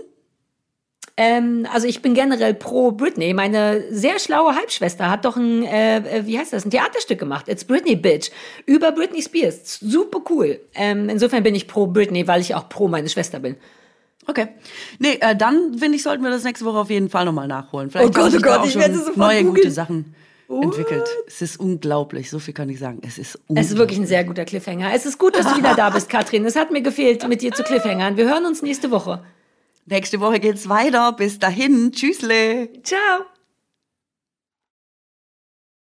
Ähm, 1.16 1.66
also 1.72 1.88
ich 1.88 2.00
bin 2.00 2.14
generell 2.14 2.54
pro 2.54 2.92
Britney. 2.92 3.34
Meine 3.34 3.92
sehr 3.92 4.20
schlaue 4.20 4.54
Halbschwester 4.54 5.10
hat 5.10 5.24
doch 5.24 5.36
ein, 5.36 5.64
äh, 5.64 6.18
äh, 6.18 6.26
wie 6.26 6.38
heißt 6.38 6.52
das, 6.52 6.64
ein 6.64 6.70
Theaterstück 6.70 7.18
gemacht. 7.18 7.48
It's 7.48 7.64
Britney 7.64 7.96
Bitch. 7.96 8.30
Über 8.66 8.92
Britney 8.92 9.20
Spears. 9.20 9.80
Super 9.80 10.20
cool. 10.30 10.60
Ähm, 10.74 11.08
insofern 11.08 11.42
bin 11.42 11.56
ich 11.56 11.66
pro 11.66 11.88
Britney, 11.88 12.28
weil 12.28 12.40
ich 12.40 12.54
auch 12.54 12.68
pro 12.68 12.86
meine 12.86 13.08
Schwester 13.08 13.40
bin. 13.40 13.56
Okay. 14.28 14.46
Nee, 15.00 15.18
äh, 15.20 15.34
dann 15.34 15.76
finde 15.78 15.96
ich, 15.96 16.04
sollten 16.04 16.22
wir 16.22 16.30
das 16.30 16.44
nächste 16.44 16.64
Woche 16.64 16.78
auf 16.78 16.90
jeden 16.90 17.08
Fall 17.08 17.24
nochmal 17.24 17.48
nachholen. 17.48 17.90
Vielleicht 17.90 18.10
Oh 18.10 18.12
Gott, 18.12 18.32
oh 18.36 18.40
Gott, 18.40 18.66
ich 18.66 18.78
werde 18.78 18.94
sofort 18.94 19.16
neue 19.16 19.42
googeln. 19.42 19.54
gute 19.56 19.70
Sachen 19.72 20.14
entwickelt. 20.48 21.08
Es 21.26 21.42
ist 21.42 21.60
unglaublich, 21.60 22.30
so 22.30 22.38
viel 22.38 22.54
kann 22.54 22.68
ich 22.68 22.78
sagen. 22.78 23.00
Es 23.06 23.18
ist 23.18 23.36
unglaublich. 23.36 23.64
Es 23.64 23.72
ist 23.72 23.78
wirklich 23.78 23.98
ein 23.98 24.06
sehr 24.06 24.24
guter 24.24 24.44
Cliffhanger. 24.44 24.92
Es 24.94 25.06
ist 25.06 25.18
gut, 25.18 25.36
dass 25.36 25.46
du 25.46 25.56
wieder 25.56 25.74
da 25.74 25.90
bist, 25.90 26.08
Katrin. 26.10 26.44
Es 26.44 26.56
hat 26.56 26.70
mir 26.70 26.82
gefehlt, 26.82 27.26
mit 27.28 27.42
dir 27.42 27.52
zu 27.52 27.62
Cliffhangern. 27.62 28.16
Wir 28.16 28.28
hören 28.28 28.46
uns 28.46 28.62
nächste 28.62 28.90
Woche. 28.90 29.22
Nächste 29.86 30.20
Woche 30.20 30.38
geht's 30.40 30.68
weiter. 30.68 31.12
Bis 31.12 31.38
dahin. 31.38 31.92
Tschüssle. 31.92 32.68
Ciao. 32.82 33.37